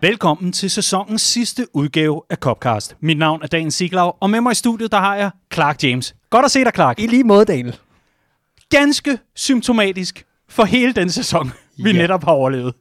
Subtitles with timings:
[0.00, 2.96] Velkommen til sæsonens sidste udgave af Copcast.
[3.00, 6.14] Mit navn er Dan Siglau, og med mig i studiet, der har jeg Clark James.
[6.30, 6.98] Godt at se dig, Clark.
[7.00, 7.76] I lige måde, Daniel.
[8.70, 11.98] Ganske symptomatisk for hele den sæson, vi Ja.
[11.98, 12.74] netop har overlevet.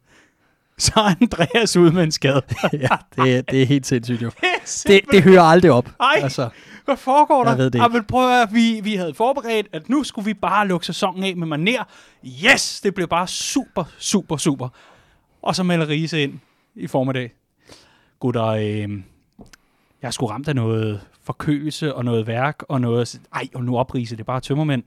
[0.77, 2.41] Så er Andreas ude med en skade.
[2.73, 4.29] ja, det, er- det er helt sindssygt jo.
[4.41, 5.89] Det Det, det hører aldrig op.
[5.99, 6.13] Ej.
[6.23, 6.49] Altså,
[6.85, 7.49] Hvad foregår der?
[7.51, 7.91] Jeg ved det ikke.
[7.93, 11.35] vil prøve at vi, vi havde forberedt, at nu skulle vi bare lukke sæsonen af
[11.35, 11.83] med maner.
[12.45, 14.69] Yes, det blev bare super, super, super.
[15.41, 16.39] Og så melder Riese ind
[16.75, 17.33] i formiddag.
[18.19, 19.01] Gutter, øh,
[20.01, 23.21] jeg skulle ramt af noget forkølelse og noget værk og noget...
[23.33, 24.83] Ej, og nu oprise det er bare tømmermænd.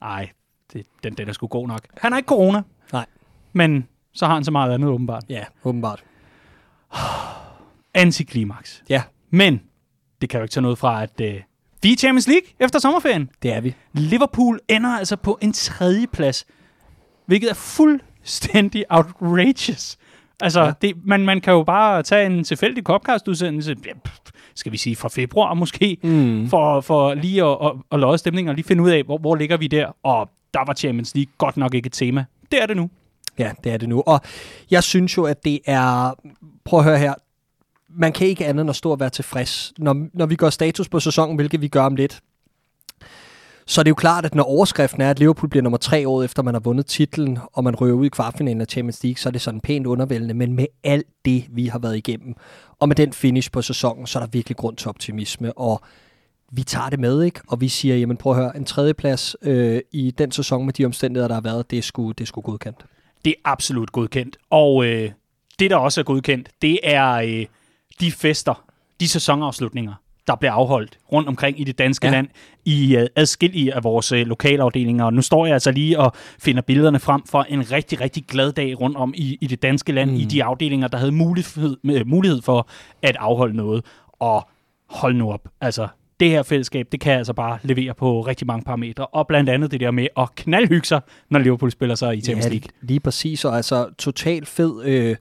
[0.00, 0.30] Nej,
[0.72, 1.80] det, den, den er sgu god nok.
[1.96, 3.06] Han har ikke corona, nej.
[3.52, 5.24] men så har han så meget andet åbenbart.
[5.28, 6.04] Ja, åbenbart.
[7.94, 8.84] Antiklimaks.
[8.88, 9.62] Ja, Men
[10.20, 11.40] det kan jo ikke tage noget fra, at øh,
[11.82, 13.30] vi er Champions League efter sommerferien.
[13.42, 13.74] det er vi.
[13.92, 16.46] Liverpool ender altså på en tredje plads,
[17.26, 19.98] hvilket er fuldstændig outrageous.
[20.40, 20.72] Altså, ja.
[20.82, 23.90] Det, man, man kan jo bare tage en tilfældig Copcast-udsendelse, ja,
[24.54, 26.48] skal vi sige fra februar måske, Mm.
[26.48, 29.34] for, for lige at, at, at lodde stemningen og lige finde ud af, hvor, hvor
[29.34, 29.96] ligger vi der.
[30.02, 32.24] Og der var Champions League godt nok ikke et tema.
[32.52, 32.90] Det er det nu.
[33.38, 34.02] Ja, det er det nu.
[34.06, 34.20] Og
[34.70, 36.14] jeg synes jo, at det er...
[36.64, 37.14] Prøv at høre her.
[37.88, 39.72] Man kan ikke andet end at stå og være tilfreds.
[39.78, 42.20] Når, når vi gør status på sæsonen, hvilket vi gør om lidt,
[43.70, 46.22] så det er jo klart, at når overskriften er, at Liverpool bliver nummer tre år
[46.22, 49.28] efter, man har vundet titlen, og man rører ud i kvartfinalen af Champions League, så
[49.28, 50.34] er det sådan pænt undervældende.
[50.34, 52.34] Men med alt det, vi har været igennem,
[52.78, 55.58] og med den finish på sæsonen, så er der virkelig grund til optimisme.
[55.58, 55.80] Og
[56.52, 57.40] vi tager det med, ikke?
[57.48, 60.84] Og vi siger, jamen prøv at høre, en tredjeplads øh, i den sæson med de
[60.84, 62.84] omstændigheder, der har været, det er sgu, det er sgu godkendt.
[63.24, 64.36] Det er absolut godkendt.
[64.50, 65.10] Og øh,
[65.58, 67.46] det, der også er godkendt, det er øh,
[68.00, 68.64] de fester,
[69.00, 69.94] de sæsonafslutninger,
[70.28, 72.12] der bliver afholdt rundt omkring i det danske ja.
[72.12, 72.16] Ja.
[72.16, 72.28] land,
[72.64, 75.04] i øh, adskillige af vores øh, lokalafdelinger.
[75.04, 78.52] Og nu står jeg altså lige og finder billederne frem for en rigtig, rigtig glad
[78.52, 80.16] dag rundt om i, i det danske land, mm.
[80.16, 82.68] i de afdelinger, der havde mulighed, øh, mulighed for
[83.02, 83.84] at afholde noget.
[84.12, 84.48] Og
[84.88, 85.88] hold nu op, altså
[86.20, 89.70] det her fællesskab, det kan altså bare levere på rigtig mange parametre, og blandt andet
[89.70, 91.00] det der med at knaldhygge sig,
[91.30, 92.68] når Liverpool spiller sig i Champions League.
[92.82, 95.16] lige præcis, og altså totalt fed, øh,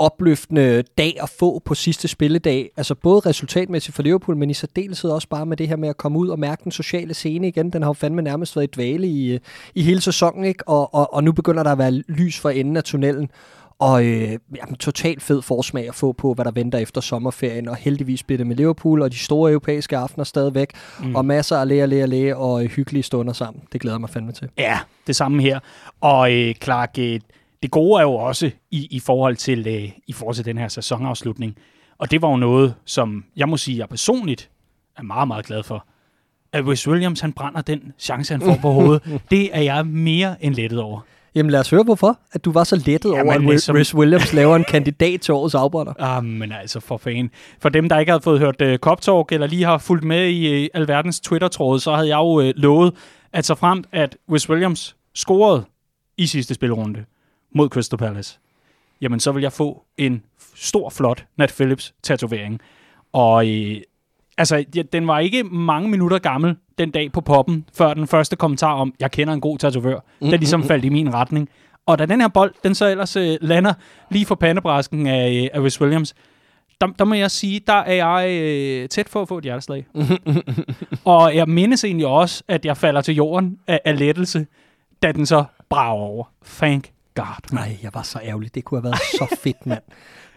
[0.00, 2.70] opløftende dag at få på sidste spilledag.
[2.76, 5.96] Altså både resultatmæssigt for Liverpool, men i særdeleshed også bare med det her med at
[5.96, 7.70] komme ud og mærke den sociale scene igen.
[7.70, 9.40] Den har jo fandme nærmest været i dvale i, øh,
[9.74, 10.68] i hele sæsonen, ikke?
[10.68, 13.30] Og, og, og nu begynder der at være lys for enden af tunnelen.
[13.78, 17.68] Og øh, jamen, totalt fed forsmag at få på, hvad der venter efter sommerferien.
[17.68, 20.72] Og heldigvis bliver det med Liverpool og de store europæiske aftener stadigvæk.
[21.02, 21.14] Mm.
[21.14, 23.62] Og masser af læge, læge, læge og hyggelige stunder sammen.
[23.72, 24.48] Det glæder jeg mig fandme til.
[24.58, 25.60] Ja, det samme her.
[26.00, 27.20] Og øh, Clark, øh,
[27.62, 30.68] det gode er jo også i, i, forhold til, øh, i forhold til den her
[30.68, 31.56] sæsonafslutning.
[31.98, 34.50] Og det var jo noget, som jeg må sige, jeg personligt
[34.96, 35.86] er meget, meget glad for.
[36.52, 39.20] At Wes Williams, han brænder den chance, han får på hovedet.
[39.30, 41.00] Det er jeg mere end lettet over.
[41.34, 43.40] Jamen lad os høre, hvorfor at du var så lettet Jamen, over, at
[43.72, 45.92] ligesom- Williams laver en kandidat til årets afbrænder.
[46.16, 47.30] Ah, men altså for fan.
[47.60, 50.28] For dem, der ikke havde fået hørt uh, Cop Talk, eller lige har fulgt med
[50.28, 52.94] i uh, alverdens Twitter-tråde, så havde jeg jo uh, lovet,
[53.32, 55.64] at så fremt, at Wes Williams scorede
[56.16, 57.04] i sidste spilrunde
[57.54, 58.38] mod Crystal Palace,
[59.00, 60.22] jamen så vil jeg få en
[60.54, 62.60] stor, flot Nat Phillips tatovering.
[63.12, 63.80] Og øh,
[64.38, 68.36] altså, ja, den var ikke mange minutter gammel den dag på poppen, før den første
[68.36, 71.48] kommentar om, jeg kender en god tatovør, der ligesom faldt i min retning.
[71.86, 73.74] Og da den her bold, den så ellers øh, lander
[74.10, 76.14] lige for pandebræsken af, øh, af Wes Williams,
[76.80, 79.86] der, der må jeg sige, der er jeg øh, tæt for at få et hjerteslag.
[81.04, 84.46] og jeg mindes egentlig også, at jeg falder til jorden af, af lettelse,
[85.02, 86.24] da den så brager over.
[86.44, 87.52] Thank God.
[87.52, 88.54] Nej, jeg var så ærgerlig.
[88.54, 89.82] Det kunne have været så fedt, mand.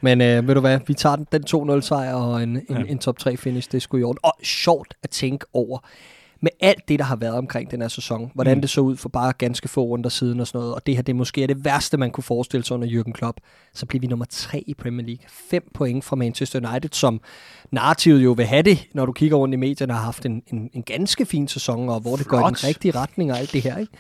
[0.01, 1.44] Men øh, ved du hvad, vi tager den, den
[1.78, 2.75] 2-0 sejr og en, en, Ja.
[2.79, 2.84] ja.
[2.85, 4.19] en top 3 finish, det skulle i orden.
[4.23, 5.79] Og sjovt at tænke over,
[6.41, 8.62] med alt det, der har været omkring den her sæson, hvordan Mm.
[8.62, 11.01] det så ud for bare ganske få runder siden og sådan noget, og det her,
[11.01, 13.38] det måske er det værste, man kunne forestille sig under Jürgen Klopp,
[13.74, 15.24] så bliver vi nummer 3 i Premier League.
[15.30, 17.21] 5 point fra Manchester United, som
[17.71, 20.69] narrativet jo vil have det, når du kigger rundt i medierne, har haft en, en,
[20.74, 22.68] en ganske fin sæson, og hvor det går i den Flot.
[22.69, 23.92] rigtige retning og alt det her, ikke?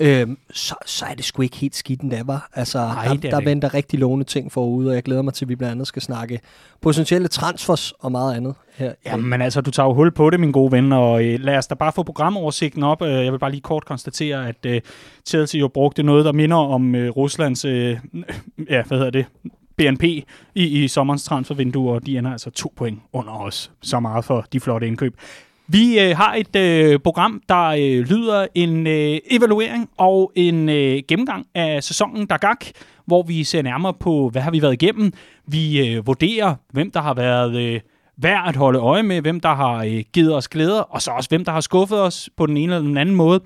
[0.00, 2.48] Øhm, så, så er det sgu ikke helt skidt endda, var.
[2.54, 5.44] Altså, Nej, der, er der venter rigtig lovende ting forude, og jeg glæder mig til,
[5.44, 6.40] at vi blandt andet skal snakke
[6.80, 8.92] potentielle transfers og meget andet her.
[9.06, 11.66] Jamen altså, du tager jo hul på det, min gode ven, og øh, lad os
[11.66, 13.02] da bare få programoversigten op.
[13.02, 14.80] Øh, jeg vil bare lige kort konstatere, at øh,
[15.26, 17.98] Chelsea jo brugte noget, der minder om øh, Ruslands, øh,
[18.70, 19.26] ja, hvad hedder det,
[19.76, 23.70] BNP i, i sommerens transfervindue, og de ender altså to point under os.
[23.82, 25.16] Så meget for de flotte indkøb.
[25.68, 31.02] Vi øh, har et øh, program, der øh, lyder en øh, evaluering og en øh,
[31.08, 32.66] gennemgang af sæsonen, der gak,
[33.06, 35.12] hvor vi ser nærmere på, hvad har vi været igennem.
[35.46, 37.80] Vi øh, vurderer, hvem der har været øh,
[38.16, 41.28] værd at holde øje med, hvem der har øh, givet os glæder, og så også
[41.28, 43.40] hvem der har skuffet os på den ene eller den anden måde.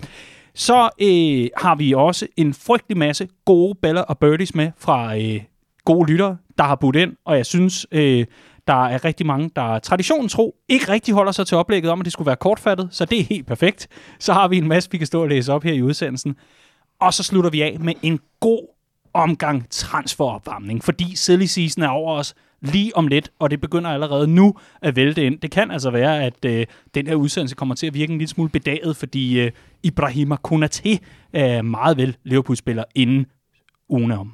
[0.54, 5.40] Så øh, har vi også en frygtelig masse gode baller og birdies med fra øh,
[5.84, 8.26] gode lyttere, der har budt ind, og jeg synes, øh,
[8.66, 12.04] der er rigtig mange, der traditionen tro ikke rigtig holder sig til oplægget om, at
[12.04, 13.88] det skulle være kortfattet, så det er helt perfekt.
[14.18, 16.36] Så har vi en masse, vi kan stå og læse op her i udsendelsen.
[17.00, 18.66] Og så slutter vi af med en god
[19.14, 24.26] omgang transferopvarmning, fordi silly season er over os lige om lidt, og det begynder allerede
[24.26, 25.38] nu at vælte ind.
[25.38, 28.30] Det kan altså være, at øh, den her udsendelse kommer til at virke en lille
[28.30, 29.50] smule bedaget, fordi øh,
[29.82, 30.98] Ibrahima Konate
[31.32, 33.26] er meget vel Liverpool-spiller inden
[33.88, 34.32] ugen om.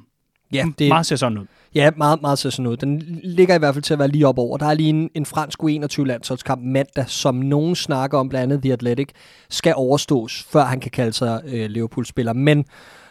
[0.53, 1.45] Ja, det, Meget ser sådan ud.
[1.75, 2.77] Ja, meget, meget ser sådan ud.
[2.77, 4.57] Den ligger i hvert fald til at være lige op over.
[4.57, 8.73] Der er lige en, en fransk U21-landsholdskamp mandag, som nogen snakker om, blandt andet The
[8.73, 9.09] Athletic,
[9.49, 12.33] skal overstås, før han kan kalde sig øh, Liverpool-spiller.
[12.33, 12.65] Men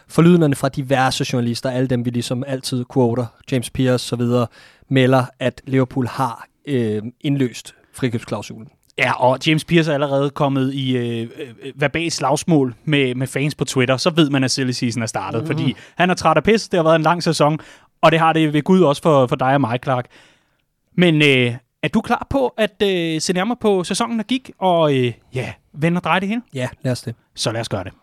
[0.07, 4.21] forlydenderne fra diverse journalister, alle dem vi ligesom altid quoter, James Pierce osv.,
[4.89, 8.67] melder, at Liverpool har øh, indløst frikøbsklausulen.
[8.97, 13.55] Ja, og James Pierce er allerede kommet i øh, øh, verbal slagsmål med, med fans
[13.55, 13.97] på Twitter.
[13.97, 15.47] Så ved man, at silly season er startet, mm.
[15.47, 16.69] fordi han er træt af pis.
[16.69, 17.59] Det har været en lang sæson,
[18.01, 20.05] og det har det ved Gud også for, for dig og mig, Clark.
[20.95, 24.95] Men øh, er du klar på at øh, se nærmere på sæsonen, der gik, og
[24.95, 26.41] øh, ja, vende og dreje det hele?
[26.53, 27.15] Ja, lad os det.
[27.35, 27.93] Så lad os gøre det.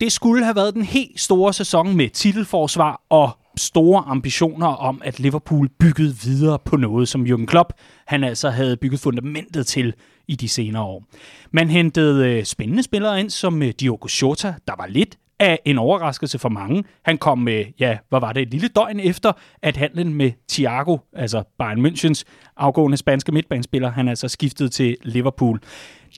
[0.00, 5.20] Det skulle have været den helt store sæson med titelforsvar og store ambitioner om, at
[5.20, 7.72] Liverpool byggede videre på noget, som Jürgen Klopp
[8.06, 9.94] han altså havde bygget fundamentet til
[10.28, 11.04] i de senere år.
[11.50, 15.78] Man hentede øh, spændende spillere ind, som øh, Diogo Jota, der var lidt af en
[15.78, 16.84] overraskelse for mange.
[17.02, 19.32] Han kom med, ja, hvad var det, et lille døgn efter,
[19.62, 22.22] at handlen med Thiago, altså Bayern Münchens
[22.56, 25.60] afgående spanske midtbanespiller, han altså skiftede til Liverpool.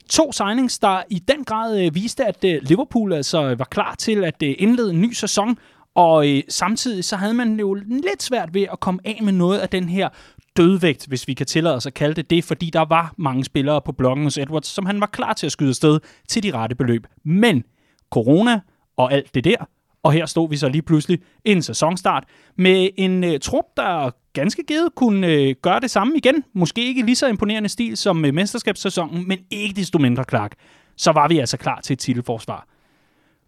[0.09, 3.95] To signings, der i den grad øh, viste, at øh, Liverpool altså øh, var klar
[3.95, 5.57] til at øh, indlede en ny sæson,
[5.95, 9.59] og øh, samtidig så havde man jo lidt svært ved at komme af med noget
[9.59, 10.09] af den her
[10.57, 13.81] dødvægt, hvis vi kan tillade os at kalde det det, fordi der var mange spillere
[13.81, 16.75] på blokken hos Edwards, som han var klar til at skyde sted til de rette
[16.75, 17.07] beløb.
[17.23, 17.63] Men
[18.11, 18.59] corona
[18.97, 19.65] og alt det der,
[20.03, 22.23] og her stod vi så lige pludselig en sæsonstart
[22.55, 26.43] med en øh, trup, der ganske givet kunne øh, gøre det samme igen.
[26.53, 30.55] Måske ikke lige så imponerende stil som øh, mesterskabssæsonen, men ikke desto mindre klart.
[30.95, 32.67] Så var vi altså klar til et titelforsvar.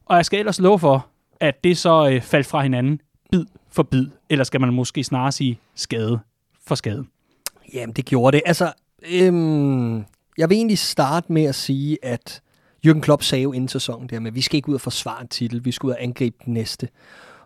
[0.06, 1.08] Og jeg skal ellers love for,
[1.40, 3.02] at det så øh, faldt fra hinanden
[3.32, 6.20] bid for bid, eller skal man måske snarere sige skade
[6.68, 7.06] for skade.
[7.74, 8.44] Jamen, det gjorde det.
[8.46, 8.74] Altså,
[9.12, 9.98] øhm,
[10.38, 12.42] jeg vil egentlig starte med at sige, at
[12.86, 15.28] Jürgen Klopp sagde jo inden sæsonen der med, vi skal ikke ud og forsvare en
[15.28, 16.88] titel, vi skal ud og angribe den næste.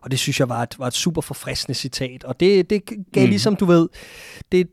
[0.01, 2.24] Og det synes jeg var et, var et super forfriskende citat.
[2.24, 3.30] Og det, det gav mm.
[3.30, 3.89] ligesom, du ved,
[4.51, 4.68] det,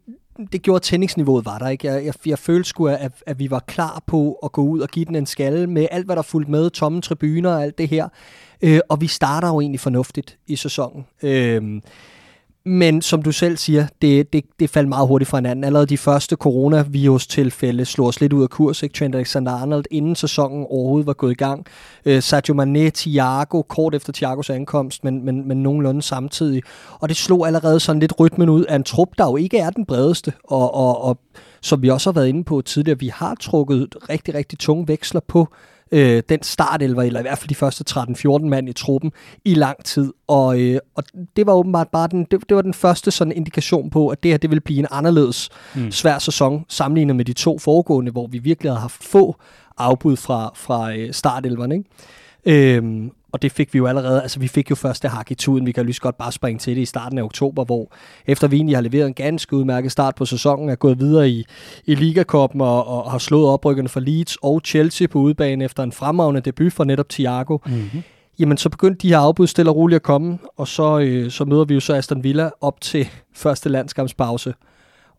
[0.52, 1.68] det gjorde, at tændingsniveauet var der.
[1.68, 1.86] Ikke?
[1.86, 4.88] Jeg, jeg, jeg følte sgu, at, at vi var klar på at gå ud og
[4.88, 7.88] give den en skalle med alt, hvad der fulgte med, tomme tribuner og alt det
[7.88, 8.08] her.
[8.62, 11.06] Øh, og vi starter jo egentlig fornuftigt i sæsonen.
[11.22, 11.80] Øh,
[12.66, 15.64] men som du selv siger, det, det, det faldt meget hurtigt fra hinanden.
[15.64, 18.82] Allerede de første coronavirus-tilfælde slog os lidt ud af kurs.
[18.82, 18.92] Ikke?
[18.98, 21.66] Trent Alexander-Arnold, inden sæsonen overhovedet var gået i gang.
[22.04, 26.62] Øh, Sadio Mane, Thiago, kort efter Thiagos ankomst, men, men, men nogenlunde samtidig.
[27.00, 29.70] Og det slog allerede sådan lidt rytmen ud af en trup, der jo ikke er
[29.70, 30.32] den bredeste.
[30.44, 31.18] Og, og, og
[31.62, 35.20] som vi også har været inde på tidligere, vi har trukket rigtig, rigtig tunge veksler
[35.28, 35.48] på
[35.92, 39.12] øh, den startelver, eller i hvert fald de første 13-14 mand i truppen,
[39.44, 40.12] i lang tid.
[40.26, 41.04] Og, øh, og
[41.36, 44.30] det var åbenbart bare den, det, det var den første sådan indikation på, at det
[44.30, 45.90] her det ville blive en anderledes mm.
[45.90, 49.36] svær sæson, sammenlignet med de to foregående, hvor vi virkelig havde haft få
[49.78, 51.74] afbud fra, fra øh, startelverne.
[51.74, 52.76] Ikke?
[52.76, 55.66] Øhm, og det fik vi jo allerede, altså vi fik jo første hak i tuden,
[55.66, 57.92] vi kan lige godt bare springe til det i starten af oktober, hvor
[58.26, 61.44] efter vi egentlig har leveret en ganske udmærket start på sæsonen, er gået videre i,
[61.84, 65.92] i Ligakoppen og, og har slået oprykkerne for Leeds og Chelsea på udebane efter en
[65.92, 68.02] fremragende debut for netop Thiago, mm-hmm.
[68.38, 71.44] jamen så begyndte de her afbud stille og roligt at komme, og så, øh, så
[71.44, 74.54] møder vi jo så Aston Villa op til første landskampspause.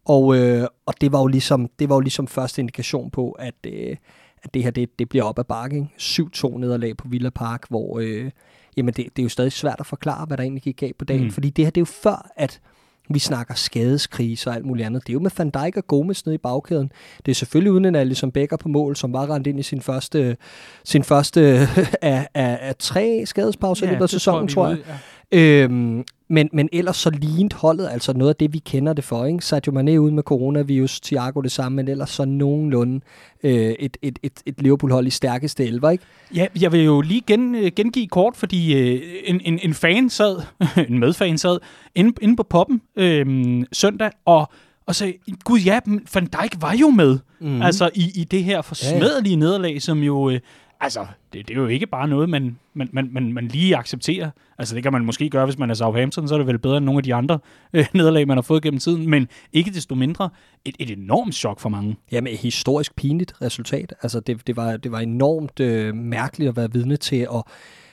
[0.05, 3.55] Og, øh, og det var jo ligesom det var jo ligesom første indikation på, at,
[3.65, 3.95] øh,
[4.43, 5.89] at det her det, det bliver op ad bakke.
[5.99, 8.31] 7-2 nederlag på Villa Park, hvor øh,
[8.77, 11.05] jamen det, det er jo stadig svært at forklare, hvad der egentlig gik galt på
[11.05, 11.23] dagen.
[11.23, 11.31] Mm.
[11.31, 12.61] Fordi det her det er jo før, at
[13.09, 15.07] vi snakker skadeskrise og alt muligt andet.
[15.07, 16.91] Det er jo med Van Dijk og Gomes nede i bagkæden.
[17.25, 19.81] Det er selvfølgelig uden en Alisson Becker på mål, som var rendt ind i sin
[19.81, 20.37] første,
[20.83, 21.41] sin første
[22.01, 24.77] af, af, af tre skadespauser ja, i løbet af sæsonen, tror jeg.
[24.77, 24.99] Tror jeg.
[25.31, 25.63] Ja.
[25.63, 29.25] Øhm, men, men ellers så lignede holdet altså noget af det, vi kender det for.
[29.25, 29.45] Ikke?
[29.45, 33.01] Sadio Mane ude med coronavirus, Thiago det samme, men ellers så nogenlunde
[33.43, 35.89] øh, et, et, et, et Liverpool-hold i stærkeste elver.
[35.89, 36.03] Ikke?
[36.35, 40.09] Ja, jeg vil jo lige gen, øh, gengive kort, fordi øh, en, en, en fan
[40.09, 40.41] sad,
[40.89, 41.59] en medfan sad,
[41.95, 44.51] inde, inde på poppen øh, søndag, og
[44.87, 45.79] og sagde, gud ja,
[46.13, 47.61] Van Dijk var jo med, mm-hmm.
[47.61, 49.39] altså i, i det her forsmedelige ja.
[49.39, 50.39] nederlag, som jo øh,
[50.79, 54.29] altså, det, det er jo ikke bare noget, man, man, man, man, man lige accepterer.
[54.57, 56.77] Altså, det kan man måske gøre, hvis man er Southampton, så er det vel bedre
[56.77, 57.39] end nogle af de andre
[57.73, 59.09] øh, nederlag, man har fået gennem tiden.
[59.09, 60.29] Men ikke desto mindre
[60.65, 61.97] et, et enormt chok for mange.
[62.11, 63.93] Jamen, et historisk pinligt resultat.
[64.01, 67.45] Altså, det, det, var, det var enormt øh, mærkeligt at være vidne til, og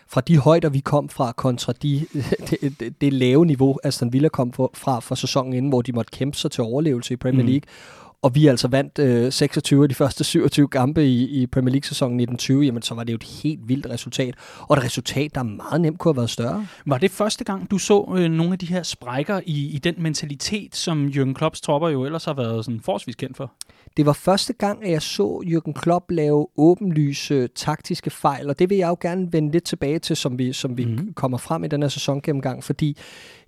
[0.09, 2.07] fra de højder, vi kom fra, kontra de,
[2.50, 6.11] det, det, det lave niveau, Aston Villa kom fra for sæsonen inden, hvor de måtte
[6.11, 7.49] kæmpe sig til overlevelse i Premier mm.
[7.49, 7.62] League.
[7.67, 11.73] Mm og vi altså vandt øh, 26 af de første 27 kampe i, i Premier
[11.73, 14.35] League-sæsonen 1920, jamen så var det jo et helt vildt resultat.
[14.59, 16.66] Og et resultat, der meget nemt kunne have været større.
[16.87, 19.95] Var det første gang, du så øh, nogle af de her sprækker i, i den
[19.99, 23.52] mentalitet, som Jürgen Klopps tropper jo ellers har været sådan forholdsvis kendt for?
[23.97, 28.71] Det var første gang, at jeg så Jürgen Klopp lave åbenlyse taktiske fejl, og det
[28.71, 31.13] vil jeg jo gerne vende lidt tilbage til, som vi, som vi mm.
[31.15, 32.97] kommer frem i den her sæsongennemgang, fordi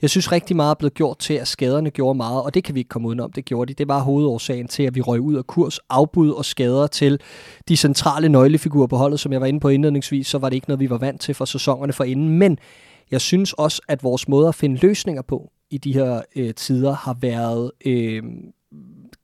[0.03, 2.75] jeg synes rigtig meget er blevet gjort til, at skaderne gjorde meget, og det kan
[2.75, 3.75] vi ikke komme udenom, det gjorde de.
[3.75, 7.21] Det var hovedårsagen til, at vi røg ud af kurs, afbud og skader til
[7.69, 10.69] de centrale nøglefigurer på holdet, som jeg var inde på indledningsvis, så var det ikke
[10.69, 12.59] noget, vi var vant til for sæsonerne forinden, men
[13.11, 16.93] jeg synes også, at vores måde at finde løsninger på i de her øh, tider
[16.93, 18.23] har været øh,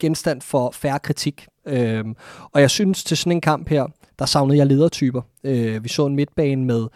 [0.02, 1.46] genstand for færre kritik.
[1.66, 2.04] Øh,
[2.52, 3.86] og jeg synes til sådan en kamp her,
[4.18, 5.22] der savnede jeg ledertyper.
[5.44, 6.86] Øh, vi så en midtbane med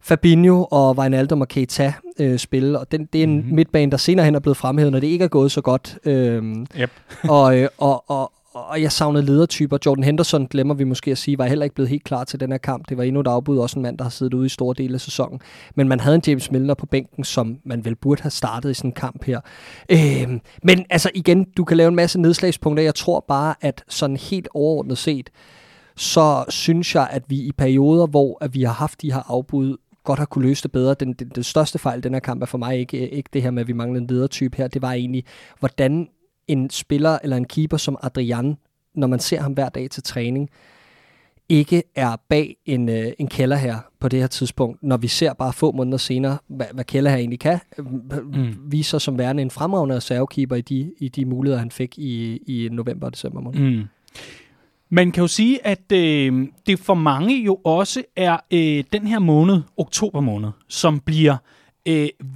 [0.00, 3.54] Fabinho og Wijnaldum og Keita øh, spille, og den, det er en mm-hmm.
[3.54, 5.98] midtbane, der senere hen er blevet fremhævet, når det ikke er gået så godt.
[6.04, 6.42] Øh,
[6.80, 6.90] yep.
[7.28, 9.78] og, øh, og, og, og jeg savnede ledertyper.
[9.86, 12.50] Jordan Henderson, glemmer vi måske at sige, var heller ikke blevet helt klar til den
[12.50, 12.88] her kamp.
[12.88, 14.94] Det var endnu et afbud, også en mand, der har siddet ude i store dele
[14.94, 15.40] af sæsonen.
[15.74, 18.74] Men man havde en James Milner på bænken, som man vel burde have startet i
[18.74, 19.40] sådan en kamp her.
[19.88, 22.84] Øh, men altså igen, du kan lave en masse nedslagspunkter.
[22.84, 25.30] Jeg tror bare, at sådan helt overordnet set,
[25.96, 29.76] så synes jeg, at vi i perioder, hvor at vi har haft de her afbud,
[30.04, 30.94] godt har kunne løse det bedre.
[30.94, 33.50] Den, den, den største fejl den her kamp er for mig ikke, ikke det her
[33.50, 34.68] med, at vi mangler en ledertype her.
[34.68, 35.24] Det var egentlig,
[35.58, 36.08] hvordan
[36.48, 38.56] en spiller eller en keeper som Adrian,
[38.94, 40.50] når man ser ham hver dag til træning,
[41.48, 45.32] ikke er bag en, øh, en kælder her på det her tidspunkt, når vi ser
[45.32, 48.54] bare få måneder senere, hvad, hvad kælder her egentlig kan, mm.
[48.66, 52.68] viser som værende en fremragende reservekeeper i de, i de muligheder, han fik i, i
[52.72, 53.60] november og december måned.
[53.60, 53.82] Mm.
[54.90, 59.18] Man kan jo sige, at øh, det for mange jo også er øh, den her
[59.18, 61.65] måned, oktober måned, som bliver øh,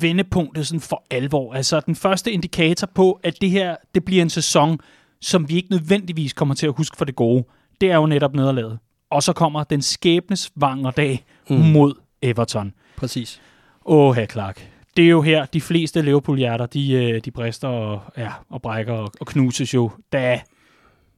[0.01, 1.55] vendepunktet sådan for alvor.
[1.55, 4.79] Altså den første indikator på, at det her det bliver en sæson,
[5.21, 7.45] som vi ikke nødvendigvis kommer til at huske for det gode,
[7.81, 8.79] det er jo netop nederlaget.
[9.11, 10.53] Og så kommer den skæbnes
[10.97, 11.57] dag mm.
[11.57, 12.75] mod Everton.
[12.97, 13.41] Præcis.
[13.85, 14.71] Åh, her Clark.
[14.97, 18.93] Det er jo her, de fleste Liverpool-hjerter, de, øh, de brister og, ja, og brækker
[18.93, 20.41] og, og knuses jo, da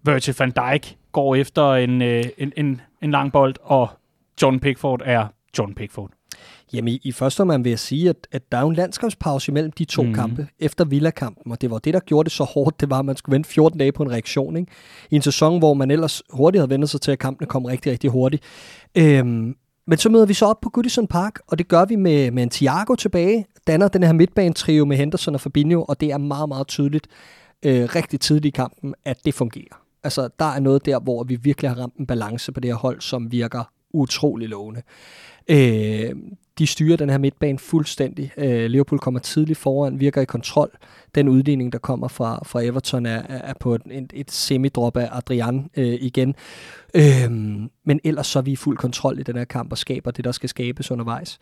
[0.02, 3.88] Virgil van Dijk går efter en, øh, en, en, en lang bold, og
[4.42, 5.26] John Pickford er
[5.58, 6.10] John Pickford.
[6.72, 9.52] Jamen, i, i første omgang vil jeg sige, at, at der er jo en landskabspause
[9.52, 10.14] imellem de to mm.
[10.14, 13.04] kampe efter Villa-kampen, og det var det, der gjorde det så hårdt, det var, at
[13.04, 14.56] man skulle vente 14 dage på en reaktion.
[14.56, 14.72] Ikke?
[15.10, 17.92] I en sæson, hvor man ellers hurtigt havde vendt sig til, at kampene kom rigtig,
[17.92, 18.42] rigtig hurtigt.
[18.94, 22.30] Øhm, men så møder vi så op på Goodison Park, og det gør vi med,
[22.30, 26.18] med en Thiago tilbage, danner den her midtbane-trio med Henderson og Fabinho, og det er
[26.18, 27.06] meget, meget tydeligt
[27.62, 29.82] øh, rigtig tidligt i kampen, at det fungerer.
[30.04, 32.76] Altså, der er noget der, hvor vi virkelig har ramt en balance på det her
[32.76, 34.82] hold, som virker utrolig lovende.
[35.48, 36.12] Øh,
[36.58, 38.32] de styrer den her midtbane fuldstændig.
[38.36, 40.70] Øh, Liverpool kommer tidligt foran, virker i kontrol.
[41.14, 45.08] Den udligning, der kommer fra, fra Everton, er, er på et, et, et semidrop af
[45.12, 46.34] Adrian øh, igen.
[46.94, 47.30] Øh,
[47.84, 50.24] men ellers så er vi i fuld kontrol i den her kamp og skaber det,
[50.24, 51.38] der skal skabes undervejs.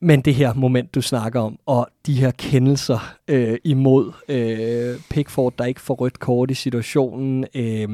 [0.00, 5.54] Men det her moment, du snakker om, og de her kendelser øh, imod øh, Pickford,
[5.58, 7.44] der ikke får rødt kort i situationen.
[7.54, 7.88] Øh,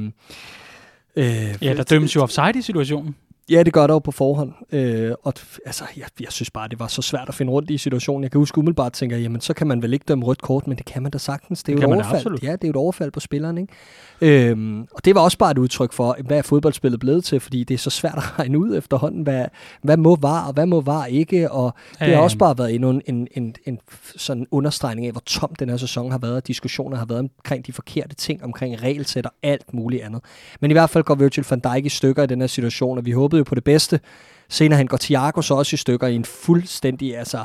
[1.17, 3.17] øh, ja, der dømmes jo offside i situationen.
[3.51, 4.53] Ja, det gør der jo på forhånd.
[4.73, 5.33] Øh, og
[5.67, 8.23] altså, jeg, jeg synes bare, det var så svært at finde rundt i situationen.
[8.23, 10.77] Jeg kan huske umiddelbart tænker, jamen så kan man vel ikke dømme rødt kort, men
[10.77, 11.63] det kan man da sagtens.
[11.63, 12.39] Det er det jo et overfald.
[12.43, 13.73] Ja, det er et overfald på spilleren, ikke?
[14.21, 17.65] Øhm, og det var også bare et udtryk for, hvad er fodboldspillet blevet til, fordi
[17.65, 19.45] det er så svært at regne ud efterhånden, hvad,
[19.83, 22.91] hvad må var, og hvad må var ikke, og det har også bare været endnu
[22.91, 23.79] en, en, en, en
[24.17, 27.67] sådan understregning af, hvor tom den her sæson har været, og diskussioner har været omkring
[27.67, 30.21] de forkerte ting, omkring regelsæt og alt muligt andet.
[30.61, 33.07] Men i hvert fald går Virgil van Dijk i stykker i den her situation, og
[33.07, 34.01] vi håbede jo på det bedste.
[34.49, 37.45] Senere han går Thiago så også i stykker i en fuldstændig, altså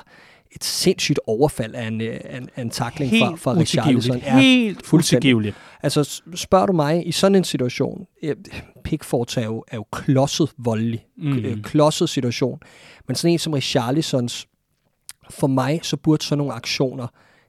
[0.56, 4.18] et sindssygt overfald af en, øh, en, en takling Helt fra, fra Richarlison.
[4.18, 5.56] Ja, Helt utilgiveligt.
[5.84, 8.08] Altså spørger du mig, i sådan en situation,
[8.84, 11.62] Pickford er jo, er jo klodset voldelig, mm.
[11.64, 12.60] klodset situation,
[13.08, 14.48] men sådan en som Richarlisons,
[15.30, 17.08] for mig så burde sådan nogle aktioner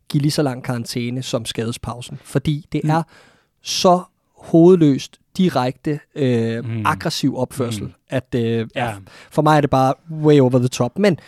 [0.09, 2.91] give lige så lang karantæne som skadespausen, fordi det mm.
[2.91, 3.03] er
[3.63, 4.03] så
[4.37, 6.87] hovedløst, direkte, øh, mm.
[6.87, 7.93] aggressiv opførsel, mm.
[8.15, 8.95] At øh, ja.
[9.31, 10.99] for mig er det bare way over the top.
[10.99, 11.19] Men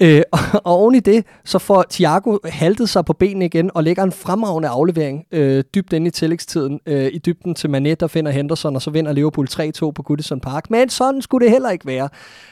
[0.00, 3.84] Øh, og, og oven i det, så får Thiago haltet sig på benene igen og
[3.84, 8.06] lægger en fremragende aflevering øh, dybt inde i tillægstiden øh, i dybden til Manet, der
[8.06, 10.70] finder Henderson, og så vinder Liverpool 3-2 på Goodison Park.
[10.70, 12.08] Men sådan skulle det heller ikke være.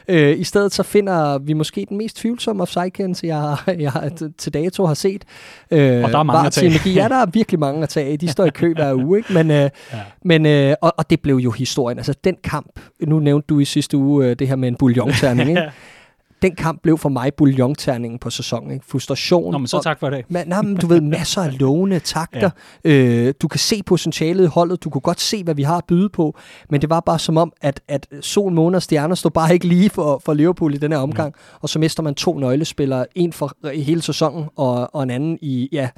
[0.07, 4.11] Øh, I stedet så finder vi måske den mest tvivlsomme offside-kendelse, jeg, har, jeg har,
[4.37, 5.23] til dato har set.
[5.71, 6.81] Øh, og der er mange at tage.
[6.85, 8.17] Ja, der er virkelig mange at tage.
[8.17, 9.17] De står i kø hver uge.
[9.17, 9.33] Ikke?
[9.33, 9.57] Men, øh,
[9.93, 9.97] ja.
[10.23, 11.97] men, øh, og, og det blev jo historien.
[11.97, 15.49] Altså den kamp, nu nævnte du i sidste uge øh, det her med en bouillon-terning,
[15.49, 15.71] ikke?
[16.41, 18.71] Den kamp blev for mig bouillon-terningen på sæsonen.
[18.71, 18.85] Ikke?
[18.85, 19.51] Frustration.
[19.51, 20.25] Nå, men så tak for det.
[20.29, 22.49] Man, nej, men du ved, masser af lovende takter.
[22.85, 22.91] ja.
[22.91, 24.83] øh, du kan se potentialet i holdet.
[24.83, 26.37] Du kunne godt se, hvad vi har at byde på.
[26.69, 29.67] Men det var bare som om, at, at sol, måne og stjerner stod bare ikke
[29.67, 31.33] lige for, for Liverpool i den her omgang.
[31.35, 31.57] Mm.
[31.61, 33.05] Og så mister man to nøglespillere.
[33.15, 35.89] En for hele sæsonen, og, og en anden i, ja,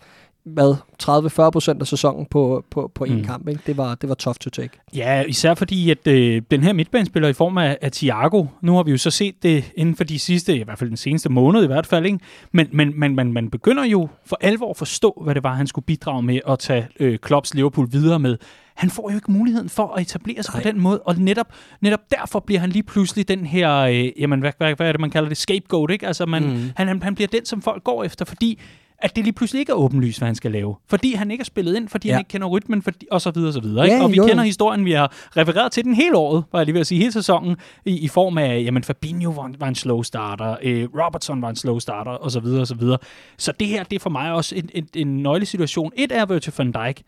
[0.54, 3.24] hvad, 30-40 procent af sæsonen på, på, på én mm.
[3.26, 3.48] kamp.
[3.48, 3.62] Ikke?
[3.68, 4.80] Det, var, det var tough to take.
[4.96, 8.84] Ja, især fordi, at øh, den her midtbanespiller i form af, af Thiago, nu har
[8.84, 11.64] vi jo så set det inden for de sidste, i hvert fald den seneste måned
[11.64, 12.20] i hvert fald, ikke?
[12.52, 15.68] Men, men, men man, man begynder jo for alvor at forstå, hvad det var, han
[15.68, 18.38] skulle bidrage med at tage øh, Klopps Liverpool videre med.
[18.76, 20.64] Han får jo ikke muligheden for at etablere sig Nej.
[20.64, 21.48] på den måde, og netop,
[21.82, 25.02] netop derfor bliver han lige pludselig den her, øh, jamen hvad, hvad, hvad er det,
[25.02, 26.08] man kalder det, scapegoat, ikke?
[26.08, 26.72] Altså man, mm.
[26.76, 28.60] han, han, han bliver den, som folk går efter, fordi
[29.02, 30.76] at det lige pludselig ikke er åbenlyst, hvad han skal lave.
[30.88, 32.14] Fordi han ikke er spillet ind, fordi ja.
[32.14, 33.86] han ikke kender rytmen, fordi, og så videre, og så videre.
[33.86, 33.98] Ikke?
[33.98, 34.26] Ja, og vi jo.
[34.28, 37.00] kender historien, vi har refereret til den hele året, var jeg lige ved at sige,
[37.00, 41.42] hele sæsonen, i, i form af, jamen Fabinho var, var en slow starter, øh, Robertson
[41.42, 42.98] var en slow starter, og så videre, og så videre.
[43.38, 45.92] Så det her, det er for mig også en, en, en nøglesituation.
[45.96, 47.02] Et er Virgil van Dijk,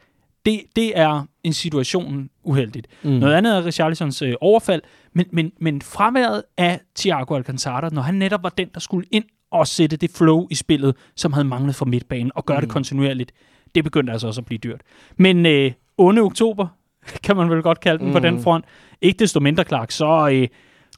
[0.46, 2.88] det, det er en situation uheldigt.
[3.04, 3.10] Mm.
[3.10, 4.82] Noget andet er Richarlisons øh, overfald,
[5.14, 9.24] men, men, men fraværet af Thiago Alcantara, når han netop var den, der skulle ind
[9.52, 12.62] og sætte det flow i spillet, som havde manglet for midtbanen, og gøre mm.
[12.62, 13.32] det kontinuerligt.
[13.76, 14.82] Det begyndte altså også at blive dyrt.
[15.18, 16.68] Men øh, onde oktober,
[17.24, 18.14] kan man vel godt kalde den mm.
[18.14, 18.44] på den mm.
[18.44, 18.66] front.
[19.02, 20.30] Ikke desto mindre, Clark, så...
[20.34, 20.48] Øh,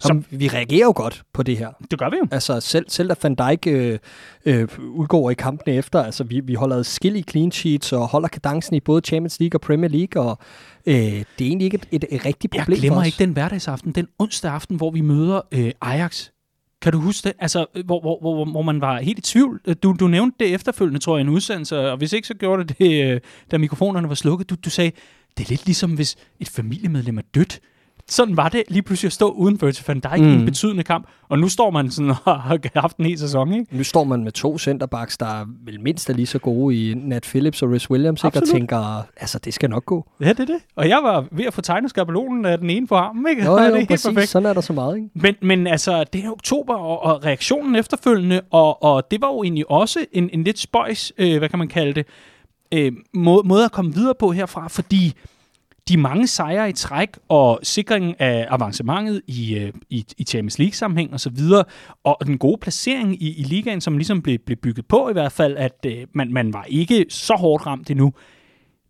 [0.02, 1.70] så, vi reagerer jo godt på det her.
[1.92, 2.28] Det gør vi jo.
[2.32, 4.00] Altså selv, selv da Van Dijk øh,
[4.46, 8.28] øh, udgår i kampene efter, altså vi, vi holder skill i clean sheets og holder
[8.28, 10.38] kadencen i både Champions League og Premier League, og
[10.86, 13.08] øh, det er egentlig ikke et, et, et rigtigt problem Jeg glemmer for os.
[13.08, 16.30] ikke den hverdagsaften, den onsdag aften, hvor vi møder øh, Ajax
[16.84, 17.34] kan du huske det?
[17.40, 19.62] Altså, øh, hvor, hvor, hvor, hvor man var helt i tvivl.
[19.68, 22.34] Øh, du, du nævnte det efterfølgende, tror jeg, i en udsendelse, og hvis ikke, så
[22.34, 24.50] gjorde det det, da mikrofonerne var slukket.
[24.50, 24.92] Du, du sagde,
[25.38, 27.60] det er lidt ligesom, hvis et familiemedlem er dødt
[28.08, 30.28] sådan var det lige pludselig at stå uden Virgil van Dijk mm.
[30.28, 30.46] i en mm.
[30.46, 31.08] betydende kamp.
[31.30, 33.78] Og nu står man sådan og har haft en hel sæson, ikke?
[33.78, 36.94] Nu står man med to centerbacks, der er vel mindst er lige så gode i
[36.94, 38.38] Nat Phillips og Rhys Williams, ikke?
[38.38, 40.10] og tænker, altså det skal nok gå.
[40.22, 40.58] Ja, det er det.
[40.76, 43.44] Og jeg var ved at få tegnet skabelonen af den ene på ham, ikke?
[43.44, 44.08] Jo, jo, det er præcis.
[44.08, 44.30] Perfekt.
[44.30, 45.10] Sådan er der så meget, ikke?
[45.14, 49.44] Men, men altså, det er oktober, og, og reaktionen efterfølgende, og, og det var jo
[49.44, 52.06] egentlig også en, en lidt spøjs, øh, hvad kan man kalde det,
[52.74, 55.14] øh, måde, måde at komme videre på herfra, fordi
[55.90, 61.14] de mange sejre i træk og sikringen af avancementet i, øh, i, i Champions League-sammenhæng
[61.14, 61.38] osv.,
[62.04, 65.14] og, og den gode placering i, i ligaen, som ligesom blev, blev bygget på i
[65.14, 68.14] hvert fald, at øh, man, man var ikke så hårdt ramt endnu,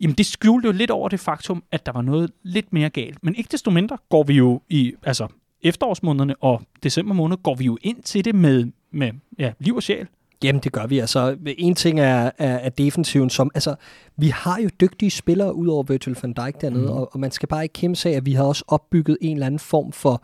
[0.02, 3.24] jamen det skjulte jo lidt over det faktum, at der var noget lidt mere galt.
[3.24, 5.28] Men ikke desto mindre går vi jo i altså
[5.62, 9.84] efterårsmånederne og december måned, går vi jo ind til det med, med ja, liv og
[9.84, 10.08] sjæl.
[10.44, 11.00] Jamen, det gør vi.
[11.00, 13.76] Altså, en ting er, er, er defensiven, som, altså,
[14.18, 16.90] vi har jo dygtige spillere ud over Virgil van Dijk dernede, mm.
[16.90, 19.46] og, og man skal bare ikke kæmpe sig, at vi har også opbygget en eller
[19.46, 20.24] anden form for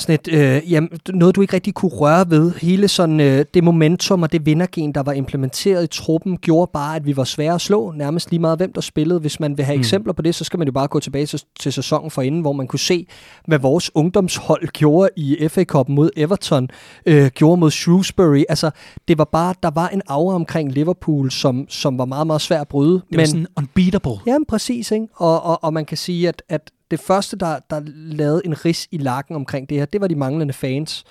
[0.00, 2.52] sådan et, øh, jamen, noget, du ikke rigtig kunne røre ved.
[2.54, 6.96] Hele sådan, øh, det momentum og det vindergen, der var implementeret i truppen, gjorde bare,
[6.96, 7.92] at vi var svære at slå.
[7.92, 9.20] Nærmest lige meget, hvem der spillede.
[9.20, 9.80] Hvis man vil have mm.
[9.80, 12.40] eksempler på det, så skal man jo bare gå tilbage til, til sæsonen for inden,
[12.40, 13.06] hvor man kunne se,
[13.46, 16.68] hvad vores ungdomshold gjorde i FA Cup mod Everton,
[17.06, 18.44] øh, gjorde mod Shrewsbury.
[18.48, 18.70] Altså,
[19.08, 22.60] det var bare, der var en aura omkring Liverpool, som, som var meget, meget svær
[22.60, 22.92] at bryde.
[22.92, 24.16] Det var Men, sådan unbeatable.
[24.26, 24.90] Jamen, præcis.
[24.90, 25.06] Ikke?
[25.14, 28.88] Og, og, og man kan sige, at, at det første, der, der lavede en ris
[28.90, 31.04] i lakken omkring det her, det var de manglende fans.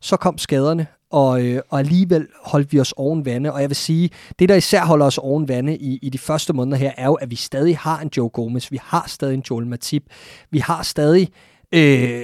[0.00, 3.52] Så kom skaderne, og, øh, og alligevel holdt vi os oven vande.
[3.52, 6.52] Og jeg vil sige, det der især holder os oven vande i, i de første
[6.52, 9.44] måneder her, er jo, at vi stadig har en Joe Gomez, vi har stadig en
[9.50, 10.02] Joel Matip,
[10.50, 11.28] vi har stadig
[11.72, 12.20] øh,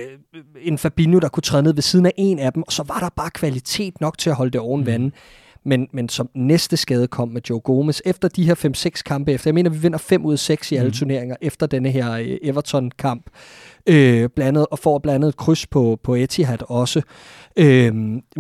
[0.61, 2.99] en Fabinho, der kunne træde ned ved siden af en af dem, og så var
[2.99, 5.13] der bare kvalitet nok til at holde det oven mm.
[5.65, 8.55] Men, men som næste skade kom med Joe Gomez, efter de her
[8.99, 10.95] 5-6 kampe efter, jeg mener, vi vinder 5 ud af 6 i alle mm.
[10.95, 13.31] turneringer efter denne her øh, Everton-kamp,
[13.87, 17.03] øh, blandet, og får blandet et kryds på, på Etihad også.
[17.57, 17.93] Øh,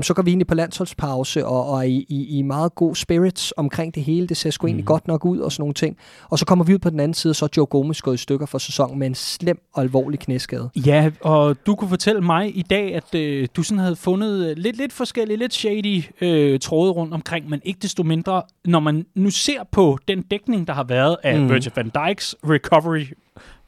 [0.03, 3.95] så går vi i på landsholdspause og, og i, i, i meget god spirits omkring
[3.95, 4.27] det hele.
[4.27, 4.69] Det ser sgu mm.
[4.69, 5.97] egentlig godt nok ud og sådan nogle ting.
[6.31, 8.19] Og så kommer vi ud på den anden side, så er Joe Gomez gået i
[8.19, 10.71] stykker for sæsonen med en slem og alvorlig knæskade.
[10.77, 14.77] Ja, og du kunne fortælle mig i dag, at øh, du sådan havde fundet lidt,
[14.77, 19.31] lidt forskellige, lidt shady øh, tråde rundt omkring, men ikke desto mindre, når man nu
[19.31, 21.49] ser på den dækning, der har været af mm.
[21.49, 23.05] Virgil van Dijks recovery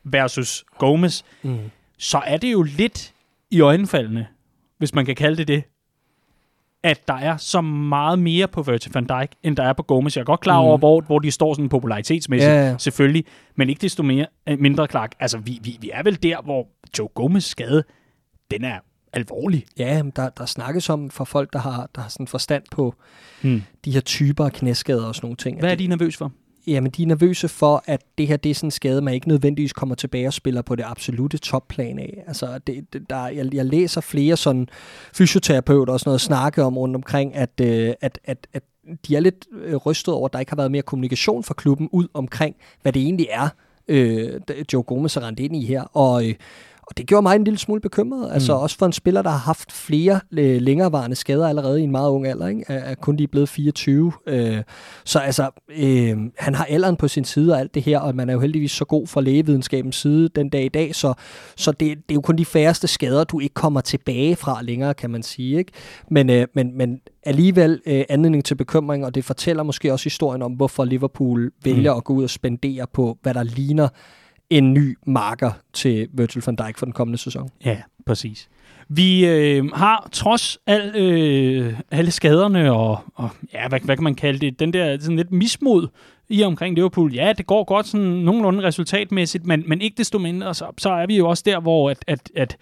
[0.04, 1.58] versus Gomez, mm.
[1.98, 3.12] så er det jo lidt
[3.50, 4.26] i øjenfaldene,
[4.78, 5.62] hvis man kan kalde det det,
[6.82, 10.16] at der er så meget mere på Virgil van Dijk, end der er på Gomez.
[10.16, 10.80] Jeg er godt klar over, mm.
[10.80, 12.78] hvor, hvor de står sådan popularitetsmæssigt, Ja, ja.
[12.78, 15.14] selvfølgelig, men ikke desto mere, øh, mindre klart.
[15.20, 17.84] Altså, vi, vi, vi er vel der, hvor Joe Gomez skade,
[18.50, 18.78] den er
[19.12, 19.64] alvorlig.
[19.78, 22.94] Ja, der, der snakkes om for folk, der har, der har sådan forstand på
[23.42, 23.62] Hmm.
[23.84, 25.58] de her typer af knæskader og sådan nogle ting.
[25.60, 26.32] Hvad er de nervøs for?
[26.66, 29.28] Jamen, de er nervøse for, at det her det er sådan en skade, man ikke
[29.28, 32.24] nødvendigvis kommer tilbage og spiller på det absolute topplan af.
[32.26, 34.68] Altså, det, det, der, jeg, jeg læser flere sådan
[35.14, 38.62] fysioterapeuter og sådan noget snakke om rundt omkring, at, øh, at, at, at
[39.08, 41.88] de er lidt øh, rystet over, at der ikke har været mere kommunikation fra klubben
[41.92, 43.48] ud omkring, hvad det egentlig er,
[43.88, 44.40] øh,
[44.72, 45.82] Joe Gomez er rendt ind i her.
[45.82, 46.34] Og, øh,
[46.86, 48.32] og det gjorde mig en lille smule bekymret.
[48.32, 51.90] Altså også for en spiller, der har haft flere øh, længerevarende skader allerede i en
[51.90, 52.64] meget ung alder, ikke?
[52.68, 54.12] Er, er kun lige blevet 24.
[54.26, 54.62] Øh,
[55.04, 58.28] så altså, øh, han har alderen på sin side og alt det her, og man
[58.28, 61.14] er jo heldigvis så god fra lægevidenskabens side den dag i dag, så,
[61.56, 64.94] så det, det er jo kun de færreste skader, du ikke kommer tilbage fra længere,
[64.94, 65.58] kan man sige.
[65.58, 65.72] Ikke?
[66.10, 70.42] Men, øh, men, men alligevel øh, anledning til bekymring, og det fortæller måske også historien
[70.42, 71.96] om, hvorfor Liverpool vælger mm.
[71.96, 73.88] at gå ud og spendere på, hvad der ligner
[74.50, 77.50] en ny marker til Virgil van Dijk for den kommende sæson.
[77.64, 78.48] Ja, præcis.
[78.88, 84.14] Vi øh, har trods al, øh, alle skaderne og, og ja, hvad, hvad kan man
[84.14, 85.88] kalde det, den der sådan lidt mismod
[86.28, 87.14] i omkring Liverpool.
[87.14, 91.06] Ja, det går godt sådan nogenlunde resultatmæssigt, men, men ikke desto mindre, så, så er
[91.06, 92.56] vi jo også der, hvor at, at, at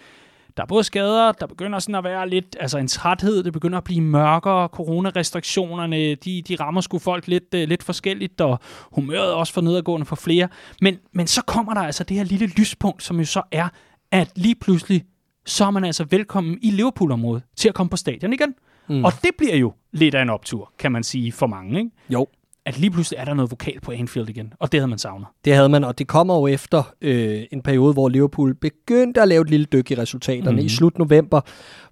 [0.57, 3.79] der er både skader, der begynder sådan at være lidt, altså en træthed, det begynder
[3.79, 8.59] at blive mørkere, coronarestriktionerne, de, de rammer sgu folk lidt, uh, lidt forskelligt, og
[8.93, 10.49] humøret også for nedadgående for flere.
[10.81, 13.69] Men, men så kommer der altså det her lille lyspunkt, som jo så er,
[14.11, 15.05] at lige pludselig,
[15.47, 18.55] så er man altså velkommen i Liverpool-området til at komme på stadion igen.
[18.89, 19.05] Mm.
[19.05, 21.91] Og det bliver jo lidt af en optur, kan man sige, for mange, ikke?
[22.11, 22.27] Jo.
[22.67, 25.27] At lige pludselig er der noget vokal på Anfield igen, og det havde man savnet.
[25.45, 29.29] Det havde man, og det kommer jo efter øh, en periode, hvor Liverpool begyndte at
[29.29, 30.67] lave et lille dyk i resultaterne mm-hmm.
[30.67, 31.41] i slut november,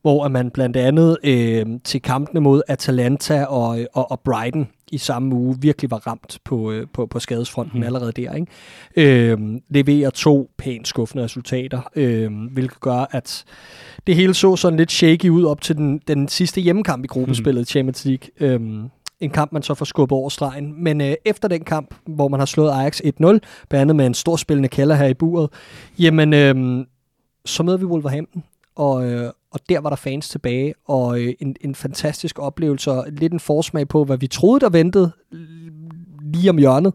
[0.02, 5.34] hvor man blandt andet øh, til kampene mod Atalanta og, og, og Brighton i samme
[5.34, 7.86] uge virkelig var ramt på, øh, på, på skadesfronten mm.
[7.86, 8.34] allerede der.
[8.34, 9.30] Ikke?
[9.30, 9.38] Øh,
[9.70, 13.44] leverer to pænt skuffende resultater, øh, hvilket gør, at
[14.06, 17.60] det hele så sådan lidt shaky ud op til den, den sidste hjemmekamp i gruppespillet
[17.60, 17.66] mm.
[17.66, 18.28] Champions League.
[18.40, 18.60] Øh,
[19.20, 20.84] en kamp, man så får skubbet over stregen.
[20.84, 23.40] Men øh, efter den kamp, hvor man har slået Ajax 1-0, blandt
[23.72, 25.50] andet med en stor spillende kælder her i buret,
[25.98, 26.86] jamen, øh,
[27.44, 28.44] så møder vi Wolverhampton,
[28.76, 33.06] og, øh, og der var der fans tilbage, og øh, en, en fantastisk oplevelse, og
[33.08, 35.12] lidt en forsmag på, hvad vi troede, der ventede
[36.22, 36.92] lige om hjørnet.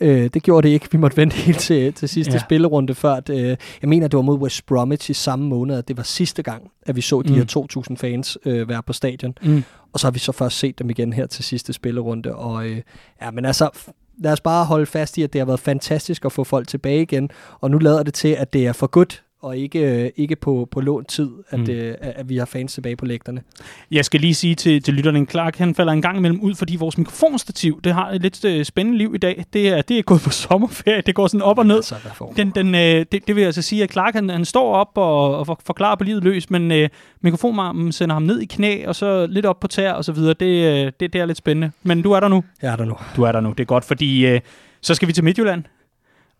[0.00, 0.88] Øh, det gjorde det ikke.
[0.92, 2.38] Vi måtte vente helt til, til sidste ja.
[2.38, 3.12] spillerunde før.
[3.14, 6.02] At, øh, jeg mener, det var mod West Bromwich i samme måned, at det var
[6.02, 7.34] sidste gang, at vi så de Mm.
[7.34, 7.44] her
[7.90, 9.34] 2.000 fans øh, være på stadion.
[9.42, 9.64] Mm.
[9.92, 12.34] Og så har vi så først set dem igen her til sidste spillerunde.
[12.34, 12.80] Og øh,
[13.22, 13.70] ja, men altså,
[14.18, 17.02] lad os bare holde fast i, at det har været fantastisk at få folk tilbage
[17.02, 17.30] igen.
[17.60, 20.68] Og nu lader det til, at det er for godt, og ikke, øh, ikke på,
[20.70, 21.70] på lånt tid, at, Mm.
[21.70, 23.42] øh, at vi har fans tilbage på lægterne.
[23.90, 26.76] Jeg skal lige sige til, til lytterne, Clark han falder en gang imellem ud, fordi
[26.76, 29.44] vores mikrofonstativ, det har et lidt øh, spændende liv i dag.
[29.52, 31.76] Det er, det er gået på sommerferie, det går sådan op og ned.
[31.76, 31.94] Altså,
[32.36, 35.38] Den, den, øh, det, det vil altså sige, at Clark han, han står op og,
[35.38, 36.88] og for- forklarer på livet løs, men øh,
[37.20, 40.34] mikrofonarmen sender ham ned i knæ, og så lidt op på tær og så videre.
[40.40, 40.46] Det,
[40.86, 41.70] øh, det, det er lidt spændende.
[41.82, 42.44] Men du er der nu.
[42.62, 42.94] Jeg er der nu.
[43.16, 44.40] Du er der nu, det er godt, fordi øh,
[44.80, 45.64] så skal vi til Midtjylland.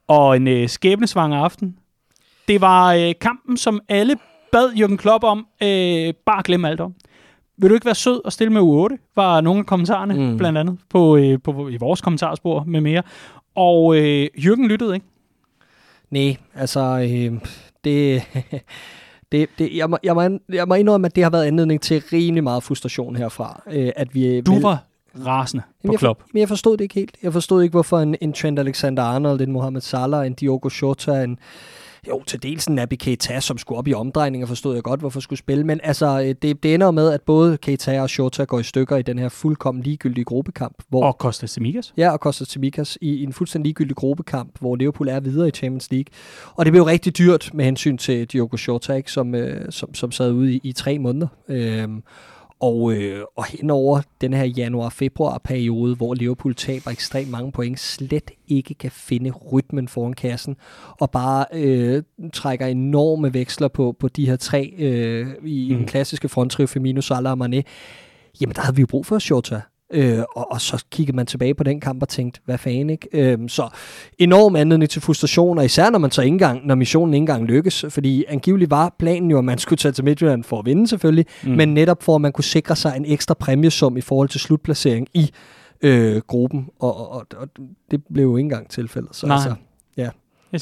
[0.08, 1.76] Og en øh, skæbnesvanger aften.
[2.48, 4.16] Det var øh, kampen, som alle
[4.52, 6.94] bad Jürgen Klopp om, øh, bare glemme alt om.
[7.58, 9.12] Vil du ikke være sød og stille med U8?
[9.16, 10.36] Var nogle af kommentarerne, mm.
[10.36, 13.02] Blandt andet, på, øh, på, i vores kommentarspor med mere.
[13.54, 15.06] Og øh, Jürgen lyttede, ikke?
[16.10, 17.40] Nej, altså, øh,
[17.84, 18.22] det,
[19.32, 22.02] det, det, jeg, må, jeg, må, jeg må indrømme, at det har været anledning til
[22.12, 23.62] rimelig meget frustration herfra.
[23.72, 24.78] Øh, at vi Du vel- var
[25.26, 26.22] rasende på Jamen, jeg, Klopp.
[26.32, 27.16] men jeg forstod det ikke helt.
[27.22, 31.38] Jeg forstod ikke, hvorfor en, en Trent Alexander-Arnold, en Mohamed Salah, en Diogo Jota, en
[32.08, 35.20] jo, til dels en Naby Keita, som skulle op i omdrejninger, forstod jeg godt, hvorfor
[35.20, 35.64] skulle spille.
[35.64, 38.96] Men altså, øh, det, det ender med, at både Keita og Jota går i stykker
[38.96, 40.82] i den her fuldkommen ligegyldige gruppekamp.
[40.88, 41.94] Hvor, Og Costa Semigas.
[41.96, 45.50] Ja, og Costa Tsimikas i, i en fuldstændig ligegyldig gruppekamp, hvor Liverpool er videre i
[45.50, 46.06] Champions League.
[46.54, 50.12] Og det blev rigtig dyrt med hensyn til Diogo Jota, ikke, som, øh, som, som
[50.12, 51.28] sad ude i, i tre måneder.
[51.48, 52.02] Øhm,
[52.60, 58.74] og, øh, og henover den her januar-februar-periode, hvor Liverpool taber ekstremt mange point, slet ikke
[58.74, 60.56] kan finde rytmen foran kassen,
[61.00, 65.76] og bare øh, trækker enorme veksler på, på de her tre øh, i mm.
[65.76, 67.62] Den klassiske fronttrio, Firmino, Salah og Mané,
[68.40, 69.60] jamen der havde vi jo brug for Jota.
[69.92, 73.08] Øh, og, og så kiggede man tilbage på den kamp og tænkte, hvad fanden ikke?
[73.12, 73.68] Øh, så
[74.18, 77.44] enorm anledning til frustration, og især når man så ikke engang, når missionen ikke engang
[77.44, 80.88] lykkes, fordi angiveligt var planen jo, at man skulle tage til Midtjylland for at vinde
[80.88, 81.50] selvfølgelig, mm.
[81.50, 85.08] men netop for at man kunne sikre sig en ekstra præmiesum i forhold til slutplacering
[85.14, 85.30] i
[85.82, 87.48] øh, gruppen, og, og, og,
[87.90, 89.16] det blev jo ikke engang tilfældet.
[89.16, 89.34] Så Nej.
[89.34, 89.54] altså,
[89.96, 90.10] Jeg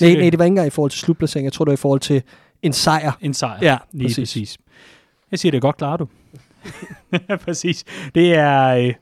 [0.01, 1.77] nej, nej, det var ikke engang i forhold til slutplacering, jeg tror det var i
[1.77, 2.23] forhold til
[2.63, 3.13] en sejr.
[3.21, 3.59] En sejr.
[3.63, 4.17] Ja, lige præcis.
[4.17, 4.33] præcis.
[4.33, 4.59] præcis.
[5.31, 6.09] Jeg siger, det er godt klaret, du.
[7.45, 7.85] Præcis.
[8.15, 8.67] Det er...
[8.69, 8.95] Øh,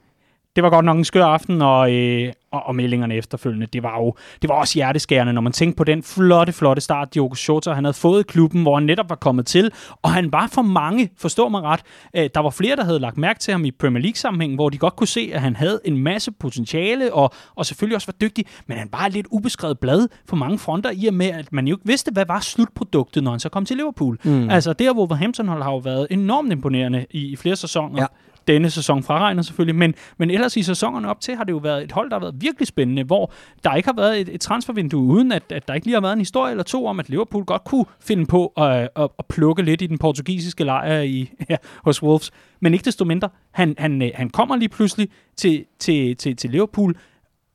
[0.57, 3.99] det var godt nok en skør aften, og, øh, og, og meldingerne efterfølgende, det var
[3.99, 7.73] jo det var også hjerteskærende, når man tænkte på den flotte, flotte start, Diogo Jota
[7.73, 9.71] han havde fået i klubben, hvor han netop var kommet til,
[10.03, 11.81] og han var for mange, forstår mig ret,
[12.17, 14.79] øh, der var flere, der havde lagt mærke til ham i Premier League-sammenhæng, hvor de
[14.79, 18.45] godt kunne se, at han havde en masse potentiale, og, og selvfølgelig også var dygtig,
[18.67, 21.75] men han var lidt ubeskrevet blad for mange fronter, i og med, at man jo
[21.75, 24.19] ikke vidste, hvad var slutproduktet, når han så kom til Liverpool.
[24.25, 24.51] Mm.
[24.51, 28.03] Altså, det her Wolverhampton har jo været enormt imponerende i, i flere sæsoner.
[28.03, 28.07] Ja
[28.49, 31.85] denne sæson fraregnet selvfølgelig, men, men ellers i sæsonerne op til har det jo været
[31.85, 33.33] et hold, der har været virkelig spændende, hvor
[33.65, 36.13] der ikke har været et, et transfervindue, uden at, at der ikke lige har været
[36.13, 39.63] en historie eller to om, at Liverpool godt kunne finde på at, at, at plukke
[39.63, 42.31] lidt i den portugisiske lejr i, ja, hos Wolves.
[42.61, 46.51] Men ikke desto mindre, han, han, øh, han kommer lige pludselig til, til, til, til
[46.51, 46.97] Liverpool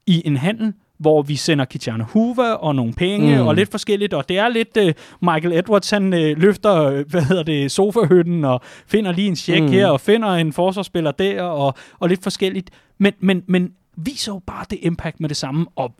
[0.07, 3.47] i en handel, hvor vi sender Kitjana Hoover og nogle penge mm.
[3.47, 7.43] og lidt forskelligt, og det er lidt uh, Michael Edwards, han uh, løfter, hvad hedder
[7.43, 9.69] det, sofahytten og finder lige en check mm.
[9.69, 12.69] her og finder en forsvarsspiller der og, og lidt forskelligt.
[12.97, 15.93] Men, men, men viser jo bare det impact med det samme, og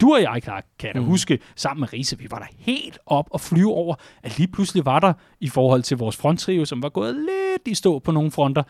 [0.00, 1.06] du og jeg, kan jeg da mm.
[1.06, 4.84] huske, sammen med Riese, vi var der helt op og flyve over, at lige pludselig
[4.84, 8.30] var der, i forhold til vores fronttrio, som var gået lidt i stå på nogle
[8.30, 8.62] fronter,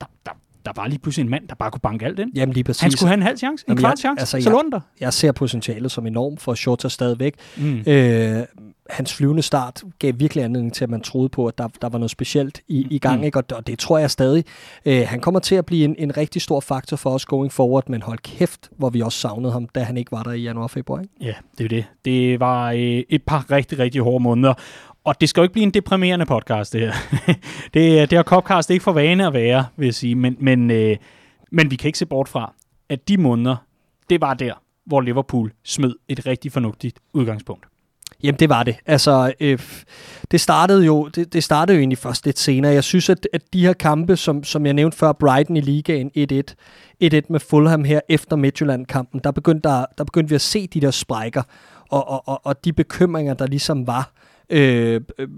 [0.00, 0.32] der, der
[0.68, 2.30] der var lige pludselig en mand, der bare kunne banke alt ind.
[2.34, 2.82] Jamen lige præcis.
[2.82, 4.80] Han skulle have en halv chance, en Jamen, kvart chance, altså, så jeg.
[5.00, 7.34] Jeg ser potentialet som enormt for Shota stadigvæk.
[7.56, 7.82] Mm.
[7.86, 8.44] Øh,
[8.90, 11.98] hans flyvende start gav virkelig anledning til, at man troede på, at der, der var
[11.98, 13.24] noget specielt i, i gang, mm.
[13.24, 13.38] ikke?
[13.38, 14.44] Og, og det tror jeg stadig.
[14.86, 17.88] Øh, han kommer til at blive en, en rigtig stor faktor for os going forward,
[17.88, 21.04] men hold kæft, hvor vi også savnede ham, da han ikke var der i januar-februar.
[21.20, 21.84] Ja, det er det.
[22.04, 24.54] Det var øh, et par rigtig, rigtig hårde måneder.
[25.08, 26.92] Og det skal jo ikke blive en deprimerende podcast, det her.
[27.74, 30.14] det, øh, det har Copcast ikke for vane at være, vil jeg sige.
[30.14, 30.96] Men, men, øh,
[31.52, 32.54] men vi kan ikke se bort fra,
[32.88, 33.56] at de måneder,
[34.10, 34.52] det var der,
[34.86, 37.66] hvor Liverpool smed et rigtig fornuftigt udgangspunkt.
[38.22, 38.76] Jamen, det var det.
[38.86, 39.58] Altså, øh,
[40.30, 42.72] det startede jo det, det startede jo egentlig først lidt senere.
[42.72, 46.10] Jeg synes, at, at de her kampe, som, som jeg nævnte før, Brighton i ligaen
[46.16, 46.40] 1-1,
[47.04, 50.80] 1-1 med Fulham her efter Midtjylland-kampen, der begyndte, der, der begyndte vi at se de
[50.80, 51.42] der sprækker,
[51.90, 54.12] og, og, og, og de bekymringer, der ligesom var
[54.50, 55.28] øh, øh,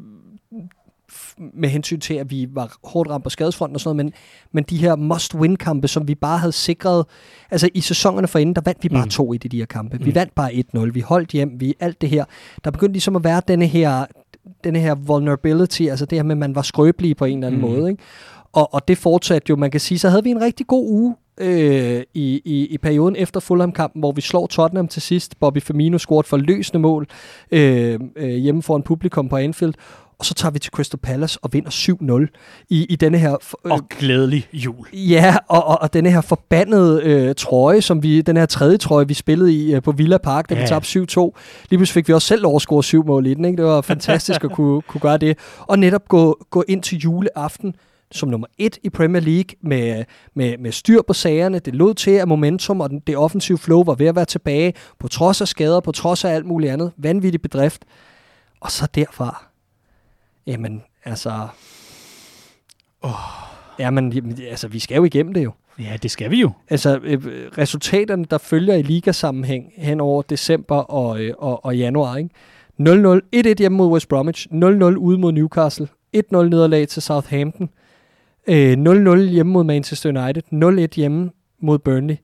[1.54, 4.12] med hensyn til, at vi var hårdt ramt på skadesfronten og sådan noget, men,
[4.52, 7.04] men de her must-win-kampe, som vi bare havde sikret,
[7.50, 9.10] altså i sæsonerne forinden, der vandt vi bare mm.
[9.10, 9.98] to i de her kampe.
[9.98, 10.06] Mm.
[10.06, 12.24] Vi vandt bare 1-0, vi holdt hjem, vi alt det her.
[12.64, 14.06] Der begyndte ligesom at være denne her,
[14.64, 17.60] denne her vulnerability, altså det her med, at man var skrøbelig på en eller anden
[17.60, 17.68] mm.
[17.68, 18.02] måde, ikke?
[18.52, 21.16] Og, og det fortsatte jo, man kan sige, så havde vi en rigtig god uge
[21.40, 25.40] øh, i, i, i perioden efter Fulham-kampen, hvor vi slår Tottenham til sidst.
[25.40, 27.06] Bobby Firmino scorede for løsende mål
[27.50, 29.74] øh, øh, hjemme foran publikum på Anfield.
[30.18, 31.70] Og så tager vi til Crystal Palace og vinder
[32.30, 33.32] 7-0 i, i denne her...
[33.66, 34.86] Øh, og glædelig jul.
[34.92, 39.08] Ja, og, og, og denne her forbandede øh, trøje, som vi, den her tredje trøje,
[39.08, 40.60] vi spillede i øh, på Villa Park, da ja.
[40.60, 40.94] vi tabte 7-2.
[40.94, 41.08] Lige
[41.68, 43.44] pludselig fik vi også selv overscore syv mål i den.
[43.44, 43.56] Ikke?
[43.56, 45.38] Det var fantastisk at kunne, kunne gøre det.
[45.60, 47.74] Og netop gå, gå ind til juleaften
[48.12, 51.58] som nummer et i Premier League med, med, med styr på sagerne.
[51.58, 55.08] Det lod til, at momentum og det offensive flow var ved at være tilbage, på
[55.08, 56.92] trods af skader, på trods af alt muligt andet.
[56.96, 57.84] Vanvittig bedrift.
[58.60, 59.44] Og så derfra,
[60.46, 61.48] jamen, altså...
[63.02, 63.10] Oh.
[63.78, 65.52] Jamen, altså, vi skal jo igennem det jo.
[65.78, 66.50] Ja, det skal vi jo.
[66.70, 67.22] Altså, øh,
[67.58, 72.30] resultaterne, der følger i ligasammenhæng hen over december og, øh, og, og januar, ikke?
[72.80, 77.70] 0-0, 1-1 hjemme mod West Bromwich, 0-0 ude mod Newcastle, 1-0 nederlag til Southampton,
[78.48, 80.42] 0-0 øh, hjemme mod Manchester United,
[80.92, 81.30] 0-1 hjemme
[81.62, 82.16] mod Burnley.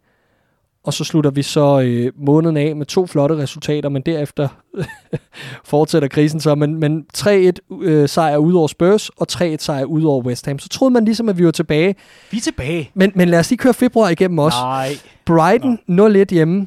[0.85, 4.49] Og så slutter vi så øh, måneden af med to flotte resultater, men derefter
[5.65, 6.55] fortsætter krisen så.
[6.55, 7.53] Men, men 3-1
[7.83, 10.59] øh, sejr ud over Spurs, og 3-1 sejr ud over West Ham.
[10.59, 11.95] Så troede man ligesom, at vi var tilbage.
[12.31, 12.91] Vi er tilbage.
[12.95, 14.59] Men, men lad os lige køre februar igennem også.
[14.59, 14.89] Nej.
[15.25, 16.67] Brighton 0-1 hjemme.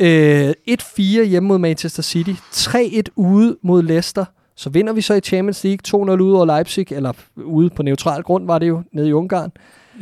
[0.00, 2.32] Øh, 1-4 hjemme mod Manchester City.
[2.52, 4.24] 3-1 ude mod Leicester.
[4.56, 8.22] Så vinder vi så i Champions League 2-0 ude over Leipzig, eller ude på neutral
[8.22, 9.52] grund var det jo, nede i Ungarn.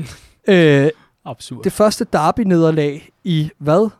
[0.48, 0.90] øh,
[1.24, 1.62] Absurd.
[1.64, 3.90] Det første derby-nederlag i hvad?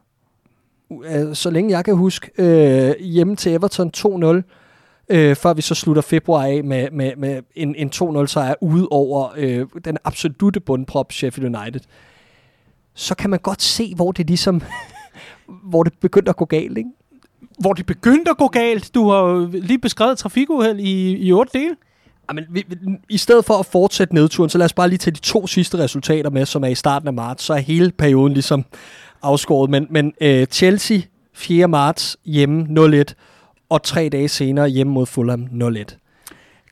[0.89, 4.43] Uh, så længe jeg kan huske, øh, hjemme til Everton 2-0,
[5.09, 8.89] øh, før vi så slutter februar af med, med, med en, en 2-0 sejr ude
[8.91, 11.81] over øh, den absolute bundprop Sheffield United.
[12.95, 14.63] Så kan man godt se, hvor det ligesom,
[15.71, 16.91] hvor det begyndte at gå galt, ikke?
[17.59, 18.95] Hvor det begyndte at gå galt.
[18.95, 21.77] Du har lige beskrevet trafikuheld i, i otte dele.
[22.29, 22.77] Jamen, vi, vi,
[23.09, 25.79] I stedet for at fortsætte nedturen, så lad os bare lige tage de to sidste
[25.79, 27.45] resultater med, som er i starten af marts.
[27.45, 28.65] Så er hele perioden ligesom
[29.23, 29.71] afskåret.
[29.71, 30.99] Men, men uh, Chelsea
[31.35, 31.69] 4.
[31.69, 32.67] marts hjemme
[33.03, 33.05] 0-1,
[33.69, 35.85] og tre dage senere hjemme mod Fulham 0-1.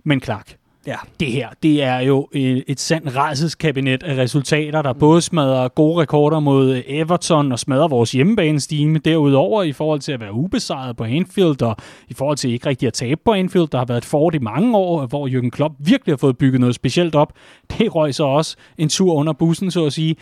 [0.05, 0.97] Men Clark, Ja.
[1.21, 6.03] det her, det er jo et, et sandt rejseskabinet af resultater, der både smadrer gode
[6.03, 11.05] rekorder mod Everton og smadrer vores hjemmebanestime derudover i forhold til at være ubesejret på
[11.05, 11.77] Anfield og
[12.09, 13.69] i forhold til ikke rigtig at tabe på Anfield.
[13.69, 16.61] Der har været et fort i mange år, hvor Jürgen Klopp virkelig har fået bygget
[16.61, 17.33] noget specielt op.
[17.79, 20.17] Det røg så også en tur under bussen, så at sige.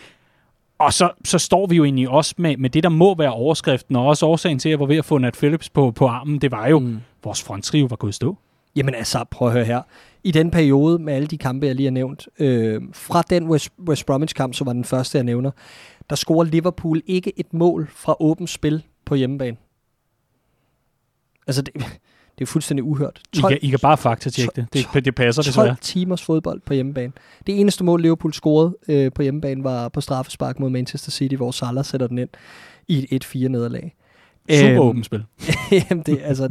[0.79, 3.95] Og så, så står vi jo egentlig også med, med det, der må være overskriften,
[3.95, 6.39] og også årsagen til, at jeg var ved at få Nat Phillips på, på armen.
[6.39, 6.99] Det var jo, mm.
[7.23, 8.37] vores fronttrio var gået stå.
[8.75, 9.81] Jamen altså, prøv at høre her.
[10.23, 13.69] I den periode med alle de kampe, jeg lige har nævnt, øh, fra den West,
[13.87, 15.51] West Bromwich-kamp, som var den første, jeg nævner,
[16.09, 19.57] der scorer Liverpool ikke et mål fra åbent spil på hjemmebane.
[21.47, 21.73] Altså, det,
[22.39, 23.21] det er fuldstændig uhørt.
[23.33, 24.67] 12, I, kan, I kan bare faktatjekke det.
[24.93, 25.05] det.
[25.05, 25.75] Det passer 12 desværre.
[25.81, 27.13] timers fodbold på hjemmebane.
[27.47, 31.51] Det eneste mål, Liverpool scorede øh, på hjemmebane, var på straffespark mod Manchester City, hvor
[31.51, 32.29] Salah sætter den ind
[32.87, 33.95] i et 1-4 nederlag.
[34.51, 35.23] Super Øhm, åbent spil.
[35.89, 36.43] Jamen, det, altså,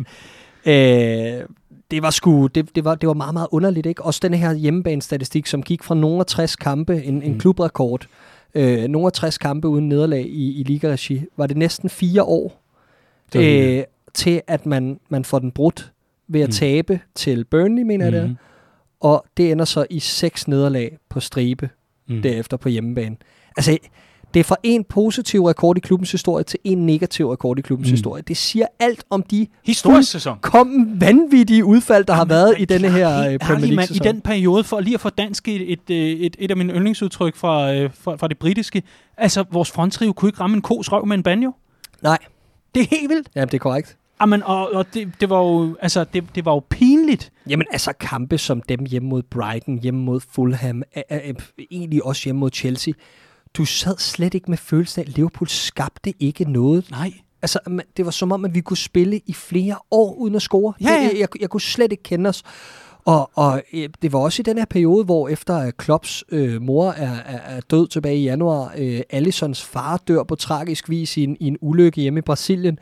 [0.67, 1.47] øh,
[1.91, 4.03] det var sgu, det, det, var, det var meget, meget underligt, ikke?
[4.05, 7.39] Også den her hjemmebanestatistik, som gik fra nogle af 60 kampe, en, en Mm.
[7.39, 8.07] klubrekord,
[8.55, 12.63] øh, nogle af 60 kampe uden nederlag i, i ligaregi, var det næsten fire år,
[13.33, 15.93] Det øh, til at man, man får den brudt
[16.29, 16.53] ved at Mm.
[16.53, 18.27] tabe til Burnley, mener jeg det er.
[18.27, 18.37] Mhm.
[19.01, 21.71] Og det ender så i seks nederlag på stribe
[22.09, 22.23] Mm.
[22.23, 23.17] derefter på hjemmebane.
[23.57, 23.79] Altså,
[24.35, 27.89] det er fra en positiv rekord i klubbens historie til en negativ rekord i klubbens
[27.89, 27.93] Mm.
[27.93, 28.23] historie.
[28.23, 30.39] Det siger alt om de Historisk sæson.
[30.41, 33.69] kom vanvittige udfald, der har Jamen, været i denne her har øh, Premier ærlig, mand,
[33.77, 34.07] League-sæson.
[34.07, 36.73] I den periode, for lige at få dansk et, et, et, et, et af mine
[36.73, 38.83] yndlingsudtryk fra, øh, fra, fra det britiske,
[39.17, 41.53] altså vores fronttrio kunne ikke ramme en kos røv med en banjo.
[42.03, 42.19] Nej,
[42.75, 43.29] Det er helt vildt.
[43.37, 43.97] jamen, det er korrekt.
[44.23, 47.33] Amen, og, og det, det, var jo, altså, det, det var jo pinligt.
[47.49, 51.33] Jamen altså kampe som dem hjemme mod Brighton, hjemme mod Fulham, er, er,
[51.71, 52.95] egentlig også hjemme mod Chelsea.
[53.55, 56.91] Du sad slet ikke med følelsen af, at Liverpool skabte ikke noget.
[56.91, 57.13] Nej.
[57.43, 60.43] Altså, man- det var som om, at vi kunne spille i flere år uden at
[60.43, 60.73] score.
[60.81, 61.09] Ja, ja.
[61.09, 62.43] Det, jeg, jeg kunne slet ikke kende os.
[63.05, 66.63] Og, og øh, det var også i den her periode, hvor efter at Klopps øh,
[66.63, 71.17] mor er, er, er død tilbage i januar, øh, Allisons far dør på tragisk vis
[71.17, 72.79] i en, i en ulykke hjemme i Brasilien.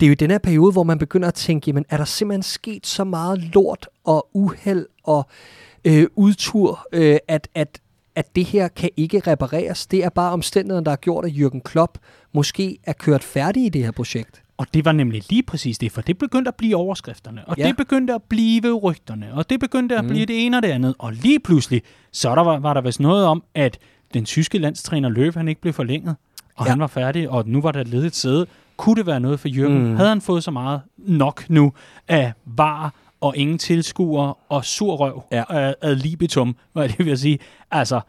[0.00, 2.04] Det er jo i den her periode, hvor man begynder at tænke, jamen er der
[2.04, 5.26] simpelthen sket så meget lort og uheld og
[5.84, 7.80] øh, udtur, øh, at, at,
[8.18, 9.86] at det her kan ikke repareres.
[9.86, 11.98] Det er bare omstændigheden, der har gjort, at Jürgen Klopp
[12.34, 14.42] måske er kørt færdig i det her projekt.
[14.56, 17.66] Og det var nemlig lige præcis det, for det begyndte at blive overskrifterne, og Ja.
[17.66, 20.94] det begyndte at blive rygterne, og det begyndte at blive det ene og det andet.
[20.98, 23.78] Og lige pludselig, så der var, var der vist noget om, at
[24.14, 26.16] den tyske landstræner Løv, han ikke blev forlænget,
[26.56, 26.70] og Ja.
[26.70, 28.46] han var færdig, og nu var der et ledigt sæde.
[28.76, 29.68] Kunne det være noget for Jürgen?
[29.68, 29.88] Mm.
[29.90, 29.96] Mm.
[29.96, 31.72] Havde han fået så meget nok nu
[32.08, 35.42] af var og ingen tilskuere og surrøv Ja.
[35.50, 35.72] ja.
[35.82, 37.38] ad libitum, hvad det vil jeg sige.
[37.70, 38.00] Altså,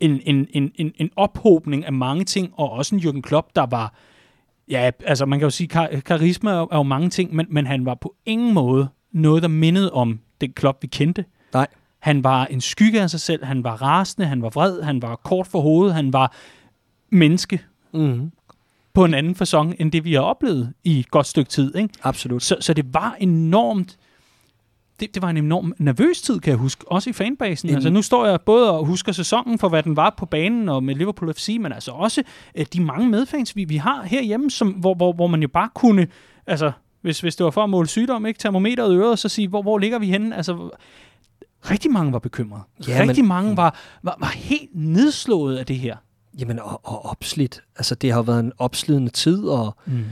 [0.00, 3.66] en, en, en, en, en ophobning af mange ting, og også en Jürgen Klopp, der
[3.66, 3.94] var
[4.70, 7.66] Ja, altså man kan jo sige, kar- karisma er, er jo mange ting, men, men
[7.66, 11.24] han var på ingen måde noget, der mindede om den Klopp, vi kendte.
[11.52, 11.66] Nej.
[11.98, 15.16] Han var en skygge af sig selv, han var rasende, han var vred, han var
[15.16, 16.32] kort for hovedet, han var
[17.10, 17.60] menneske
[17.92, 18.30] Mm.
[18.94, 21.76] på en anden fasong, end det vi har oplevet i et godt stykke tid.
[21.76, 21.94] Ikke?
[22.02, 22.42] Absolut.
[22.42, 23.96] Så, så det var enormt
[25.00, 27.68] det, det var en enorm nervøs tid, kan jeg huske, også i fanbasen.
[27.68, 30.68] En- Altså, nu står jeg både og husker sæsonen for, hvad den var på banen
[30.68, 32.22] og med Liverpool FC, men altså også
[32.54, 35.68] øh, de mange medfans, vi, vi har herhjemme, som, hvor, hvor, hvor man jo bare
[35.74, 36.06] kunne,
[36.46, 39.28] altså, hvis, hvis det var for at måle sygdom, ikke termometeret i øret, og så
[39.28, 40.36] sige, hvor, hvor ligger vi henne?
[40.36, 40.70] Altså,
[41.70, 42.62] rigtig mange var bekymrede.
[42.88, 45.96] Ja, rigtig men- mange var, var, var helt nedslået af det her.
[46.38, 47.62] Jamen, og, og opslidt.
[47.76, 50.04] Altså, det har været en opslidende tid, og Mm.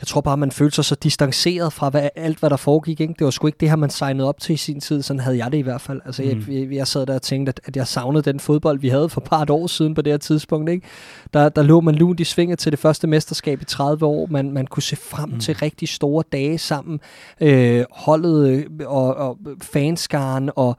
[0.00, 3.00] Jeg tror bare, man følte sig så distanceret fra hvad, alt, hvad der foregik.
[3.00, 3.14] Ikke?
[3.18, 5.02] Det var sgu ikke det her, man signede op til i sin tid.
[5.02, 6.00] Sådan havde jeg det i hvert fald.
[6.04, 6.28] Altså, mm.
[6.28, 9.08] Jeg, jeg, jeg sad der og tænkte, at, at jeg savnede den fodbold, vi havde
[9.08, 10.70] for et par år siden på det her tidspunkt.
[10.70, 10.86] Ikke?
[11.34, 14.26] Der, der lå man lunt i svinget til det første mesterskab i 30 år.
[14.30, 15.40] Man, man kunne se frem mm.
[15.40, 17.00] Til rigtig store dage sammen.
[17.40, 20.76] Øh, holdet øh, og, og fanskaren og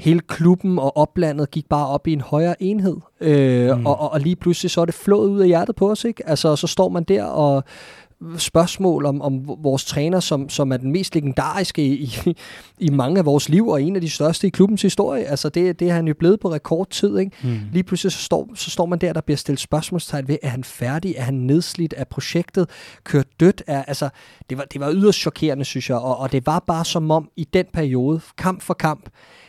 [0.00, 2.96] hele klubben og oplandet gik bare op i en højere enhed.
[3.20, 3.78] Øh.
[3.78, 3.86] Mm.
[3.86, 6.04] og, og, og lige pludselig så er det flået ud af hjertet på os.
[6.04, 6.28] Ikke?
[6.28, 7.64] Altså, så står man der og
[8.36, 11.92] spørgsmål om, om vores træner, som, som er den mest legendariske i,
[12.26, 12.36] i,
[12.78, 15.24] i mange af vores liv, og en af de største i klubbens historie.
[15.24, 17.32] Altså, det, det er han jo blevet på rekordtid, ikke?
[17.42, 17.60] Mm.
[17.72, 20.64] Lige pludselig så står, så står man der, der bliver stillet spørgsmålstegn ved, er han
[20.64, 21.14] færdig?
[21.16, 21.94] Er han nedslidt?
[21.96, 22.70] Er projektet
[23.04, 23.62] kørt dødt?
[23.66, 24.08] Er, altså,
[24.50, 27.28] det, var, det var yderst chokerende, synes jeg, og, og det var bare som om
[27.36, 29.08] i den periode, kamp for kamp,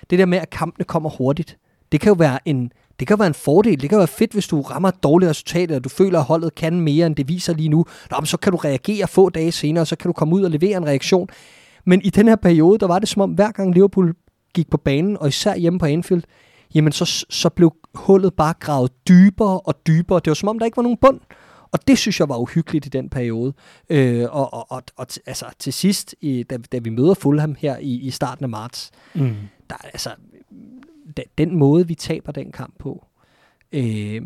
[0.09, 1.57] det der med, at kampene kommer hurtigt,
[1.91, 3.81] det kan jo være en, det kan være en fordel.
[3.81, 6.55] Det kan være fedt, hvis du rammer et dårligt resultat, og du føler, at holdet
[6.55, 7.85] kan mere, end det viser lige nu.
[8.11, 10.43] Nå, men så kan du reagere få dage senere, og så kan du komme ud
[10.43, 11.29] og levere en reaktion.
[11.85, 14.13] Men i den her periode, der var det som om, hver gang Liverpool
[14.53, 16.23] gik på banen, og især hjemme på Anfield,
[16.75, 20.19] jamen så, så blev hullet bare gravet dybere og dybere.
[20.19, 21.19] Det var som om, der ikke var nogen bund.
[21.71, 23.53] Og det synes jeg var uhyggeligt i den periode.
[23.89, 27.77] Øh, og og, og, og altså, til sidst, i, da, da vi møder Fulham her
[27.77, 29.35] i, i starten af marts, Mm.
[29.69, 30.09] der, altså,
[31.37, 33.05] den, måde, vi taber den kamp på,
[33.71, 34.21] øh,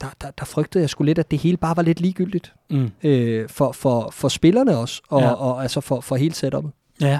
[0.00, 2.54] der, der, der frygtede jeg sgu lidt, at det hele bare var lidt ligegyldigt.
[2.70, 2.90] Mm.
[3.02, 5.26] Øh, for, for, for spillerne også, og, Ja.
[5.26, 5.32] ja.
[5.32, 6.72] og, og altså for, for hele setupet.
[7.00, 7.18] Ja,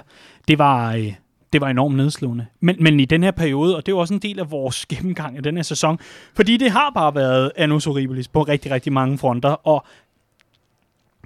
[0.48, 1.12] det var, øh,
[1.52, 2.46] det var enormt nedslående.
[2.60, 4.86] Men, men i den her periode, og det er jo også en del af vores
[4.92, 5.98] gennemgang af den her sæson,
[6.34, 9.84] fordi det har bare været annus horribilis på rigtig, rigtig mange fronter, og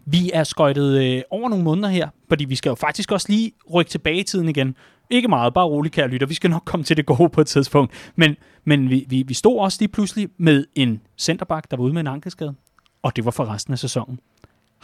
[0.04, 3.52] vi er skøjtet øh, over nogle måneder her, fordi vi skal jo faktisk også lige
[3.74, 4.76] rykke tilbage i tiden igen.
[5.12, 6.26] Ikke meget, bare roligt, kære lytter.
[6.26, 7.92] Vi skal nok komme til det gode på et tidspunkt.
[8.16, 11.92] Men, men vi, vi, vi stod også lige pludselig med en centerback, der var ude
[11.92, 12.54] med en ankeskade.
[13.02, 14.18] Og det var for resten af sæsonen.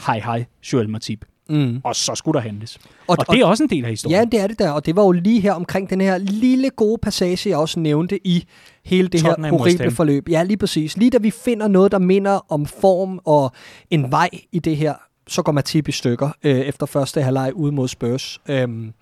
[0.07, 1.25] Hej, hej, Joel Matip.
[1.49, 1.81] Mm.
[1.85, 2.79] Og så skulle der hentes.
[3.07, 4.19] Og, Og det er også en del af historien.
[4.19, 6.71] Ja, det er det der, og det var jo lige her omkring den her lille
[6.71, 8.45] gode passage, jeg også nævnte i
[8.85, 10.29] hele det Tottenham her horrible forløb.
[10.29, 10.97] Ja, lige præcis.
[10.97, 13.53] Lige da vi finder noget, der minder om form og
[13.91, 14.95] en vej i det her,
[15.29, 18.41] så går Matip i stykker øh, efter første halvleg ude mod Spurs.
[18.49, 18.93] Øhm,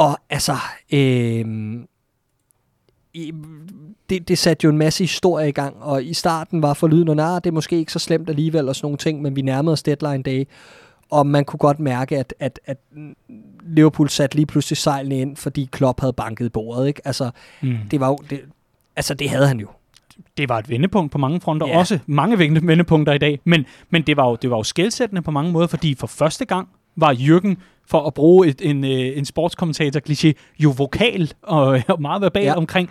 [0.00, 0.56] og altså,
[3.14, 3.32] i,
[4.10, 7.44] det, det satte jo en masse historie i gang, og i starten var forlyden, at
[7.44, 9.82] det er måske ikke så slemt alligevel og sådan nogle ting, men vi nærmede os
[9.82, 10.44] deadline day,
[11.10, 12.78] og man kunne godt mærke, at, at, at
[13.62, 16.88] Liverpool satte lige pludselig sejlene ind, fordi Klopp havde banket bordet.
[16.88, 17.00] Ikke?
[17.04, 17.30] Altså,
[17.62, 17.76] Mm.
[17.90, 18.40] det var jo, det,
[18.96, 19.68] altså, det havde han jo.
[20.36, 21.78] det var et vendepunkt på mange fronter, Ja.
[21.78, 25.22] også mange vende- vendepunkter i dag, men, men det var jo, det var jo skældsættende
[25.22, 26.68] på mange måder, fordi for første gang
[27.00, 32.02] var Jürgen, for at bruge et, en, øh, en sportskommentator kliché, jo vokal og, og
[32.02, 32.48] meget verbal Ja.
[32.48, 32.56] ja.
[32.56, 32.90] omkring,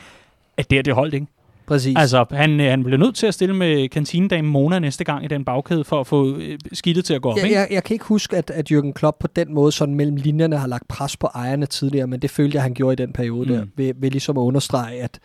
[0.57, 1.27] at det her, det holdt ikke.
[1.67, 1.95] Præcis.
[1.97, 5.27] Altså, han, øh, han blev nødt til at stille med kantinedame Mona næste gang i
[5.27, 7.59] den bagkæde, for at få øh, skidtet til at gå op, jeg, ikke?
[7.59, 10.57] jeg, jeg kan ikke huske, at, at Jürgen Klopp på den måde sådan mellem linjerne
[10.57, 13.49] har lagt pres på ejerne tidligere, men det følte jeg, han gjorde i den periode
[13.49, 13.55] mm.
[13.55, 15.19] der, ved, ved ligesom at understrege, at,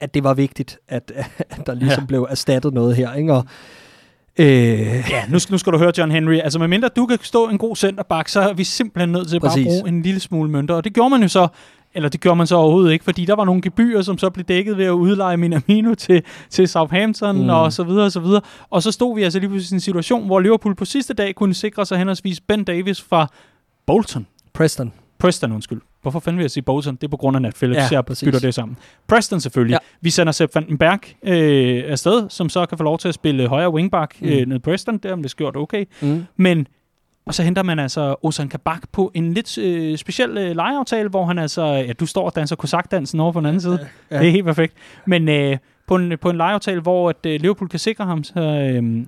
[0.00, 1.12] at det var vigtigt, at,
[1.50, 2.00] at der ligesom ja.
[2.00, 2.06] Ja.
[2.06, 3.14] blev erstattet noget her.
[3.14, 3.32] Ikke?
[3.34, 3.44] Og,
[4.38, 4.46] øh,
[5.10, 6.34] Ja, nu, skal- nu skal du høre, John Henry.
[6.34, 9.48] Altså, medmindre du kan stå en god centerback, så er vi simpelthen nødt til bare
[9.50, 9.66] Præcis.
[9.66, 10.74] at bruge en lille smule mønter.
[10.74, 11.48] Og det gjorde man jo så,
[11.94, 14.44] eller det gjorde man så overhovedet ikke, fordi der var nogle gebyrer, som så blev
[14.44, 17.48] dækket ved at udleje Minamino til, til Southampton mm.
[17.48, 18.40] og så videre og så videre.
[18.70, 21.34] Og så stod vi altså lige pludselig i en situation, hvor Liverpool på sidste dag
[21.34, 23.26] kunne sikre sig henholdsvis Ben Davis fra
[23.86, 24.26] Bolton.
[24.54, 24.92] Preston.
[25.18, 25.80] Preston, undskyld.
[26.02, 26.94] Hvorfor fanden vil jeg sige Bolton?
[26.94, 28.26] Det er på grund af Nat Phillips, Ja, jeg præcis.
[28.26, 28.76] bytter det sammen.
[29.08, 29.72] Preston selvfølgelig.
[29.74, 29.78] Ja.
[30.00, 33.14] Vi sender Sepp van den Berg øh, afsted, som så kan få lov til at
[33.14, 34.28] spille højre wingback Mm.
[34.28, 34.94] øh, ned Preston.
[34.98, 35.84] Det har man vist gjort okay.
[36.02, 36.24] Mm.
[36.36, 36.66] Men,
[37.26, 41.24] og så henter man altså Ozan Kabak på en lidt øh, speciel øh, lejeaftale, hvor
[41.24, 43.78] han altså, ja, du står og danser kosakdansen over på den anden side.
[44.10, 44.16] Ja.
[44.16, 44.20] Ja.
[44.22, 44.74] Det er helt perfekt.
[45.06, 48.40] Men øh, på, en, på en lejeaftale, hvor at, øh, Liverpool kan sikre ham så,
[48.40, 49.04] øh,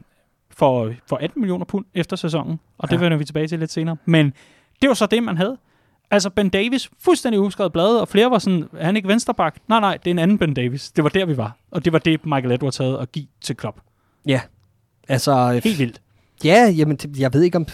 [0.51, 2.61] for, for 18 millioner pund efter sæsonen.
[2.79, 3.01] Og det Ja.
[3.03, 3.97] vender vi tilbage til lidt senere.
[4.05, 4.33] Men
[4.83, 5.57] det var så det, man havde.
[6.13, 9.57] Altså Ben Davis, fuldstændig uskrevet blad, og flere var sådan, er han ikke vensterbak?
[9.69, 10.91] Nej, nej, det er en anden Ben Davis.
[10.91, 11.57] Det var der, vi var.
[11.71, 13.77] Og det var det, Michael Edwards havde at give til Klopp.
[14.27, 14.41] Ja.
[15.09, 16.01] Altså, Helt vildt.
[16.45, 17.67] ja, jamen, jeg ved ikke om...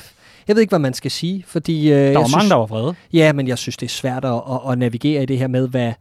[0.48, 1.92] Jeg ved ikke, hvad man skal sige, fordi...
[1.92, 2.94] Øh, Der var mange, synes, der var vrede.
[3.12, 5.68] Ja, men jeg synes, det er svært at, at, at navigere i det her med,
[5.68, 5.92] hvad,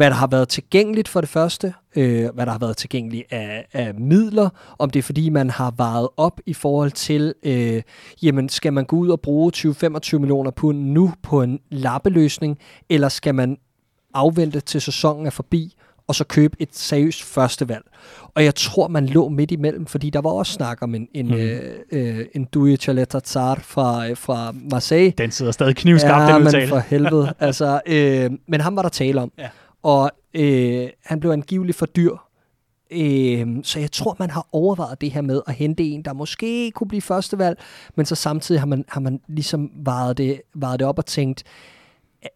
[0.00, 3.66] hvad der har været tilgængeligt for det første, øh, hvad der har været tilgængeligt af,
[3.72, 4.48] af midler,
[4.78, 7.82] om det er fordi, man har varet op i forhold til, øh,
[8.22, 12.58] jamen skal man gå ud og bruge 20-25 millioner pund nu på en lappeløsning,
[12.90, 13.56] eller skal man
[14.14, 15.74] afvente til sæsonen er forbi,
[16.08, 17.84] og så købe et seriøst førstevalg.
[18.34, 21.26] Og jeg tror, man lå midt imellem, fordi der var også snak om en, en,
[21.26, 21.34] mm.
[21.34, 21.60] øh,
[21.92, 26.46] øh, en Duje Chaletar fra, øh, fra Marseille, Den sidder stadig knivskarpt, ja, den men
[26.46, 26.68] udtale.
[26.68, 27.34] for helvede.
[27.38, 29.32] altså, øh, men ham var der tale om.
[29.38, 29.48] Ja.
[29.82, 32.16] Og øh, han blev angiveligt for dyr.
[32.90, 36.70] Øh, så jeg tror, man har overvejet det her med at hente en, der måske
[36.70, 37.58] kunne blive førstevalg,
[37.96, 41.44] men så samtidig har man, har man ligesom varet det, varet det op og tænkt,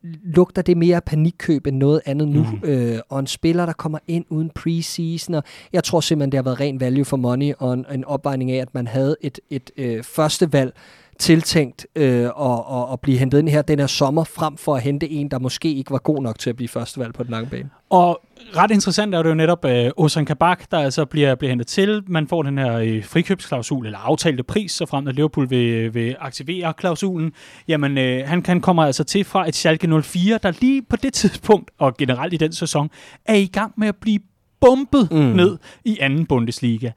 [0.03, 2.69] lugter det mere panikkøb end noget andet nu, mm.
[2.69, 5.43] øh, og en spiller, der kommer ind uden preseason, og
[5.73, 8.57] jeg tror simpelthen, det har været ren value for money, og en, en opvejning af,
[8.57, 10.75] at man havde et, et øh, førstevalg
[11.19, 12.31] tiltænkt øh, at,
[12.73, 15.39] at, at blive hentet ind her den her sommer, frem for at hente en, der
[15.39, 17.71] måske ikke var god nok til at blive førstevalg på den lange bane.
[17.91, 18.21] Og
[18.57, 22.03] ret interessant er det jo netop øh, Ozan Kabak, der altså bliver, bliver hentet til.
[22.07, 26.17] Man får den her øh, frikøbsklausul, eller aftalte pris, så frem at Liverpool vil, vil
[26.19, 27.33] aktivere klausulen.
[27.69, 31.13] Jamen, øh, han, han kommer altså til fra et Schalke 04, der lige på det
[31.13, 32.91] tidspunkt, og generelt i den sæson,
[33.25, 34.19] er i gang med at blive
[34.61, 35.19] bumpet Mm.
[35.19, 36.91] ned i anden Bundesliga.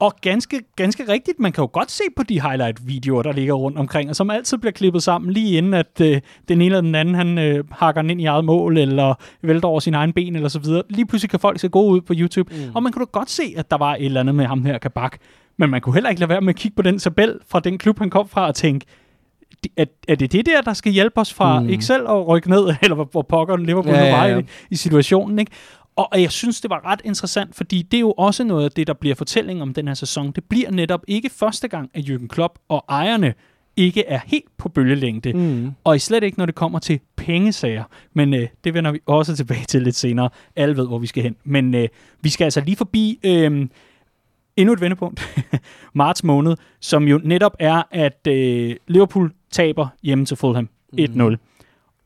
[0.00, 3.78] Og ganske, ganske rigtigt, man kan jo godt se på de highlight-videoer, der ligger rundt
[3.78, 6.94] omkring, og som altid bliver klippet sammen, lige inden at øh, den ene eller den
[6.94, 10.36] anden, han øh, hakker den ind i eget mål, eller vælter over sin egen ben,
[10.36, 10.82] eller så videre.
[10.90, 12.72] Lige pludselig kan folk se gode ud på YouTube, mm.
[12.74, 14.78] og man kunne da godt se, at der var et eller andet med ham her,
[14.78, 15.16] Kabak.
[15.56, 17.78] Men man kunne heller ikke lade være med at kigge på den tabel fra den
[17.78, 18.86] klub, han kom fra, og tænke,
[19.76, 21.68] er, er det det der, der skal hjælpe os fra Mm.
[21.68, 24.24] ikke selv at rykke ned, eller hvor, hvor pokker Liverpool ja, ja.
[24.24, 24.38] ja.
[24.38, 25.52] I, i situationen, ikke?
[25.98, 28.86] Og jeg synes, det var ret interessant, fordi det er jo også noget af det,
[28.86, 30.32] der bliver fortælling om den her sæson.
[30.32, 33.34] Det bliver netop ikke første gang, at Jürgen Klopp og ejerne
[33.76, 35.32] ikke er helt på bølgelængde.
[35.32, 35.70] Mm.
[35.84, 37.84] Og i slet ikke, når det kommer til pengesager.
[38.14, 40.30] Men øh, det vender vi også tilbage til lidt senere.
[40.56, 41.36] Alle ved, hvor vi skal hen.
[41.44, 41.88] Men øh,
[42.20, 43.68] vi skal altså lige forbi øh,
[44.56, 45.44] endnu et vendepunkt.
[45.94, 50.68] marts måned, som jo netop er, at øh, Liverpool taber hjemme til Fulham
[50.98, 51.36] 1-0.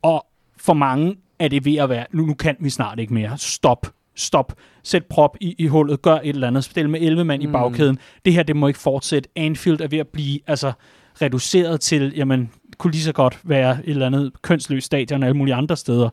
[0.02, 0.26] Og
[0.56, 3.38] for mange er det ved at være, nu, nu kan vi snart ikke mere.
[3.38, 3.86] Stop.
[4.14, 4.52] Stop.
[4.82, 6.02] Sæt prop i, i hullet.
[6.02, 6.64] Gør et eller andet.
[6.64, 7.48] Stil med 11 mand mm.
[7.48, 7.98] i bagkæden.
[8.24, 9.28] Det her, det må ikke fortsætte.
[9.36, 10.72] Anfield er ved at blive altså,
[11.22, 15.38] reduceret til, jamen, kunne lige så godt være et eller andet kønsløst stadion og alle
[15.38, 16.08] mulige andre steder.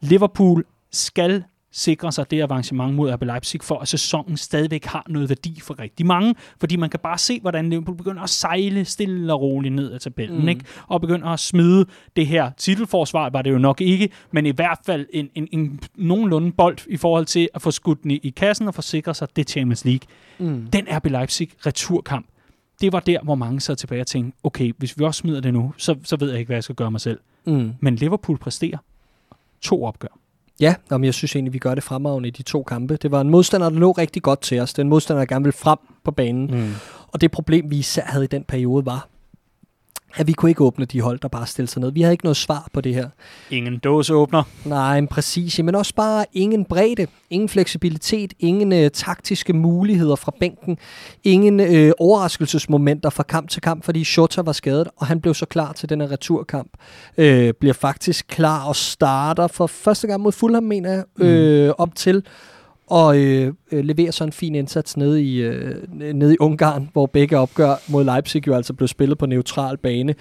[0.00, 5.28] Liverpool skal sikre sig det avancement mod RB Leipzig, for at sæsonen stadigvæk har noget
[5.28, 9.32] værdi for rigtig mange, fordi man kan bare se, hvordan Liverpool begynder at sejle stille
[9.32, 10.48] og roligt ned ad tabellen, mm.
[10.48, 10.64] ikke?
[10.86, 14.78] og begynder at smide det her titelforsvar, var det jo nok ikke, men i hvert
[14.86, 18.68] fald en, en, en nogenlunde bold i forhold til at få skudt i, i kassen
[18.68, 20.06] og forsikre sig det Champions League.
[20.38, 20.66] Mm.
[20.72, 22.26] Den RB Leipzig returkamp,
[22.80, 25.52] det var der, hvor mange sad tilbage og tænkte, okay, hvis vi også smider det
[25.52, 27.20] nu, så, så ved jeg ikke, hvad jeg skal gøre mig selv.
[27.44, 27.72] Mm.
[27.80, 28.78] Men Liverpool præsterer
[29.60, 30.18] to opgør.
[30.60, 32.96] Ja, jamen, jeg synes egentlig, vi gør det fremragende i de to kampe.
[32.96, 34.72] Det var en modstander, der lå rigtig godt til os.
[34.72, 36.46] Det er en modstander, der gerne ville frem på banen.
[36.46, 36.74] Mm.
[37.08, 39.08] Og det problem, vi især havde i den periode, var,
[40.16, 41.92] at vi kunne ikke åbne de hold, der bare stillede sig ned.
[41.92, 43.08] Vi havde ikke noget svar på det her.
[43.50, 44.42] Ingen dåseåbner.
[44.64, 45.62] Nej, men præcis.
[45.62, 50.78] Men også bare ingen bredde, ingen fleksibilitet, ingen øh, taktiske muligheder fra bænken,
[51.24, 55.46] ingen øh, overraskelsesmomenter fra kamp til kamp, fordi Shota var skadet, og han blev så
[55.46, 56.70] klar til den her returkamp.
[57.18, 61.94] Øh, bliver faktisk klar og starter for første gang mod Fulham, mener jeg, øh, op
[61.94, 62.24] til
[62.90, 65.74] og øh, øh, leverer så en fin indsats nede i, øh,
[66.14, 70.14] nede i Ungarn, hvor begge opgør mod Leipzig jo altså blev spillet på neutral bane.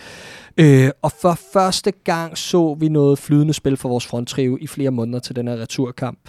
[0.58, 4.92] Øh, og for første gang så vi noget flydende spil for vores fronttrio i flere
[4.92, 6.20] måneder til den her returkamp.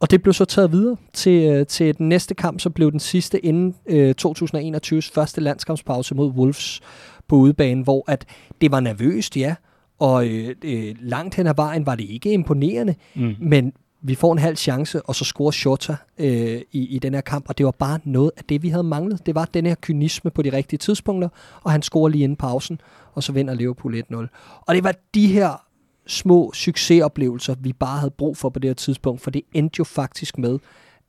[0.00, 3.00] Og det blev så taget videre til, øh, til den næste kamp, så blev den
[3.00, 6.80] sidste inden øh, 2021's første landskampspause mod Wolves
[7.28, 8.24] på udebane, hvor at
[8.60, 9.54] det var nervøst, ja,
[9.98, 13.34] og øh, øh, langt hen ad vejen var det ikke imponerende, Mm.
[13.40, 13.72] men
[14.02, 17.48] vi får en halv chance, og så scorer Shota øh, i, i den her kamp,
[17.48, 19.26] og det var bare noget af det, vi havde manglet.
[19.26, 21.28] Det var den her kynisme på de rigtige tidspunkter,
[21.62, 22.80] og han scorer lige inden pausen,
[23.14, 24.16] og så vinder Liverpool 1-0.
[24.60, 25.66] Og det var de her
[26.06, 29.84] små succesoplevelser, vi bare havde brug for på det her tidspunkt, for det endte jo
[29.84, 30.58] faktisk med,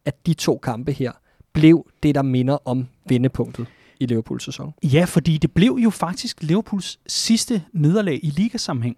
[0.06, 1.12] at de to kampe her
[1.54, 3.68] blev det, der minder om vendepunktet
[4.00, 4.74] i Liverpools sæson.
[4.84, 8.98] Ja, fordi det blev jo faktisk Liverpools sidste nederlag i ligasammenhæng.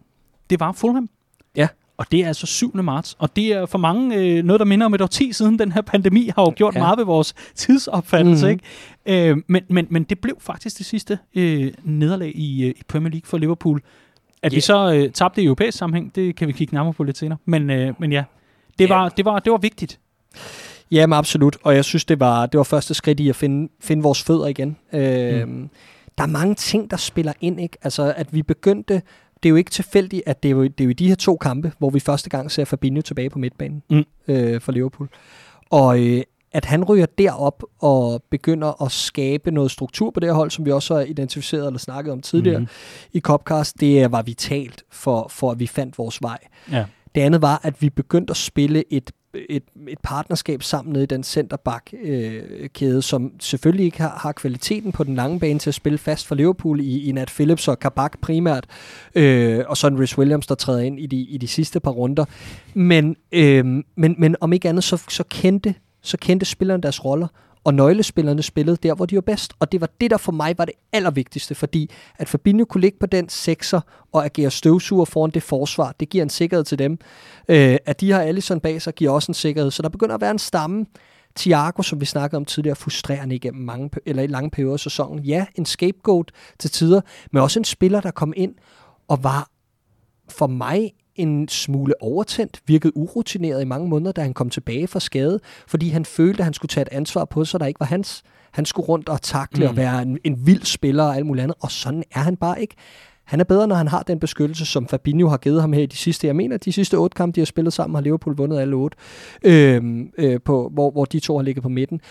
[0.49, 1.09] Det var Fulham.
[1.55, 1.67] Ja.
[1.97, 2.75] Og det er altså 7.
[2.83, 3.15] marts.
[3.19, 5.59] Og det er for mange øh, noget, der minder om et årti siden.
[5.59, 6.79] Den her pandemi har jo gjort Ja.
[6.79, 6.83] ja.
[6.85, 8.45] meget ved vores tidsopfattelse.
[8.47, 8.59] Mhm.
[9.05, 9.15] Mm-hmm.
[9.15, 9.29] Ikke?
[9.29, 13.09] Øh, men, men, men det blev faktisk det sidste øh, nederlag i, øh, i Premier
[13.11, 13.81] League for Liverpool.
[14.43, 14.57] At Ja.
[14.57, 17.37] vi så øh, tabte i europæisk sammenhæng, det kan vi kigge nærmere på lidt senere.
[17.45, 18.23] Men, øh, men ja,
[18.79, 18.95] det, Ja.
[18.95, 19.99] var, det, var, det var vigtigt.
[20.91, 24.03] Jamen absolut, og jeg synes, det var, det var første skridt i at finde, finde
[24.03, 24.77] vores fødder igen.
[24.93, 25.69] Øh, mm.
[26.17, 27.77] Der er mange ting, der spiller ind, ikke?
[27.81, 29.01] Altså, at vi begyndte,
[29.43, 31.15] det er jo ikke tilfældigt, at det er jo, det er jo i de her
[31.15, 34.03] to kampe, hvor vi første gang ser Fabinho tilbage på midtbanen Mm.
[34.27, 35.09] øh, for Liverpool.
[35.69, 40.33] Og øh, at han ryger derop og begynder at skabe noget struktur på det her
[40.33, 42.67] hold, som vi også har identificeret eller snakket om tidligere mm.
[43.13, 46.37] i Copcast, det var vitalt for, for, at vi fandt vores vej.
[46.71, 46.85] Ja.
[47.15, 49.11] Det andet var, at vi begyndte at spille et,
[49.49, 54.91] et, et partnerskab sammen nede i den centerback-kæde, øh, som selvfølgelig ikke har, har kvaliteten
[54.91, 57.79] på den lange bane til at spille fast for Liverpool i, i Nat Phillips og
[57.79, 58.65] Kabak primært,
[59.15, 61.91] øh, og så en Rhys Williams, der træder ind i de, i de sidste par
[61.91, 62.25] runder.
[62.73, 63.65] Men, øh,
[63.95, 67.27] men, men om ikke andet, så, så, kendte, så kendte spillerne deres roller,
[67.63, 69.53] og nøglespillerne spillede der, hvor de var bedst.
[69.59, 72.97] Og det var det, der for mig var det allervigtigste, fordi at Fabinho kunne ligge
[72.99, 76.97] på den sekser og agere støvsuger foran det forsvar, det giver en sikkerhed til dem.
[77.49, 79.71] Øh, at de har Allison bag sig, giver også en sikkerhed.
[79.71, 80.85] Så der begynder at være en stamme.
[81.35, 85.23] Thiago, som vi snakkede om tidligere, frustrerende igennem mange, eller i lange perioder af sæsonen.
[85.23, 87.01] Ja, en scapegoat til tider,
[87.31, 88.55] men også en spiller, der kom ind
[89.07, 89.49] og var
[90.29, 94.99] for mig en smule overtændt, virkede urutineret i mange måneder, da han kom tilbage fra
[94.99, 97.85] skade, fordi han følte, at han skulle tage et ansvar på sig, der ikke var
[97.85, 98.23] hans.
[98.51, 99.69] Han skulle rundt og takle mm.
[99.69, 102.61] og være en, en vild spiller og alt muligt andet, og sådan er han bare
[102.61, 102.75] ikke.
[103.23, 105.85] Han er bedre, når han har den beskyttelse, som Fabinho har givet ham her i
[105.85, 108.59] de sidste, jeg mener, de sidste otte kampe, de har spillet sammen, har Liverpool vundet
[108.59, 108.97] alle otte,
[109.43, 112.01] øhm, øh, på, hvor, hvor de to har ligget på midten.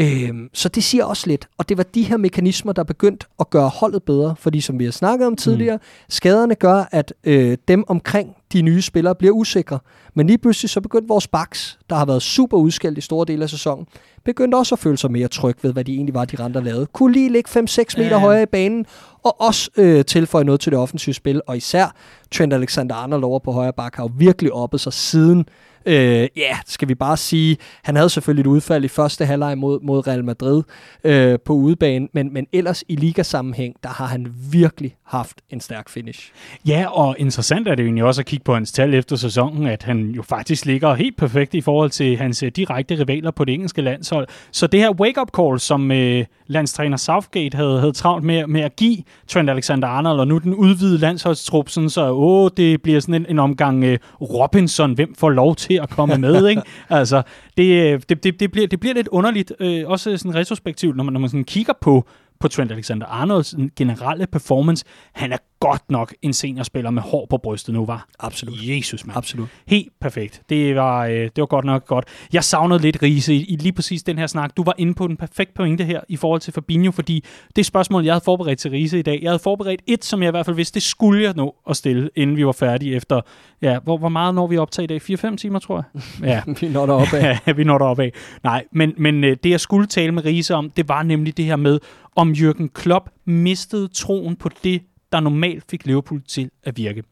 [0.00, 3.50] Øhm, så det siger også lidt, og det var de her mekanismer, der begyndte at
[3.50, 5.82] gøre holdet bedre, fordi som vi har snakket om tidligere, mm.
[6.08, 9.78] skaderne gør, at øh, dem omkring de nye spillere bliver usikre.
[10.14, 13.42] Men lige pludselig så begyndte vores backs, der har været super udskældt i store dele
[13.42, 13.86] af sæsonen,
[14.24, 16.86] begyndte også at føle sig mere tryg ved, hvad de egentlig var, de renter lavede.
[16.86, 17.58] Kunne lige ligge 5-6
[17.96, 18.18] meter Ja.
[18.18, 18.86] højere i banen,
[19.24, 21.94] og også øh, tilføje noget til det offensive spil, og især
[22.34, 25.46] Trent Alexander-Arnold over på højre bak har jo virkelig oppet sig siden
[25.88, 29.80] Øh, ja, skal vi bare sige, han havde selvfølgelig et udfald i første halvleg mod,
[29.82, 30.62] mod Real Madrid
[31.04, 35.88] øh, på udebane, men, men ellers i ligasammenhæng, der har han virkelig haft en stærk
[35.88, 36.32] finish.
[36.66, 39.66] Ja, og interessant er det jo egentlig også at kigge på hans tal efter sæsonen,
[39.66, 43.44] at han jo faktisk ligger helt perfekt i forhold til hans øh, direkte rivaler på
[43.44, 44.28] det engelske landshold.
[44.52, 48.76] Så det her wake-up call, som øh, landstræner Southgate havde, havde travlt med, med at
[48.76, 48.96] give
[49.28, 53.38] Trent Alexander-Arnold, og nu den udvidede landsholdstrup, sådan så åh, det bliver sådan en, en
[53.38, 56.62] omgang øh, Robinson, hvem får lov til at komme med, ikke?
[56.88, 57.22] Altså,
[57.56, 61.04] det, øh, det, det, det, bliver, det bliver lidt underligt, øh, også sådan retrospektivt, når
[61.04, 62.08] man, når man sådan kigger på
[62.40, 64.84] på Trent Alexander-Arnolds generelle performance.
[65.12, 68.08] Han er godt nok en seniorspiller med hår på brystet nu, var.
[68.18, 68.58] Absolut.
[68.62, 69.16] Jesus, mand.
[69.16, 69.48] Absolut.
[69.66, 70.42] Helt perfekt.
[70.48, 72.04] Det var, øh, det var godt nok godt.
[72.32, 74.56] Jeg savnede lidt Riese i, i lige præcis den her snak.
[74.56, 77.24] Du var inde på den perfekte pointe her i forhold til Fabinho, fordi
[77.56, 80.28] det spørgsmål, jeg havde forberedt til Riese i dag, jeg havde forberedt et, som jeg
[80.28, 83.20] i hvert fald vidste, det skulle jeg nå at stille, inden vi var færdige efter,
[83.62, 85.32] ja, hvor, hvor meget når vi optager i dag?
[85.32, 86.02] 4-5 timer, tror jeg?
[86.28, 86.42] Ja.
[86.60, 87.38] vi når deroppe af.
[87.46, 88.12] ja, vi når deroppe af.
[88.42, 91.44] Nej, men, men øh, det, jeg skulle tale med Riese om, det var nemlig det
[91.44, 91.78] her med,
[92.16, 94.82] om Jürgen Klopp mistede troen på det,
[95.12, 97.02] der normalt fik Liverpool til at virke.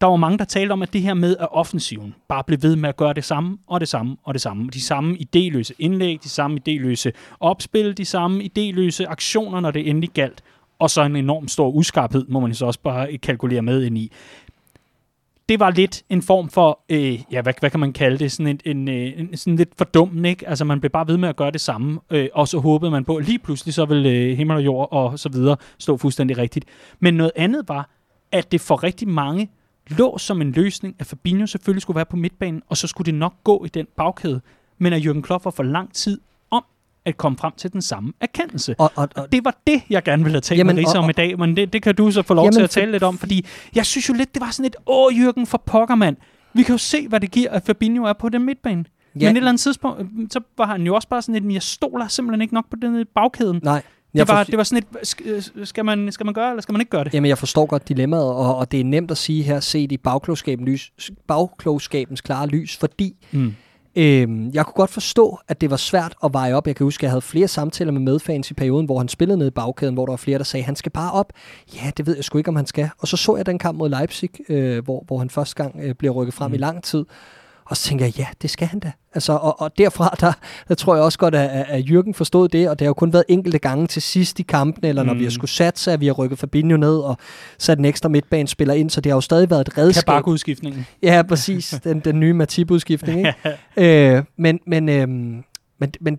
[0.00, 2.76] Der var mange, der talte om, at det her med, at offensiven bare blev ved
[2.76, 4.68] med at gøre det samme, og det samme, og det samme.
[4.72, 10.10] De samme idéløse indlæg, de samme idéløse opspil, de samme idéløse aktioner, når det endelig
[10.10, 10.42] galt.
[10.78, 14.12] Og så en enorm stor uskarphed, må man så også bare kalkulere med ind i
[15.52, 18.60] det var lidt en form for, øh, ja, hvad, hvad kan man kalde det, sådan
[18.64, 20.48] en, en, en sådan lidt fordummen, ikke?
[20.48, 23.04] Altså man blev bare ved med at gøre det samme, øh, og så håbede man
[23.04, 26.38] på, at lige pludselig så ville øh, himmel og jord og så videre stå fuldstændig
[26.38, 26.64] rigtigt.
[27.00, 27.90] Men noget andet var,
[28.32, 29.50] at det for rigtig mange
[29.90, 33.14] lå som en løsning, at Fabinho selvfølgelig skulle være på midtbanen, og så skulle det
[33.14, 34.40] nok gå i den bagkæde.
[34.78, 36.20] Men at Jürgen Klopp var for lang tid
[37.04, 38.74] at komme frem til den samme erkendelse.
[38.78, 41.10] Og, og, og det var det, jeg gerne ville have talt jamen, med Risa om
[41.10, 42.92] i dag, men det, det kan du så få lov jamen, til at tale for,
[42.92, 45.94] lidt om, fordi jeg synes jo lidt, det var sådan et, åh Jørgen for pokker,
[45.94, 46.16] mand.
[46.54, 48.84] Vi kan jo se, hvad det giver, at Fabinho er på den midtbane.
[49.14, 49.20] Ja.
[49.20, 52.08] Men et eller andet tidspunkt, så var han jo også bare sådan et, jeg stoler
[52.08, 53.60] simpelthen ikke nok på den bagkæden.
[53.62, 53.82] Nej.
[54.14, 54.84] Det var, det var sådan
[55.24, 57.14] et, skal man, skal man gøre, eller skal man ikke gøre det?
[57.14, 59.96] Jamen, jeg forstår godt dilemmaet, og, og det er nemt at sige her, set i
[59.96, 63.54] bagklogskabens, lys, bagklogskabens klare lys, fordi mm
[63.96, 66.66] Øhm, jeg kunne godt forstå, at det var svært at veje op.
[66.66, 69.38] Jeg kan huske, at jeg havde flere samtaler med medfans i perioden, hvor han spillede
[69.38, 71.32] ned i bagkæden, hvor der var flere, der sagde, han skal bare op.
[71.74, 72.90] Ja, det ved jeg sgu ikke, om han skal.
[72.98, 75.94] Og så så jeg den kamp mod Leipzig, øh, hvor, hvor han første gang øh,
[75.94, 76.54] bliver rykket frem mm.
[76.54, 77.04] i lang tid.
[77.72, 78.92] Og så tænker jeg, ja, det skal han da.
[79.14, 80.32] Altså, og, og derfra, der,
[80.68, 83.12] der tror jeg også godt, at, at Jürgen forstod det, og det har jo kun
[83.12, 85.18] været enkelte gange til sidst i kampen, eller når mm.
[85.18, 87.16] vi har skulle satse, at vi har rykket Fabinho ned og
[87.58, 90.04] sat en ekstra midtbanespiller ind, så det har jo stadig været et redskab.
[90.04, 90.86] Kabak-udskiftningen.
[91.02, 91.80] Ja, præcis.
[91.84, 93.18] Den, den nye Matip-udskiftning.
[93.18, 93.34] Ikke?
[94.16, 95.08] øh, men, men, øh,
[95.78, 96.18] men, men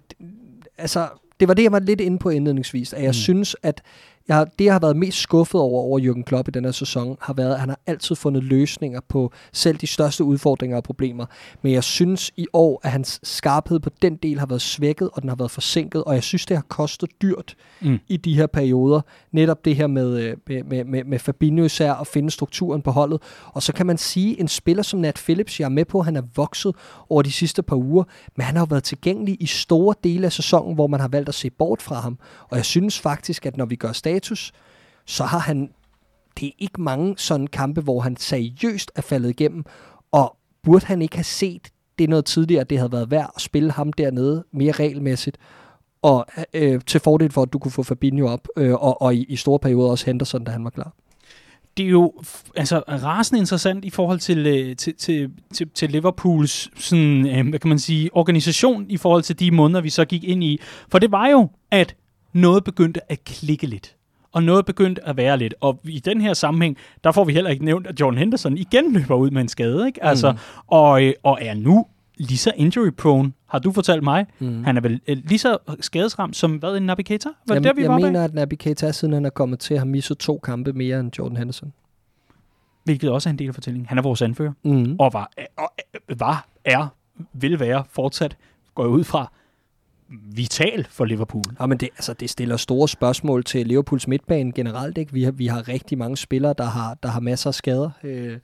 [0.78, 1.08] altså,
[1.40, 3.14] det var det, jeg var lidt inde på indledningsvis, at jeg mm.
[3.14, 3.82] synes, at
[4.28, 7.18] jeg, det, jeg har været mest skuffet over over Jürgen Klopp i den her sæson,
[7.22, 11.26] har været, at han har altid fundet løsninger på selv de største udfordringer og problemer.
[11.62, 15.22] Men jeg synes i år, at hans skarphed på den del har været svækket, og
[15.22, 18.00] den har været forsinket, og jeg synes, det har kostet dyrt mm.
[18.08, 19.02] i de her perioder.
[19.32, 23.22] Netop det her med, øh, med, med, med Fabinho især, at finde strukturen på holdet.
[23.54, 26.16] Og så kan man sige, en spiller som Nat Phillips, jeg er med på, han
[26.16, 26.76] er vokset
[27.10, 28.04] over de sidste par uger,
[28.36, 31.30] men han har jo været tilgængelig i store dele af sæsonen, hvor man har valgt
[31.30, 32.18] at se bort fra ham.
[32.50, 34.52] Og jeg synes faktisk, at når vi gør status,
[35.06, 35.70] så har han,
[36.40, 39.66] det er ikke mange sådan kampe, hvor han seriøst er faldet igennem,
[40.12, 43.72] og burde han ikke have set det noget tidligere, det havde været værd at spille
[43.72, 45.38] ham dernede mere regelmæssigt,
[46.02, 49.24] og øh, til fordel for, at du kunne få Fabinho op, øh, og, og i,
[49.24, 50.94] i store perioder også Henderson, da han var klar
[51.78, 52.14] det er jo
[52.56, 57.60] altså rasende interessant i forhold til, øh, til, til, til, til Liverpools sådan, øh, hvad
[57.60, 60.60] kan man sige, organisation i forhold til de måneder, vi så gik ind i.
[60.90, 61.96] For det var jo, at
[62.34, 63.96] noget begyndte at klikke lidt.
[64.34, 65.56] Og noget begyndte at være lidt.
[65.62, 68.94] Og i den her sammenhæng, der får vi heller ikke nævnt, at Jordan Henderson igen
[68.94, 69.88] løber ud med en skade.
[69.88, 70.04] Ikke?
[70.04, 70.38] Altså, mm.
[70.68, 71.86] og, øh, og er nu
[72.18, 74.26] lige så injury prone, har du fortalt mig.
[74.40, 74.64] Mm.
[74.64, 77.30] Han er vel øh, lige så skadesramt som, hvad, en Naby Keita?
[77.48, 78.24] Var jeg, der, vi jeg var mener, bag?
[78.24, 81.38] at Naby Keita, siden han er kommet til, har misset to kampe mere end Jordan
[81.38, 81.74] Henderson.
[82.84, 83.88] Hvilket også er en del af fortællingen.
[83.88, 84.52] Han er vores anfører.
[84.64, 84.96] Mm.
[85.00, 85.74] Og var, og,
[86.20, 86.88] var, er,
[87.34, 88.38] vil være fortsat,
[88.76, 89.32] går jeg ud fra,
[90.10, 91.44] vital for Liverpool.
[91.60, 94.98] Ja, men det, altså, det stiller store spørgsmål til Liverpools midtbane generelt.
[94.98, 95.14] Ikke?
[95.14, 97.90] Vi, har, vi har rigtig mange spillere, der har, der har masser af skader.
[98.04, 98.38] Øh,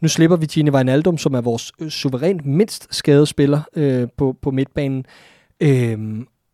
[0.00, 4.36] nu slipper vi Gini Wijnaldum, som er vores øh, suverænt mindst skadede spiller øh, på,
[4.42, 5.04] på midtbanen.
[5.60, 5.98] Øh,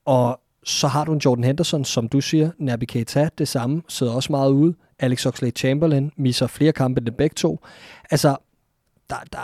[0.05, 4.13] og så har du en Jordan Henderson, som du siger, Naby Keita, det samme, sidder
[4.13, 4.75] også meget ude.
[4.99, 7.61] Alex Oxlade-Chamberlain misser flere kampe end begge to.
[8.11, 8.37] Altså,
[9.11, 9.39] der, der,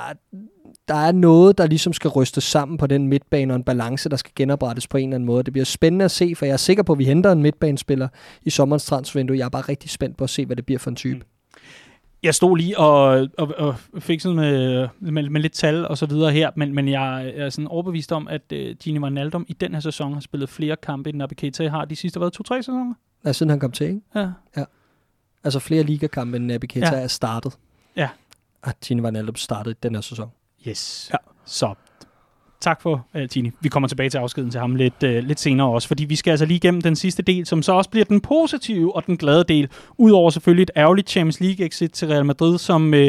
[0.88, 4.16] der er noget, der ligesom skal rystes sammen på den midtbane, og en balance, der
[4.16, 5.42] skal genoprettes på en eller anden måde.
[5.42, 8.08] Det bliver spændende at se, for jeg er sikker på, at vi henter en midtbanespiller
[8.42, 9.38] i sommerens transfervindue.
[9.38, 11.16] Jeg er bare rigtig spændt på at se, hvad det bliver for en type.
[11.16, 11.22] Mm.
[12.22, 16.06] Jeg stod lige og, og, og fik sådan med, med, med lidt tal og så
[16.06, 19.72] videre her, men, men jeg er sådan overbevist om, at uh, Gini Wijnaldum i den
[19.74, 22.94] her sæson har spillet flere kampe, end Naby Keita har de sidste, hvad, to-tre sæsoner?
[23.24, 24.00] Ja, siden han kom til, ikke?
[24.56, 24.64] Ja.
[25.44, 27.02] Altså flere ligakampe, end Naby Keita Ja.
[27.02, 27.52] er startet.
[27.96, 28.08] Ja.
[28.62, 30.28] Og Gini Wijnaldum startede den her sæson.
[30.68, 31.10] Yes.
[31.12, 31.18] Ja.
[31.44, 31.74] Så
[32.60, 33.50] tak for uh, Tini.
[33.60, 36.30] Vi kommer tilbage til afskeden til ham lidt, uh, lidt senere også, fordi vi skal
[36.30, 39.44] altså lige igennem den sidste del, som så også bliver den positive og den glade
[39.44, 39.68] del.
[39.98, 43.08] Udover selvfølgelig et ærgerligt Champions League-exit til Real Madrid, som uh,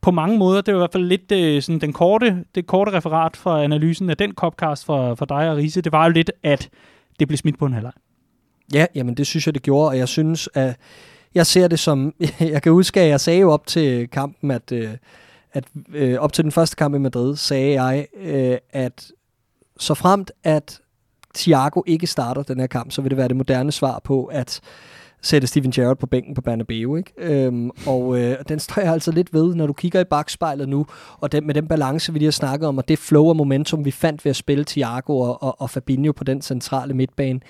[0.00, 2.92] på mange måder, det er i hvert fald lidt uh, sådan den korte, det korte
[2.92, 6.30] referat fra analysen af den copcast for, for dig og Riese, det var jo lidt,
[6.42, 6.68] at
[7.18, 7.92] det blev smidt på en halvleg.
[8.72, 10.76] Ja, jamen det synes jeg, det gjorde, og jeg synes, at
[11.34, 14.72] jeg ser det som, jeg kan huske, at jeg sagde jo op til kampen, at,
[14.72, 14.90] øh,
[15.52, 15.64] at
[15.94, 19.12] øh, op til den første kamp i Madrid, sagde jeg, øh, at
[19.78, 20.80] så fremt at
[21.34, 24.60] Thiago ikke starter den her kamp, så vil det være det moderne svar på at
[25.22, 26.96] sætte Steven Gerrard på bænken på Bernabeu.
[26.96, 27.12] Ikke?
[27.18, 30.86] Øhm, og øh, den står jeg altså lidt ved, når du kigger i bagspejlet nu,
[31.18, 33.84] og den, med den balance, vi lige har snakket om, og det flow og momentum,
[33.84, 37.40] vi fandt ved at spille Thiago og, og, og Fabinho på den centrale midtbane,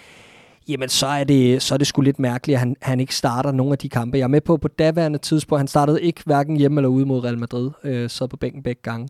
[0.68, 3.52] jamen så er det, så er det sgu lidt mærkeligt, at han, han ikke starter
[3.52, 4.18] nogle af de kampe.
[4.18, 7.24] Jeg er med på, på daværende tidspunkt, han startede ikke hverken hjemme eller ude mod
[7.24, 9.08] Real Madrid, øh, sad på bænken begge gange.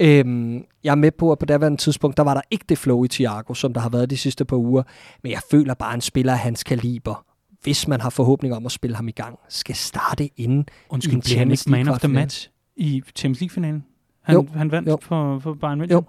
[0.00, 3.04] Øhm, jeg er med på, at på daværende tidspunkt, der var der ikke det flow
[3.04, 4.82] i Thiago, som der har været de sidste par uger,
[5.22, 7.24] men jeg føler bare, at en spiller af hans kaliber,
[7.62, 11.16] hvis man har forhåbning om at spille ham i gang, skal starte inden Undskyld, i
[11.16, 13.84] en blev han ikke man of the match i Champions League-finalen?
[14.22, 14.98] Han, Jo, han vandt jo.
[15.02, 15.92] for, for Bayern München?
[15.92, 16.02] Jo.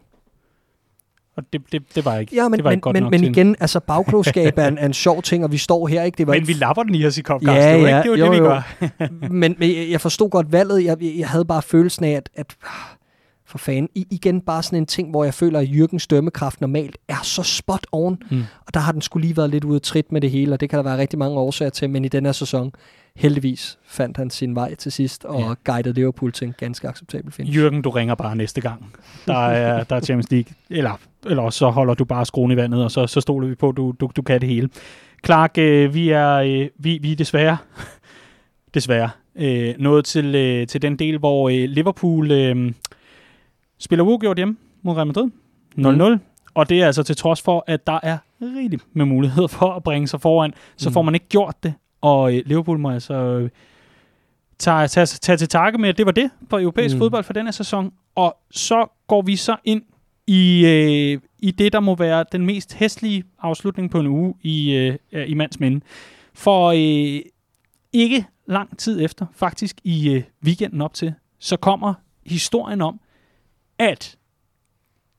[1.37, 3.11] Og det, det, det var ikke, Ja, men, det var ikke men, godt men, nok
[3.11, 3.29] men til.
[3.29, 6.17] igen, altså bagklogskab er en, er en sjov ting, og vi står her, ikke?
[6.17, 7.97] Det var Men ikke vi lapper den i os i Copcast, Ja, det var ja,
[7.97, 8.49] ikke det, var jo, det, vi jo.
[8.49, 9.29] gør.
[9.41, 10.83] men, men jeg forstod godt valget.
[10.85, 12.55] Jeg, jeg havde bare følelsen af, at, at
[13.47, 16.97] for fanden, i, igen bare sådan en ting, hvor jeg føler, at Jürgens dømmekraft normalt
[17.07, 18.17] er så spot on.
[18.31, 18.43] Mm.
[18.67, 20.59] Og der har den skulle lige været lidt ude af trit med det hele, og
[20.59, 22.71] det kan der være rigtig mange årsager til, men i den her sæson,
[23.15, 25.53] heldigvis fandt han sin vej til sidst, og Ja.
[25.73, 27.57] guidede Liverpool til en ganske acceptabel finish.
[27.57, 28.93] Jørgen, du ringer bare næste gang.
[29.27, 30.53] Der er, der er Champions League.
[30.69, 33.69] Eller, eller så holder du bare skruen i vandet, og så, så stoler vi på,
[33.69, 34.69] at du, du, du kan det hele.
[35.25, 37.57] Clark, øh, vi, er, øh, vi, vi er desværre,
[38.73, 42.71] desværre øh, nået til, øh, til den del, hvor øh, Liverpool øh,
[43.79, 45.29] spiller uafgjort hjemme mod Real Madrid.
[46.17, 46.19] 0-0.
[46.53, 49.83] Og det er altså til trods for, at der er rigeligt med muligheder for at
[49.83, 50.53] bringe sig foran.
[50.77, 50.93] Så Mm.
[50.93, 51.73] får man ikke gjort det.
[52.01, 53.49] Og øh, Liverpool må altså øh,
[54.57, 56.99] tage, tage, tage til takke med, at det var det for europæisk mm.
[56.99, 57.93] Fodbold for denne sæson.
[58.15, 59.83] Og så går vi så ind
[60.27, 64.73] i, øh, i det, der må være den mest hæstlige afslutning på en uge i,
[64.73, 65.81] øh, i mands minde.
[66.33, 67.21] For øh,
[67.93, 71.93] ikke lang tid efter, faktisk i øh, weekenden op til, så kommer
[72.25, 72.99] historien om,
[73.79, 74.17] at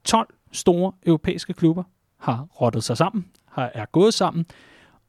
[0.04, 1.82] 12 store europæiske klubber
[2.18, 4.46] har rottet sig sammen, har, er gået sammen,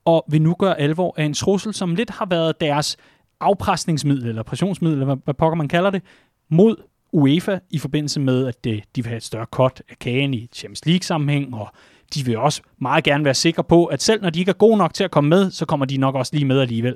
[0.08, 2.97] og vil nu gøre alvor af en trussel, som lidt har været deres
[3.39, 6.01] afpresningsmiddel, eller pressionsmiddel, eller hvad, pokker man kalder det,
[6.49, 6.76] mod
[7.12, 10.49] UEFA i forbindelse med, at øh, de vil have et større cut af kagen i
[10.53, 11.72] Champions League-sammenhæng, og
[12.14, 14.78] de vil også meget gerne være sikre på, at selv når de ikke er gode
[14.78, 16.95] nok til at komme med, så kommer de nok også lige med alligevel.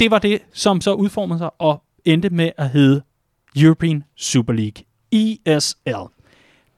[0.00, 3.02] Det var det, som så udformede sig og endte med at hedde
[3.56, 6.19] European Super League, ESL.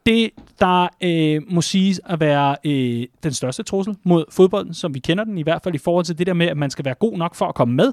[0.07, 0.31] Det,
[0.61, 5.25] der øh, må siges at være øh, den største trussel mod fodbolden, som vi kender
[5.25, 7.19] den, i hvert fald i forhold til det der med, at man skal være god
[7.19, 7.93] nok for at komme med,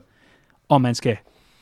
[0.70, 1.18] og man skal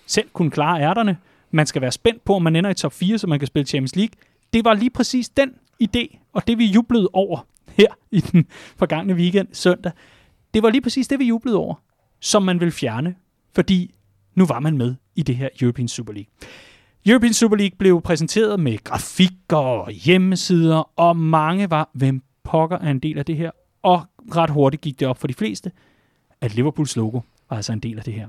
[0.05, 1.17] selv kunne klare ærterne.
[1.51, 3.65] Man skal være spændt på, om man ender i top 4, så man kan spille
[3.65, 4.13] Champions League.
[4.53, 8.45] Det var lige præcis den idé, og det vi jublede over her i den
[8.77, 9.91] forgangne weekend søndag.
[10.53, 11.75] Det var lige præcis det, vi jublede over,
[12.19, 13.15] som man vil fjerne,
[13.55, 13.95] fordi
[14.35, 16.29] nu var man med i det her European Super League.
[17.07, 22.91] European Super League blev præsenteret med grafikker og hjemmesider, og mange var, hvem pokker er
[22.91, 23.51] en del af det her.
[23.83, 24.05] Og
[24.35, 25.71] ret hurtigt gik det op for de fleste,
[26.41, 28.27] at Liverpools logo var altså en del af det her.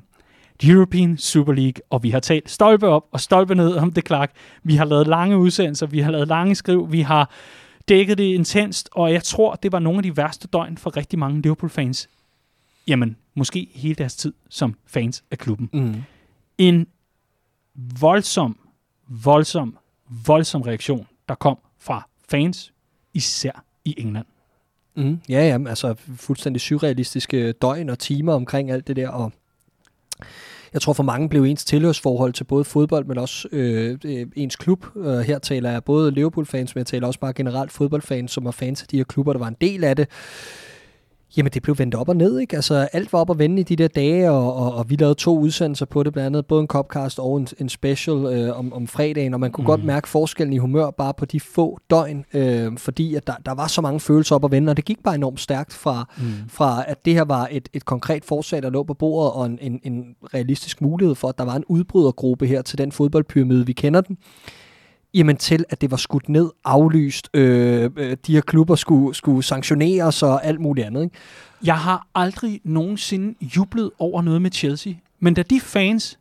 [0.64, 4.32] European Super League, og vi har talt stolpe op og stolpe ned om det, Clark.
[4.62, 7.30] Vi har lavet lange udsendelser, vi har lavet lange skriv, vi har
[7.88, 11.18] dækket det intenst, og jeg tror, det var nogle af de værste døgn for rigtig
[11.18, 12.08] mange Liverpool-fans.
[12.86, 15.70] Jamen, måske hele deres tid som fans af klubben.
[15.72, 15.94] Mm.
[16.58, 16.86] En
[18.00, 18.58] voldsom,
[19.08, 19.76] voldsom,
[20.26, 22.72] voldsom reaktion, der kom fra fans,
[23.14, 24.26] især i England.
[24.94, 29.32] Mm, ja, ja, altså fuldstændig surrealistiske døgn og timer omkring alt det der, og
[30.72, 34.56] jeg tror for mange blev ens tilhørsforhold til både fodbold, men også øh, øh ens
[34.56, 34.86] klub.
[34.96, 38.50] Øh, her taler jeg både Liverpool-fans, men jeg taler også bare generelt fodboldfans, som var
[38.50, 40.08] fans af de her klubber, der var en del af det.
[41.36, 42.56] Jamen, det blev vendt op og ned, ikke?
[42.56, 45.14] Altså, alt var op og vende i de der dage, og, og, og vi lavede
[45.14, 48.72] to udsendelser på det, blandt andet både en Copcast og en, en special øh, om,
[48.72, 49.66] om fredagen, og man kunne mm.
[49.66, 53.54] godt mærke forskellen i humør bare på de få døgn, øh, fordi at der, der
[53.54, 56.24] var så mange følelser op og vende, og det gik bare enormt stærkt fra, mm.
[56.48, 59.58] fra at det her var et, et konkret forslag, der lå på bordet, og en,
[59.60, 60.04] en, en
[60.34, 64.16] realistisk mulighed for, at der var en udbrydergruppe her til den fodboldpyramide, vi kender den,
[65.14, 69.42] jamen til, at det var skudt ned, aflyst, øh, øh, de her klubber skulle, skulle
[69.42, 71.02] sanktioneres og alt muligt andet.
[71.02, 71.16] Ikke?
[71.64, 76.18] Jeg har aldrig nogensinde jublet over noget med Chelsea, men da de fans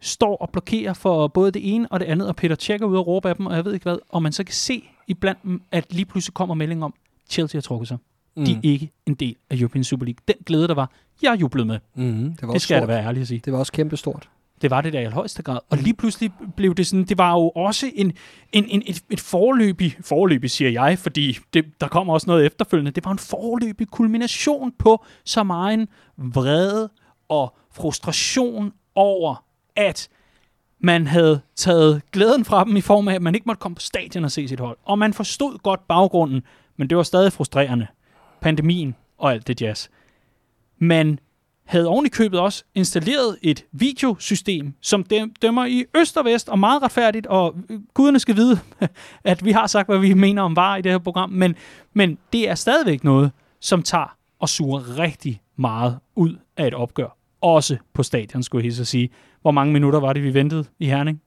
[0.00, 3.06] står og blokerer for både det ene og det andet, og Peter tjekker ud og
[3.06, 5.62] råber af dem, og jeg ved ikke hvad, og man så kan se iblandt dem,
[5.72, 6.94] at lige pludselig kommer melding om,
[7.30, 7.98] Chelsea har trukket sig.
[8.36, 8.44] Mm.
[8.44, 10.18] De er ikke en del af European Super League.
[10.28, 10.90] Den glæde, der var,
[11.22, 11.78] jeg jublede med.
[11.94, 13.40] Mm, det, var det skal jeg da være ærlig at sige.
[13.44, 14.28] Det var også kæmpestort.
[14.62, 15.58] Det var det der i højeste grad.
[15.70, 18.12] Og lige pludselig blev det sådan, det var jo også en,
[18.52, 22.90] en, en, et, et forløbig, forløbig siger jeg, fordi det, der kommer også noget efterfølgende,
[22.90, 26.90] det var en forløbig kulmination på så meget vrede
[27.28, 29.44] og frustration over,
[29.76, 30.08] at
[30.80, 33.80] man havde taget glæden fra dem i form af, at man ikke måtte komme på
[33.80, 34.78] stadion og se sit hold.
[34.84, 36.42] Og man forstod godt baggrunden,
[36.76, 37.86] men det var stadig frustrerende.
[38.40, 39.88] Pandemien og alt det jazz.
[40.78, 41.20] Men
[41.70, 45.04] havde oven i købet også installeret et videosystem, som
[45.42, 48.58] dømmer i øst og vest, og meget retfærdigt, og øh, guderne skal vide,
[49.24, 51.54] at vi har sagt, hvad vi mener om var i det her program, men,
[51.92, 57.16] men det er stadigvæk noget, som tager og suger rigtig meget ud af et opgør.
[57.40, 59.10] Også på stadion, skulle jeg sige.
[59.42, 61.20] Hvor mange minutter var det, vi ventede i Herning?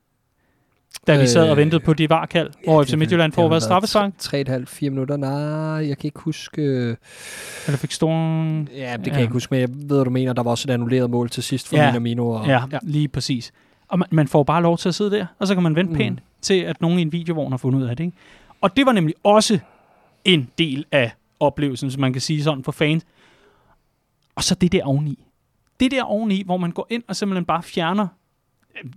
[1.08, 4.16] Da vi sad og ventede på de varkald, ja, hvor FC Midtjylland får været straffesang.
[4.22, 5.32] 3,5-4 minutter, nej,
[5.88, 6.62] jeg kan ikke huske...
[7.66, 8.10] Eller fik stor...
[8.10, 9.12] Ja, det kan ja.
[9.12, 10.34] jeg ikke huske, men jeg ved, hvad du mener.
[10.34, 11.86] Der var også et annulleret mål til sidst for ja.
[11.86, 12.30] Minamino.
[12.30, 13.52] Og, ja, ja, lige præcis.
[13.88, 15.92] Og man, man får bare lov til at sidde der, og så kan man vente
[15.92, 15.98] mm.
[15.98, 18.04] pænt til, at nogen i en videovogn har fundet ud af det.
[18.04, 18.18] Ikke?
[18.62, 19.60] Og det var nemlig også
[20.26, 23.04] en del af oplevelsen, som man kan sige sådan for fans.
[24.36, 25.26] Og så det der oveni.
[25.80, 28.08] Det der oveni, hvor man går ind og simpelthen bare fjerner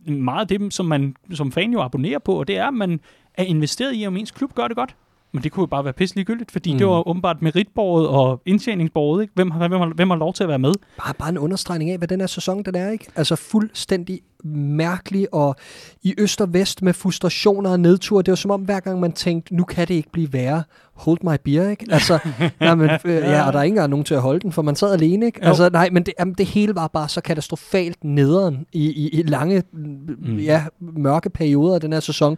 [0.06, 3.00] meget af det, som man som fan jo abonnerer på, og det er, at man
[3.34, 4.96] er investeret i, om ens klub gør det godt.
[5.32, 6.78] Men det kunne jo bare være pisselig gyldigt, fordi mm.
[6.78, 9.22] det var åbenbart meritbordet og indtjeningsbordet.
[9.22, 9.34] Ikke?
[9.34, 10.72] Hvem, hvem, har, hvem har lov til at være med?
[11.04, 12.90] Bare, bare en understregning af, hvad den her sæson den er.
[12.90, 13.06] ikke?
[13.16, 14.20] Altså fuldstændig
[14.54, 15.56] mærkelig og
[16.02, 18.22] i øst og vest med frustrationer og nedtur.
[18.22, 20.62] Det var som om hver gang man tænkte, nu kan det ikke blive værre.
[20.94, 21.86] Hold my beer, ikke?
[21.90, 22.18] Altså,
[22.60, 24.62] nej, men, øh, ja, og der er ikke engang nogen til at holde den, for
[24.62, 25.44] man sad alene, ikke?
[25.44, 29.22] Altså, nej, men det, jamen, det hele var bare så katastrofalt nederen i, i, i
[29.22, 30.38] lange, mm.
[30.38, 32.36] ja, mørke perioder af den her sæson.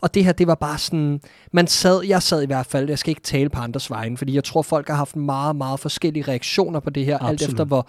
[0.00, 1.20] Og det her, det var bare sådan,
[1.52, 4.34] man sad, jeg sad i hvert fald, jeg skal ikke tale på andres vegne, fordi
[4.34, 7.30] jeg tror, folk har haft meget, meget forskellige reaktioner på det her, Absolut.
[7.30, 7.88] alt efter hvor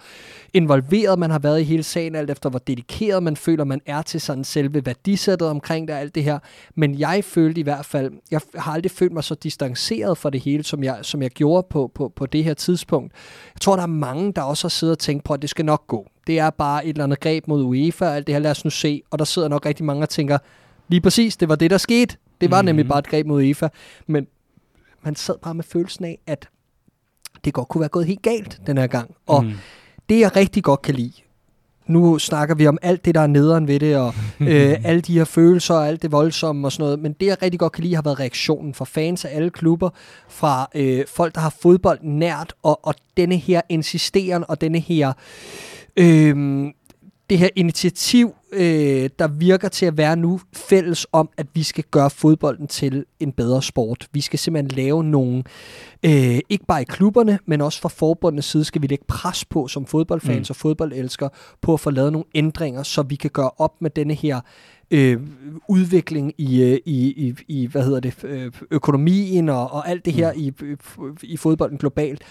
[0.52, 4.02] involveret man har været i hele sagen, alt efter hvor dedikeret man føler, man er
[4.02, 6.38] til sådan selve værdisættet omkring det, alt det her.
[6.74, 10.40] Men jeg følte i hvert fald, jeg har aldrig følt mig så distanceret fra det
[10.40, 13.12] hele, som jeg, som jeg gjorde på, på, på det her tidspunkt.
[13.54, 15.64] Jeg tror, der er mange, der også har siddet og tænkt på, at det skal
[15.64, 16.06] nok gå.
[16.26, 18.70] Det er bare et eller andet greb mod UEFA, alt det her, lad os nu
[18.70, 19.02] se.
[19.10, 20.38] Og der sidder nok rigtig mange og tænker,
[20.88, 22.16] lige præcis, det var det, der skete.
[22.40, 22.66] Det var mm-hmm.
[22.66, 23.68] nemlig bare et greb mod UEFA.
[24.06, 24.26] Men
[25.02, 26.48] man sad bare med følelsen af, at
[27.44, 29.14] det godt kunne være gået helt galt den her gang.
[29.26, 29.52] Og mm.
[30.08, 31.12] det, jeg rigtig godt kan lide,
[31.86, 35.12] nu snakker vi om alt det, der er nederen ved det, og øh, alle de
[35.12, 36.98] her følelser og alt det voldsomme og sådan noget.
[36.98, 39.90] Men det, jeg rigtig godt kan lide, har været reaktionen fra fans af alle klubber,
[40.28, 45.12] fra øh, folk, der har fodbold nært, og, og denne her insisteren og denne her...
[45.96, 46.36] Øh,
[47.32, 51.84] det her initiativ, øh, der virker til at være nu fælles om, at vi skal
[51.90, 54.08] gøre fodbolden til en bedre sport.
[54.12, 55.42] Vi skal simpelthen lave nogle,
[56.02, 59.68] øh, ikke bare i klubberne, men også fra forbundets side, skal vi lægge pres på
[59.68, 60.52] som fodboldfans mm.
[60.52, 61.30] og fodboldelskere,
[61.60, 64.40] på at få lavet nogle ændringer, så vi kan gøre op med denne her
[64.90, 65.20] øh,
[65.68, 70.12] udvikling i, øh, i, i, i, hvad hedder det, øh, økonomien og, og alt det
[70.12, 70.40] her mm.
[70.40, 70.52] i,
[71.22, 72.22] i fodbolden globalt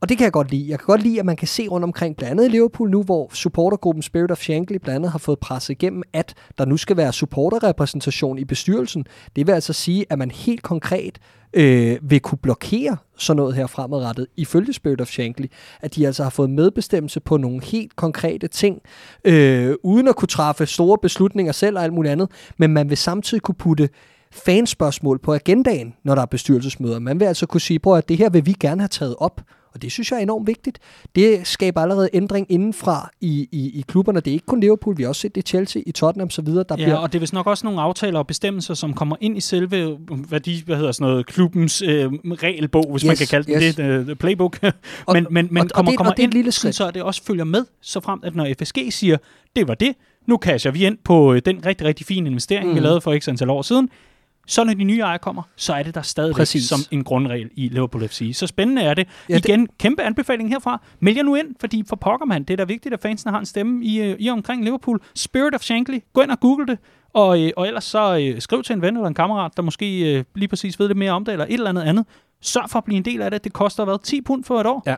[0.00, 0.70] og det kan jeg godt lide.
[0.70, 3.02] Jeg kan godt lide, at man kan se rundt omkring, blandt andet i Liverpool nu,
[3.02, 6.96] hvor supportergruppen Spirit of Shankly blandt andet har fået presset igennem, at der nu skal
[6.96, 9.04] være supporterrepræsentation i bestyrelsen.
[9.36, 11.18] Det vil altså sige, at man helt konkret
[11.54, 15.46] øh, vil kunne blokere sådan noget her fremadrettet, ifølge Spirit of Shankly,
[15.80, 18.80] at de altså har fået medbestemmelse på nogle helt konkrete ting,
[19.24, 22.96] øh, uden at kunne træffe store beslutninger selv og alt muligt andet, men man vil
[22.96, 23.88] samtidig kunne putte
[24.32, 26.98] fanspørgsmål på agendaen, når der er bestyrelsesmøder.
[26.98, 29.40] Man vil altså kunne sige, på at det her vil vi gerne have taget op,
[29.74, 30.78] og det synes jeg er enormt vigtigt.
[31.14, 34.20] Det skaber allerede ændring indenfra i, i, i klubberne.
[34.20, 36.46] Det er ikke kun Liverpool, vi har også set det i Chelsea, i Tottenham osv.
[36.46, 36.96] Der ja, bliver...
[36.96, 39.98] og det er vist nok også nogle aftaler og bestemmelser, som kommer ind i selve,
[40.28, 43.74] hvad, de, hvad hedder sådan noget, klubbens øh, regelbog, hvis yes, man kan kalde yes.
[43.74, 44.62] det, uh, playbook.
[44.62, 44.72] men
[45.06, 46.74] og, men, men og, kommer, og det, kommer og det ind, lille skridt.
[46.74, 49.16] så det også følger med, så frem at når FSG siger,
[49.56, 49.94] det var det,
[50.26, 52.74] nu casher vi ind på øh, den rigtig, rigtig fine investering, mm.
[52.74, 53.88] vi lavede for ikke antal år siden,
[54.46, 56.68] så når de nye ejere kommer, så er det der stadigvæk Præcis.
[56.68, 58.30] som en grundregel i Liverpool FC.
[58.34, 59.06] Så spændende er det.
[59.28, 60.80] Ja, Ja, det- Igen, kæmpe anbefaling herfra.
[61.00, 63.38] Meld jer nu ind, fordi for pokker man, det er da vigtigt, at fansene har
[63.38, 65.00] en stemme i, øh, i omkring Liverpool.
[65.14, 66.78] Spirit of Shankly, gå ind og google det.
[67.12, 70.14] Og, øh, og ellers så øh, skriv til en ven eller en kammerat, der måske
[70.18, 72.06] øh, lige præcis ved lidt mere om det, eller et eller andet andet.
[72.40, 73.44] Sørg for at blive en del af det.
[73.44, 73.98] Det koster hvad?
[74.02, 74.82] 10 pund for et år.
[74.86, 74.94] Ja.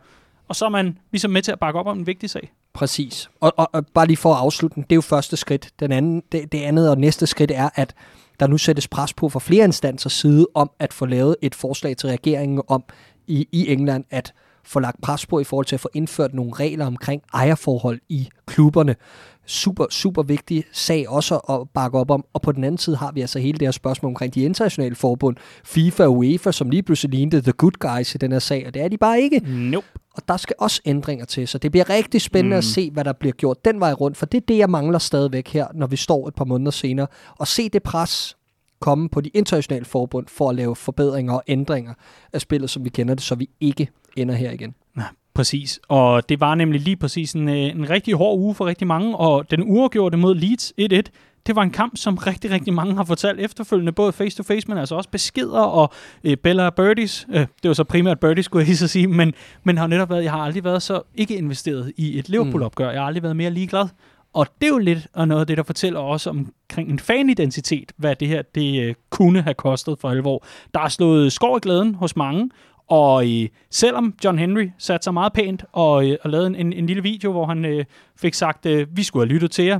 [0.47, 2.51] Og så er man ligesom med til at bakke op om en vigtig sag.
[2.73, 3.29] Præcis.
[3.41, 5.69] Og, og, og bare lige for at afslutte den, det er jo første skridt.
[5.79, 7.93] Den anden, det, det andet og næste skridt er, at
[8.39, 11.97] der nu sættes pres på fra flere instanser side om at få lavet et forslag
[11.97, 12.83] til regeringen om
[13.27, 14.33] i, i England at
[14.67, 18.29] få lagt pres på i forhold til at få indført nogle regler omkring ejerforhold i
[18.45, 18.95] klubberne.
[19.45, 22.25] Super, super vigtig sag også at bakke op om.
[22.33, 24.95] Og på den anden side har vi altså hele det her spørgsmål omkring de internationale
[24.95, 28.67] forbund, FIFA og UEFA, som lige pludselig lignede the good guys i den her sag,
[28.67, 29.41] og det er de bare ikke.
[29.45, 29.87] Nope.
[30.15, 32.57] Og der skal også ændringer til, så det bliver rigtig spændende mm.
[32.57, 34.99] at se, hvad der bliver gjort den vej rundt, for det er det, jeg mangler
[34.99, 37.07] stadigvæk her, når vi står et par måneder senere,
[37.39, 38.36] og se det pres
[38.79, 41.93] komme på de internationale forbund for at lave forbedringer og ændringer
[42.33, 44.75] af spillet, som vi kender det, så vi ikke ender her igen.
[44.97, 45.03] Ja,
[45.33, 45.79] præcis.
[45.87, 49.17] Og det var nemlig lige præcis en, øh, en rigtig hård uge for rigtig mange,
[49.17, 51.01] og den uafgjorte mod Leeds 1-1,
[51.47, 54.95] det var en kamp, som rigtig, rigtig mange har fortalt efterfølgende, både face-to-face, men altså
[54.95, 55.91] også beskeder og
[56.23, 57.27] øh, Bella Birdies.
[57.29, 60.09] Øh, det var så primært Birdies, skulle jeg lige så sige, men, men har netop
[60.09, 62.89] været, jeg har aldrig været så ikke investeret i et Liverpool-opgør.
[62.89, 63.87] Jeg har aldrig været mere ligeglad.
[64.33, 67.91] Og det er jo lidt og noget af det, der fortæller også omkring en fanidentitet,
[67.97, 70.45] hvad det her det øh, kunne have kostet for alvor.
[70.73, 72.49] Der er slået skår i glæden hos mange,
[72.87, 76.73] og øh, selvom John Henry satte sig meget pænt og, øh, og lavede en, en,
[76.73, 79.79] en lille video, hvor han øh, fik sagt, øh, vi skulle have lyttet til jer.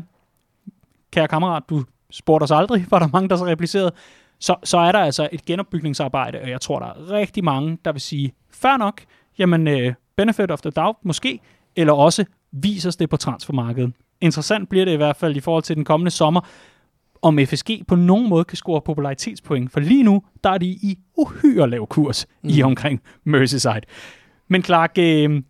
[1.12, 3.91] Kære kammerat, du spurgte os aldrig, var der mange, der så replicerede.
[4.39, 7.91] Så, så er der altså et genopbygningsarbejde, og jeg tror, der er rigtig mange, der
[7.91, 9.02] vil sige, fair nok,
[9.39, 11.39] jamen øh, benefit of the doubt måske,
[11.76, 13.93] eller også viser det på transfermarkedet.
[14.22, 16.41] Interessant bliver det i hvert fald i forhold til den kommende sommer,
[17.22, 19.72] om FSG på nogen måde kan score popularitetspoint.
[19.72, 22.49] For lige nu, der er de i uhyre lav kurs mm.
[22.49, 23.82] i omkring Merseyside.
[24.47, 25.41] Men Clark, øh,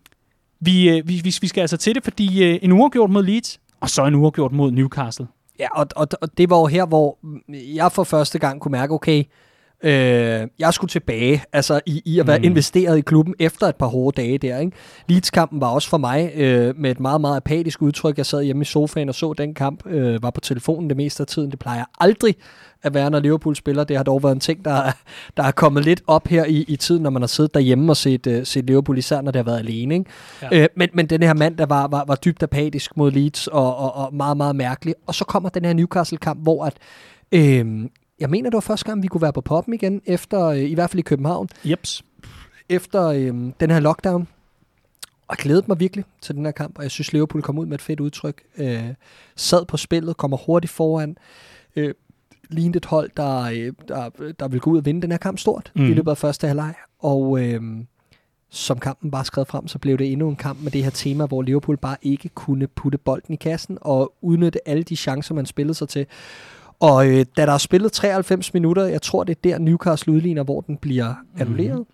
[0.60, 3.90] vi, øh, vi, vi, skal altså til det, fordi øh, en uafgjort mod Leeds, og
[3.90, 5.26] så en uafgjort mod Newcastle.
[5.58, 7.18] Ja, og, og, og det var jo her, hvor
[7.74, 9.24] jeg for første gang kunne mærke, okay,
[9.82, 12.44] øh, jeg skulle tilbage altså i, i at være mm.
[12.44, 14.58] investeret i klubben efter et par hårde dage der.
[14.58, 14.72] Ikke?
[15.08, 18.18] Leeds-kampen var også for mig øh, med et meget, meget apatisk udtryk.
[18.18, 21.22] Jeg sad hjemme i sofaen og så den kamp, øh, var på telefonen det meste
[21.22, 21.50] af tiden.
[21.50, 22.34] Det plejer aldrig
[22.82, 23.84] at være, når Liverpool spiller.
[23.84, 24.92] Det har dog været en ting, der, er-
[25.36, 27.96] der er kommet lidt op her i, i tiden, når man har siddet derhjemme og
[27.96, 29.94] set, øh, set Liverpool, især når det har været alene.
[29.94, 30.10] Ikke?
[30.42, 30.62] Ja.
[30.62, 33.76] Øh, men, men den her mand, der var, var, var dybt apatisk mod Leeds og,
[33.76, 34.94] og, og meget, meget mærkelig.
[35.06, 36.74] Og så kommer den her Newcastle-kamp, hvor at,
[37.32, 37.66] øh,
[38.20, 40.74] jeg mener, det var første gang, vi kunne være på poppen igen, efter, øh, i
[40.74, 42.04] hvert fald i København, Jeps.
[42.68, 44.28] efter øh, den her lockdown.
[45.28, 47.66] Og jeg glædede mig virkelig til den her kamp, og jeg synes, Liverpool kom ud
[47.66, 48.42] med et fedt udtryk.
[48.58, 48.84] Øh,
[49.36, 51.16] sad på spillet, kommer hurtigt foran.
[51.76, 51.94] Øh,
[52.50, 55.38] lignede et hold, der, øh, der, der vil gå ud og vinde den her kamp
[55.38, 55.82] stort mm.
[55.82, 55.90] Mhm.
[55.90, 56.74] i løbet af første halvleg.
[56.98, 57.62] Og øh,
[58.50, 61.26] som kampen bare skred frem, så blev det endnu en kamp med det her tema,
[61.26, 65.46] hvor Liverpool bare ikke kunne putte bolden i kassen og udnytte alle de chancer, man
[65.46, 66.06] spillede sig til.
[66.80, 70.42] Og øh, da der er spillet 93 minutter, jeg tror, det er der Newcastle udligner,
[70.42, 71.84] hvor den bliver annulleret.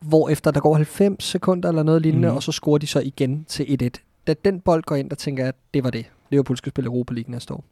[0.00, 2.32] Hvor efter der går 90 sekunder eller noget lignende, Mhm.
[2.32, 2.36] mm.
[2.36, 4.22] og så scorer de så igen til 1-1.
[4.26, 6.06] Da den bold går ind, der tænker jeg, at det var det.
[6.30, 7.64] Liverpool skal spille Europa League næste år.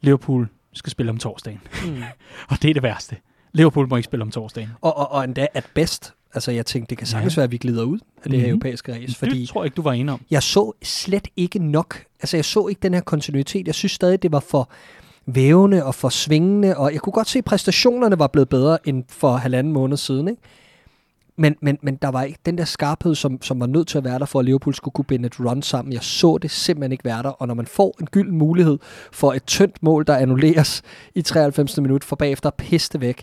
[0.00, 1.60] Liverpool skal spille om torsdagen.
[1.86, 2.02] Mm.
[2.50, 3.16] Og det er det værste.
[3.52, 4.68] Liverpool må ikke spille om torsdagen.
[4.80, 7.40] Og, og, og endda at bedst, altså jeg tænkte, det kan sagtens Ja.
[7.40, 8.50] være, at vi glider ud af det her Mhm.
[8.50, 10.20] europæiske race, fordi Det tror jeg ikke, du var enig om.
[10.30, 12.04] jeg så slet ikke nok.
[12.20, 13.66] Altså, jeg så ikke den her kontinuitet.
[13.66, 14.70] Jeg synes stadig, det var for
[15.26, 19.04] vævende og for svingende, og jeg kunne godt se, at præstationerne var blevet bedre end
[19.08, 20.42] for halvanden måned siden, ikke?
[21.36, 24.04] Men, men, men der var ikke den der skarphed, som, som var nødt til at
[24.04, 25.92] være der, for at Liverpool skulle kunne binde et run sammen.
[25.92, 28.78] Jeg så det simpelthen ikke være der, og når man får en gylden mulighed
[29.12, 30.82] for et tyndt mål, der annulleres
[31.14, 31.78] i 93.
[31.80, 33.22] minut, for bagefter piste væk,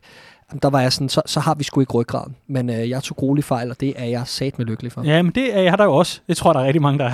[0.62, 2.36] der var jeg sådan, så, så har vi sgu ikke ryggraden.
[2.48, 5.04] Men øh, jeg tog gruelig fejl, og det er jeg sat med lykkelig for.
[5.04, 6.22] Ja, men det er jeg der jo også.
[6.28, 7.12] Jeg tror, der er rigtig mange, der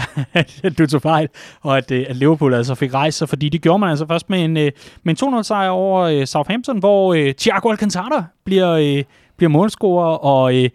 [0.64, 1.30] at du tog fejl,
[1.62, 4.30] og at, øh, at Liverpool altså fik rejst sig, fordi det gjorde man altså først
[4.30, 4.72] med en, øh,
[5.04, 9.04] med en 2-0-sejr over øh, Southampton, hvor øh, Thiago Alcantara bliver, øh,
[9.38, 10.70] bliver målscorer og øh,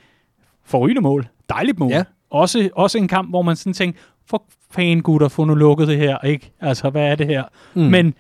[0.65, 1.27] får rygende mål.
[1.49, 1.91] Dejligt mål.
[1.91, 2.03] Ja.
[2.31, 5.97] Også, også en kamp, hvor man sådan tænker, for fanden gutter, få nu lukket det
[5.97, 6.53] her, ikke?
[6.61, 7.45] Altså, hvad er det her?
[7.75, 7.83] Mm.
[7.83, 8.15] Men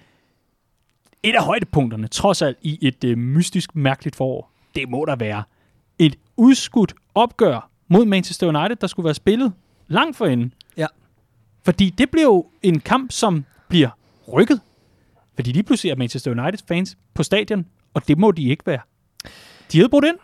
[1.28, 5.42] et af højdepunkterne, trods alt i et øh, mystisk, mærkeligt forår, det må der være
[5.98, 9.52] et udskudt opgør mod Manchester United, der skulle være spillet
[9.88, 10.52] langt forinden.
[10.76, 10.86] Ja.
[11.64, 13.90] Fordi det bliver jo en kamp, som bliver
[14.32, 14.60] rykket.
[15.34, 18.80] Fordi lige pludselig er Manchester United fans på stadion, og det må de ikke være.
[19.72, 20.16] De havde brudt ind.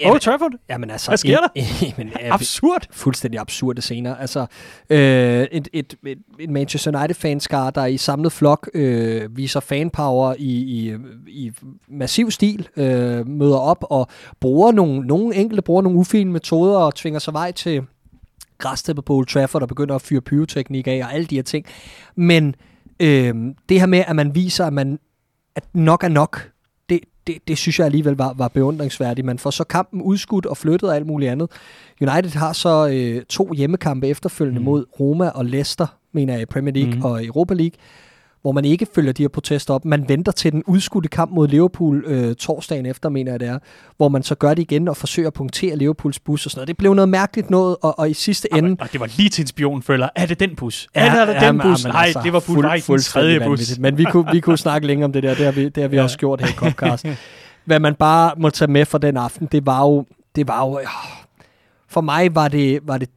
[0.00, 0.52] Ja, Old Trafford?
[0.68, 1.10] Jamen altså...
[1.10, 1.48] Hvad sker der?
[1.98, 2.86] Jamen, Absurd.
[2.90, 4.16] Fuldstændig absurde scener.
[4.16, 4.46] Altså,
[4.90, 10.52] øh, et, et, et, et Manchester United-fanskar, der i samlet flok øh, viser fanpower i,
[10.54, 10.94] i,
[11.26, 11.52] i
[11.88, 14.08] massiv stil, øh, møder op og
[14.40, 17.82] bruger nogle, nogle enkelte bruger nogle ufine metoder og tvinger sig vej til
[18.58, 21.66] græsteppe på Old Trafford og begynder at fyre pyroteknik af og alle de her ting.
[22.16, 22.54] Men
[23.00, 23.34] øh,
[23.68, 24.98] det her med, at man viser, at man
[25.56, 26.50] at nok er nok,
[27.26, 29.24] det, det, synes jeg alligevel var, var beundringsværdigt.
[29.24, 31.50] Man får så kampen udskudt og flyttet og alt muligt andet.
[32.00, 34.64] United har så øh, to hjemmekampe efterfølgende mm.
[34.64, 37.04] mod Roma og Leicester, mener jeg, i Premier League mm.
[37.04, 37.76] og Europa League
[38.44, 39.84] hvor man ikke følger de her protester op.
[39.84, 43.58] Man venter til den udskudte kamp mod Liverpool øh, torsdagen efter, mener jeg det er,
[43.96, 46.68] hvor man så gør det igen og forsøger at punktere Liverpools bus og sådan noget.
[46.68, 48.82] Det blev noget mærkeligt noget, og, og i sidste Jamen, ende...
[48.82, 50.08] Og det var lige til en spionfølger.
[50.16, 50.88] Er det den bus?
[50.96, 51.84] Ja, er det ja, den bus?
[51.84, 53.46] Nej, altså, det var fuld, nej, den tredje bus.
[53.46, 53.78] Vanvittigt.
[53.78, 55.34] Men vi kunne, vi kunne snakke længere om det der.
[55.34, 56.02] Det har vi, det har vi ja.
[56.02, 57.06] også gjort her i Copcast.
[57.64, 60.06] Hvad man bare må tage med for den aften, det var jo...
[60.36, 60.80] Det var jo
[61.88, 63.08] for mig var det, var det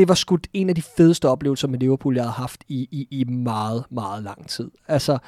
[0.00, 3.08] det var sgu en af de fedeste oplevelser med Liverpool, jeg havde haft i, i,
[3.10, 4.70] i meget, meget lang tid.
[4.88, 5.18] Altså,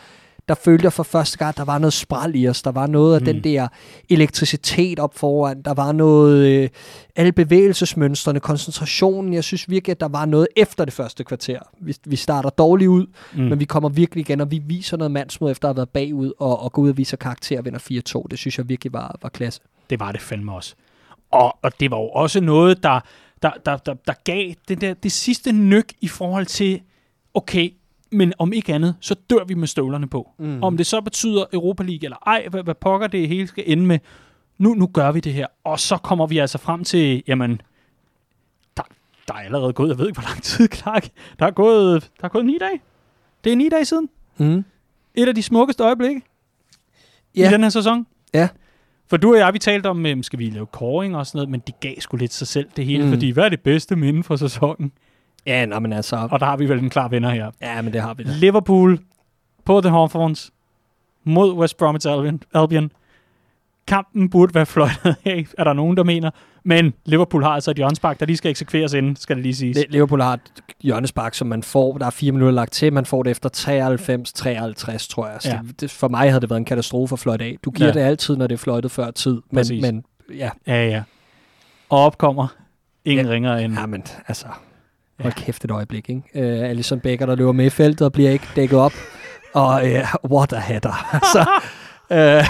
[0.49, 2.62] der følte jeg for første gang, der var noget spral i os.
[2.62, 3.25] Der var noget af mm.
[3.25, 3.68] den der
[4.09, 5.62] elektricitet op foran.
[5.62, 6.68] Der var noget, øh,
[7.16, 9.35] alle bevægelsesmønstrene, koncentrationen.
[9.35, 11.59] Jeg synes virkelig, at der var noget efter det første kvarter.
[11.81, 13.43] Vi, vi starter dårligt ud, mm.
[13.43, 16.33] men vi kommer virkelig igen, og vi viser noget mandsmod efter at have været bagud,
[16.39, 17.81] og, og gå ud og viser karakter og vinder
[18.18, 18.27] 4-2.
[18.31, 19.61] Det synes jeg virkelig var, var klasse.
[19.91, 20.75] Det var det fandme også.
[21.31, 23.01] Og, og det var jo også noget, der
[23.43, 26.80] der, der, der, der gav det, der, det sidste nyk i forhold til,
[27.34, 27.70] okay,
[28.11, 30.30] men om ikke andet, så dør vi med støvlerne på.
[30.38, 30.62] Mm.
[30.62, 33.86] Om det så betyder Europa League eller ej, hvad, hvad pokker det hele skal ende
[33.86, 33.99] med,
[34.59, 35.47] nu, nu gør vi det her.
[35.64, 37.61] Og så kommer vi altså frem til, jamen,
[38.76, 38.82] der,
[39.28, 41.09] der er allerede gået, jeg ved ikke, hvor lang tid, Clark.
[41.38, 42.80] Der er gået, der er gået ni dage.
[43.45, 44.09] Det er ni dage siden.
[44.36, 44.64] Mm.
[45.14, 46.22] Et af de smukkeste øjeblikke
[47.36, 47.49] ja.
[47.49, 48.07] i den her sæson.
[48.34, 48.49] Ja.
[49.12, 51.50] For du og jeg, vi talte om, um, skal vi lave koring og sådan noget,
[51.50, 53.10] men det gav sgu lidt sig selv det hele, mm.
[53.10, 54.92] fordi hvad er det bedste minde for sæsonen?
[55.46, 56.28] Ja, nå, men altså...
[56.30, 57.50] Og der har vi vel en klar vinder her.
[57.62, 58.30] Ja, men det har vi da.
[58.32, 58.98] Liverpool
[59.64, 60.52] på The Hawthorns
[61.24, 62.42] mod West Bromwich Albion.
[62.54, 62.90] Albion
[63.87, 66.30] kampen burde være fløjtet af, er der nogen, der mener.
[66.64, 69.78] Men Liverpool har altså et hjørnespark, der lige skal eksekveres inden, skal det lige siges.
[69.89, 70.41] Liverpool har et
[70.80, 73.49] hjørnespark, som man får, der er fire minutter lagt til, man får det efter
[74.99, 75.37] 93-53, tror jeg.
[75.41, 75.61] Så ja.
[75.80, 77.57] det, for mig havde det været en katastrofe at fløjte af.
[77.64, 77.95] Du giver ja.
[77.95, 79.41] det altid, når det er fløjtet før tid.
[79.51, 80.05] Men, men
[80.37, 80.51] ja.
[80.66, 81.03] Ja, ja.
[81.89, 82.47] Og opkommer
[83.05, 83.33] ingen ja.
[83.33, 83.74] ringer end...
[83.74, 84.47] Ja, men altså...
[85.20, 85.45] Hold ja.
[85.45, 86.22] kæft et øjeblik, ikke?
[86.35, 88.93] Uh, Alison Becker, der løber med i feltet og bliver ikke dækket op.
[89.55, 91.07] Og uh, what a header.
[91.18, 91.47] altså,
[92.11, 92.47] uh,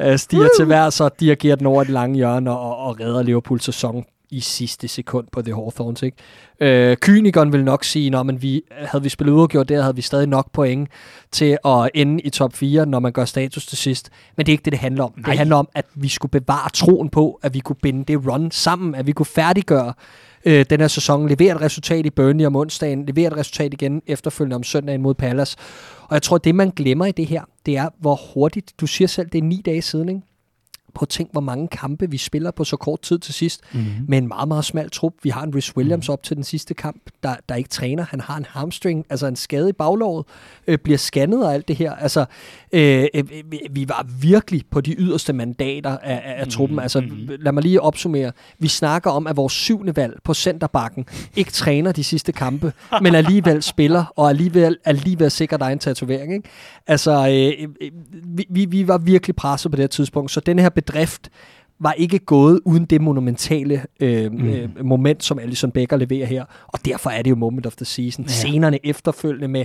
[0.00, 3.60] øh, stiger til vær, så dirigerer den over et lange hjørne og, og redder Liverpool
[3.60, 6.02] sæson i sidste sekund på The Hawthorns.
[6.02, 6.16] Ikke?
[6.60, 10.26] Øh, kynikeren vil nok sige, at vi, havde vi spillet uafgjort der, havde vi stadig
[10.26, 10.88] nok point
[11.32, 14.10] til at ende i top 4, når man gør status til sidst.
[14.36, 15.12] Men det er ikke det, det handler om.
[15.16, 15.30] Nej.
[15.30, 18.50] Det handler om, at vi skulle bevare troen på, at vi kunne binde det run
[18.50, 19.92] sammen, at vi kunne færdiggøre
[20.44, 24.02] øh, den her sæson, levere et resultat i Burnley om onsdagen, levere et resultat igen
[24.06, 25.56] efterfølgende om søndagen mod Palace.
[26.08, 29.08] Og jeg tror, det man glemmer i det her, det er, hvor hurtigt, du siger
[29.08, 30.20] selv, det er ni dage siden, ikke?
[30.94, 33.90] På tænk, hvor mange kampe vi spiller på så kort tid til sidst, mm-hmm.
[34.08, 35.12] med en meget, meget smal trup.
[35.22, 36.12] Vi har en Rhys Williams mm-hmm.
[36.12, 38.04] op til den sidste kamp, der, der ikke træner.
[38.10, 40.26] Han har en hamstring, altså en skade i baglåret,
[40.66, 41.94] øh, bliver scannet og alt det her.
[41.94, 42.24] Altså,
[42.72, 43.24] øh, øh,
[43.70, 46.74] vi var virkelig på de yderste mandater af, af, af truppen.
[46.74, 46.82] Mm-hmm.
[46.82, 47.02] Altså,
[47.40, 48.32] lad mig lige opsummere.
[48.58, 52.72] Vi snakker om, at vores syvende valg på centerbakken ikke træner de sidste kampe,
[53.02, 56.32] men alligevel spiller, og alligevel, alligevel sikker dig en tatovering.
[56.32, 56.48] Ikke?
[56.86, 57.90] Altså, øh, øh,
[58.50, 61.30] vi, vi var virkelig presset på det tidspunkt, så den her bedrift
[61.80, 64.48] var ikke gået uden det monumentale øh, mm.
[64.48, 66.44] øh, moment, som Alison Becker leverer her.
[66.66, 68.24] Og derfor er det jo moment of the season.
[68.24, 68.30] Ja.
[68.30, 69.64] Scenerne efterfølgende med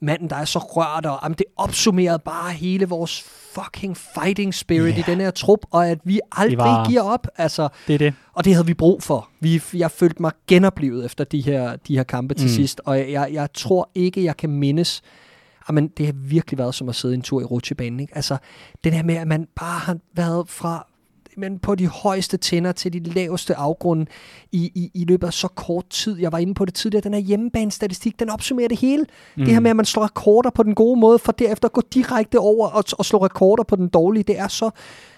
[0.00, 3.22] manden, der er så rørt, og jamen, det opsummerede bare hele vores
[3.52, 4.98] fucking fighting spirit yeah.
[4.98, 6.88] i den her trup, og at vi aldrig var...
[6.88, 7.26] giver op.
[7.36, 8.14] Altså, det er det.
[8.32, 9.28] Og det havde vi brug for.
[9.40, 12.52] Vi, jeg følte mig genoplevet efter de her, de her kampe til mm.
[12.52, 15.02] sidst, og jeg, jeg tror ikke, jeg kan mindes
[15.68, 18.00] Ah, men det har virkelig været som at sidde en tur i rutsjebanen.
[18.00, 18.16] Ikke?
[18.16, 18.36] Altså,
[18.84, 20.86] den her med, at man bare har været fra
[21.38, 24.06] men på de højeste tænder til de laveste afgrunde
[24.52, 26.18] i, i, i løbet af så kort tid.
[26.18, 27.02] Jeg var inde på det tidligere.
[27.02, 29.04] Den her hjemmebane-statistik, den opsummerer det hele.
[29.36, 29.44] Mm.
[29.44, 31.88] Det her med, at man slår rekorder på den gode måde, for derefter går gå
[31.94, 34.22] direkte over og, og slå rekorder på den dårlige.
[34.22, 34.70] Det er så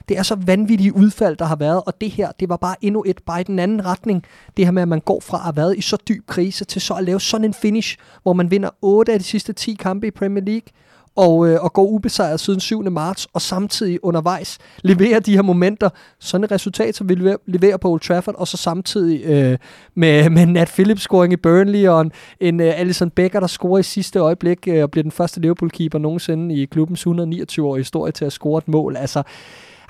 [0.08, 3.04] det er så vanvittige udfald, der har været, og det her, det var bare endnu
[3.06, 4.24] et, bare i den anden retning.
[4.56, 6.80] Det her med, at man går fra at have været i så dyb krise, til
[6.80, 10.06] så at lave sådan en finish, hvor man vinder 8 af de sidste 10 kampe
[10.06, 10.68] i Premier League,
[11.16, 12.82] og, øh, og går ubesejret siden 7.
[12.90, 15.88] marts, og samtidig undervejs leverer de her momenter,
[16.20, 19.58] sådan et resultat, som vi leverer, leverer på Old Trafford, og så samtidig øh,
[19.94, 23.78] med, med Nat Phillips scoring i Burnley, og en, en uh, Alison Becker, der scorer
[23.78, 28.24] i sidste øjeblik, øh, og bliver den første Liverpool-keeper nogensinde i klubbens 129-årige historie til
[28.24, 28.96] at score et mål.
[28.96, 29.22] Altså,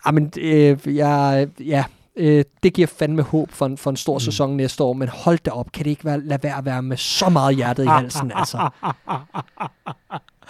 [0.07, 1.85] Jamen, øh, jeg, ja,
[2.17, 4.21] øh, det giver fandme håb for en, for en stor Mm.
[4.21, 6.83] sæson næste år, men hold da op, kan det ikke være, lade være at være
[6.83, 8.69] med så meget hjertet i halsen, altså.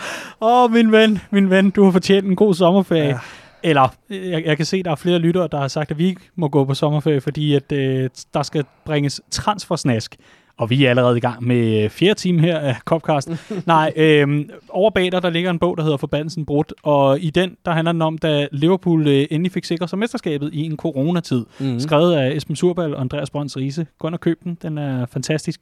[0.40, 3.08] Åh, oh, min ven, min ven, du har fortjent en god sommerferie.
[3.08, 3.18] Ja.
[3.62, 6.20] Eller, jeg, jeg kan se, der er flere lyttere, der har sagt, at vi ikke
[6.36, 10.16] må gå på sommerferie, fordi at, øh, der skal bringes transfersnask.
[10.60, 13.30] Og vi er allerede i gang med øh, fjerde time her af Copcast.
[13.66, 17.30] Nej, øh, over bag dig, der ligger en bog, der hedder Forbandelsen Brudt, og i
[17.30, 20.76] den, der handler den om, da Liverpool øh, endelig fik sikret sig mesterskabet i en
[20.76, 21.46] coronatid.
[21.60, 21.80] Mm.
[21.80, 23.86] Skrevet af Esben Surbal og Andreas Brøns Riese.
[23.98, 25.60] Gå ind og køb den, den er fantastisk.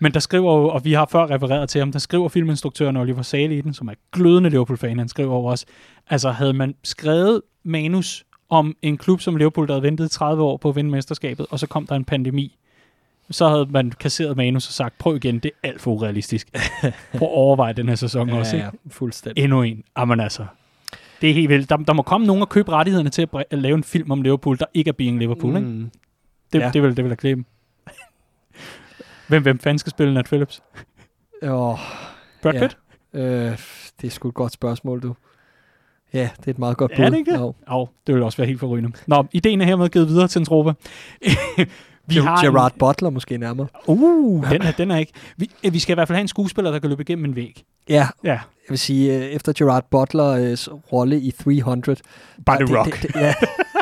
[0.00, 3.22] Men der skriver jo, og vi har før refereret til ham, der skriver filminstruktøren Oliver
[3.22, 5.64] Sale i den, som er glødende Liverpool-fan, han skriver over os.
[6.10, 10.56] Altså havde man skrevet manus om en klub som Liverpool, der havde ventet 30 år
[10.56, 12.58] på at vinde mesterskabet, og så kom der en pandemi,
[13.30, 16.48] så havde man kasseret manus og sagt, prøv igen, det er alt for urealistisk.
[17.18, 18.56] Prøv at overveje den her sæson også.
[18.56, 18.64] Ikke?
[18.66, 19.44] ja, fuldstændig.
[19.44, 19.84] Endnu en.
[19.98, 20.46] Jamen altså,
[21.20, 21.70] det er helt vildt.
[21.70, 24.22] Der, der må komme nogen og købe rettighederne til at, at lave en film om
[24.22, 25.56] Liverpool, der ikke er Being Liverpool.
[25.56, 25.68] Ikke?
[25.68, 25.90] Mm.
[26.52, 26.70] Det, Ja.
[26.74, 27.44] det, vil, det vil jeg klæbe.
[29.28, 30.62] Hvem, hvem fanden skal spille Nat Phillips?
[31.42, 31.78] Åh,
[32.42, 32.60] Brad Ja.
[32.60, 32.78] Pitt?
[33.14, 33.22] øh,
[34.00, 35.14] det er sgu et godt spørgsmål, du.
[36.14, 37.04] Ja, det er et meget godt bud.
[37.04, 37.38] Er det ikke det?
[37.40, 37.54] Jo.
[37.70, 38.92] Jo, det vil også være helt forrygende.
[39.06, 40.74] Nå, ideen er hermed givet videre til en trope.
[42.06, 43.66] vi har Gerard Butler måske nærmere.
[43.88, 45.12] En, uh, den er, den er ikke.
[45.36, 47.36] Vi, øh, vi skal i hvert fald have en skuespiller, der kan løbe igennem en
[47.36, 47.64] væg.
[47.88, 51.96] Ja, Ja, jeg vil sige, øh, efter Gerard Butlers rolle i 300...
[51.96, 53.02] By der- The det- Rock.
[53.02, 53.34] Det, det, ja,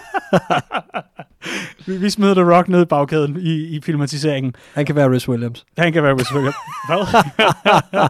[1.87, 4.55] vi, vi smider The Rock ned i bagkæden i, i filmatiseringen.
[4.75, 5.67] han kan være Rhys Williams.
[5.79, 6.57] Han kan være Rhys Williams.
[6.89, 8.09] Hvad?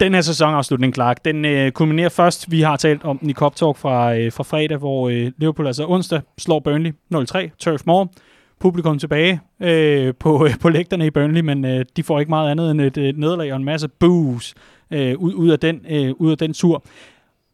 [0.00, 2.50] den her sæsonafslutning, Clark, den øh, kulminerer først.
[2.50, 5.66] Vi har talt om den i Cop Talk fra, øh, fra fredag, hvor øh, Liverpool
[5.66, 8.12] altså onsdag slår Burnley 0-3, Turf Moor.
[8.60, 12.50] Publikum tilbage øh, på, øh, på lægterne i Burnley, men øh, de får ikke meget
[12.50, 14.54] andet end et, et nederlag og en masse boos
[14.90, 16.84] øh, ud, ud, af den, øh, ud af den tur.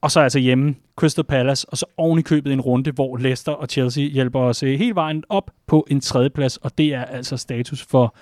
[0.00, 3.52] Og så altså hjemme, Crystal Palace, og så oven i købet en runde, hvor Leicester
[3.52, 7.36] og Chelsea hjælper os øh, hele vejen op på en tredjeplads, og det er altså
[7.36, 8.14] status for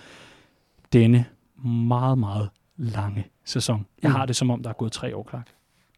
[0.93, 1.25] denne
[1.65, 3.87] meget, meget lange sæson.
[4.03, 4.15] Jeg Mm.
[4.15, 5.49] har det som om, der er gået tre år, Clark.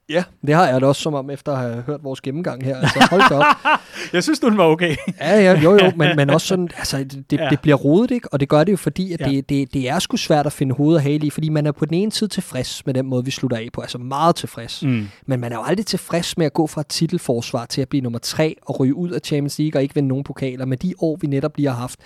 [0.09, 2.76] Ja, det har jeg da også som om, efter at have hørt vores gennemgang her.
[2.76, 3.44] Altså, hold da op.
[4.12, 4.97] Jeg synes, den var okay.
[5.20, 7.48] Ja, ja, jo, jo, men, men også sådan, altså, det, det, Ja.
[7.51, 8.32] det bliver rodet, ikke?
[8.32, 9.28] Og det gør det jo, fordi at Ja.
[9.28, 11.72] det, det, det er sgu svært at finde hoved og hale i, fordi man er
[11.72, 14.82] på den ene side tilfreds med den måde, vi slutter af på, altså meget tilfreds.
[14.82, 15.09] Mm.
[15.26, 18.01] Men man er jo aldrig tilfreds med at gå fra et titelforsvar til at blive
[18.02, 20.94] nummer tre og ryge ud af Champions League og ikke vinde nogen pokaler med de
[21.01, 21.98] år, vi netop lige har haft.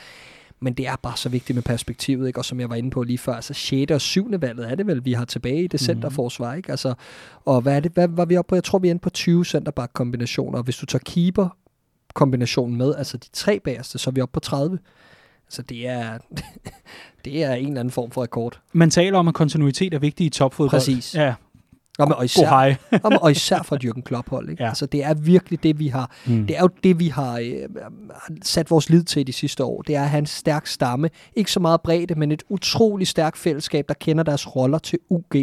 [0.60, 2.40] Men det er bare så vigtigt med perspektivet, ikke?
[2.40, 3.92] Og som jeg var inde på lige før, altså 6.
[3.92, 4.28] og 7.
[4.40, 6.70] valget er det vel, vi har tilbage i det centerforsvar, ikke?
[6.70, 6.94] Altså,
[7.44, 8.54] og hvad er det, hvad var vi oppe på?
[8.54, 11.48] Jeg tror, vi er inde på 20 centerback-kombinationer, og hvis du tager keeper
[12.14, 14.78] kombinationen med, altså de tre bagerste, så er vi oppe på 30.
[15.46, 16.18] Altså det er,
[17.24, 18.60] det er en eller anden form for rekord.
[18.72, 20.70] Man taler om, at kontinuitet er vigtig i topfodbold.
[20.70, 21.14] Præcis.
[21.14, 21.34] Ja,
[21.98, 22.76] Og, og, god især, hej.
[23.04, 24.50] og, og især fra Jürgen Klopp-hold.
[24.50, 24.62] Ikke?
[24.62, 24.68] Ja.
[24.68, 26.46] Altså, det er virkelig det, vi har Mm.
[26.46, 27.68] Det er jo det, vi har øh,
[28.42, 29.82] sat vores lid til de sidste år.
[29.82, 31.10] Det er at have en stærk stamme.
[31.36, 35.34] Ikke så meget bredde, men et utroligt stærkt fællesskab, der kender deres roller til UG.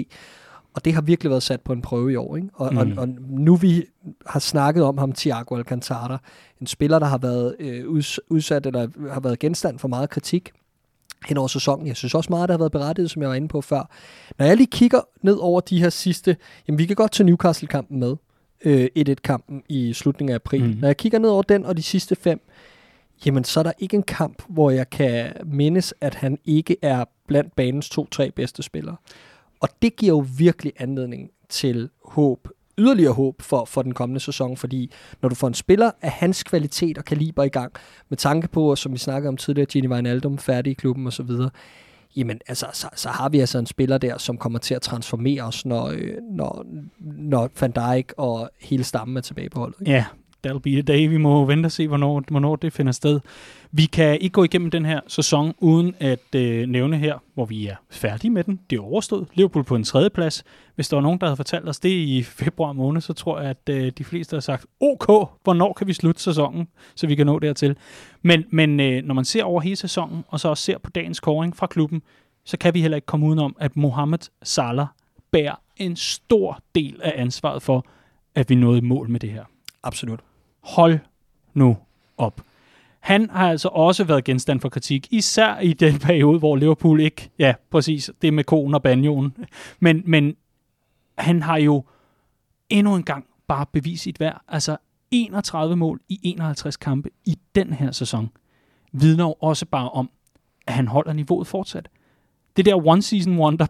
[0.73, 2.36] Og det har virkelig været sat på en prøve i år.
[2.36, 2.48] Ikke?
[2.53, 2.77] Og, mm.
[2.77, 3.84] og, og nu vi
[4.26, 6.18] har snakket om ham, Thiago Alcantara,
[6.61, 10.52] en spiller, der har været øh, uds- udsat eller har været genstand for meget kritik
[11.27, 11.87] hen over sæsonen.
[11.87, 13.89] Jeg synes også meget, der har været berettiget, som jeg var inde på før.
[14.39, 16.37] Når jeg lige kigger ned over de her sidste,
[16.67, 18.15] jamen vi kan godt tage Newcastle-kampen med,
[18.65, 20.63] øh, 1-1-kampen i slutningen af april.
[20.63, 20.77] Mm.
[20.79, 22.41] Når jeg kigger ned over den og de sidste fem,
[23.25, 27.05] jamen så er der ikke en kamp, hvor jeg kan mindes, at han ikke er
[27.27, 28.95] blandt banens to-tre bedste spillere.
[29.59, 32.47] Og det giver jo virkelig anledning til håb,
[32.77, 34.91] yderligere håb for, for den kommende sæson, fordi
[35.22, 37.73] når du får en spiller af hans kvalitet og kaliber i gang,
[38.10, 41.30] med tanke på, som vi snakkede om tidligere, Gini Wijnaldum færdig i klubben osv.,
[42.15, 45.43] jamen altså, så, så har vi altså en spiller der, som kommer til at transformere
[45.43, 46.65] os, når, øh, når,
[46.99, 49.80] når Van Dijk og hele stammen er tilbage på holdet.
[49.80, 49.91] Ikke?
[49.91, 50.06] Ja,
[50.45, 51.09] that'll be a day.
[51.09, 53.19] Vi må vente og se, hvornår, hvornår det finder sted.
[53.72, 57.67] Vi kan ikke gå igennem den her sæson uden at øh, nævne her, hvor vi
[57.67, 58.59] er færdige med den.
[58.69, 59.27] Det er overstået.
[59.34, 60.43] Liverpool på en tredje plads.
[60.76, 63.49] Hvis der var nogen, der havde fortalt os det i februar måned, så tror jeg,
[63.49, 65.05] at øh, de fleste har sagt, OK,
[65.43, 67.76] hvornår kan vi slutte sæsonen, så vi kan nå dertil.
[68.22, 71.17] Men, men øh, når man ser over hele sæsonen, og så også ser på dagens
[71.17, 72.01] scoring fra klubben,
[72.45, 74.88] så kan vi heller ikke komme udenom, at Mohamed Salah
[75.31, 77.85] bærer en stor del af ansvaret for,
[78.35, 79.43] at vi nåede mål med det her.
[79.84, 80.19] Absolut.
[80.65, 80.99] Hold
[81.53, 81.77] nu
[82.17, 82.41] op.
[82.99, 87.29] Han har altså også været genstand for kritik, især i den periode, hvor Liverpool ikke,
[87.39, 89.37] ja, præcis, det med konen og banjoen.
[89.79, 90.35] Men, men
[91.17, 91.83] han har jo
[92.69, 94.41] endnu en gang bare bevist sit værd.
[94.47, 94.77] Altså
[95.11, 98.29] 31 mål i 51 kampe i den her sæson
[98.91, 100.09] vidner jo også bare om,
[100.67, 101.89] at han holder niveauet fortsat.
[102.57, 103.65] Det der one season wonder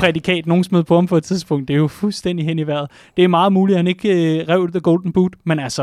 [0.00, 2.90] prædikat, nogen smed på ham på et tidspunkt, det er jo fuldstændig hen i vejret.
[3.16, 5.82] Det er meget muligt, at han ikke øh, rev The Golden Boot, men altså,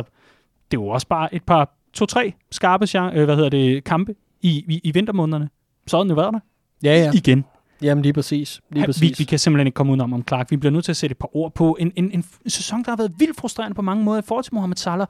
[0.71, 4.65] det er jo også bare et par to-tre skarpe øh, hvad hedder det, kampe i,
[4.67, 5.49] i, i vintermånederne,
[5.87, 6.39] så havde den jo været der
[6.83, 7.11] Ja, ja.
[7.13, 7.45] igen.
[7.81, 8.61] Jamen lige præcis.
[8.71, 9.01] Lige præcis.
[9.01, 10.51] vi, vi kan simpelthen ikke komme udenom om Clark.
[10.51, 12.83] Vi bliver nødt til at sætte et par ord på en, en, en, en sæson,
[12.83, 15.07] der har været vildt frustrerende på mange måder i forhold til Mohamed Salah.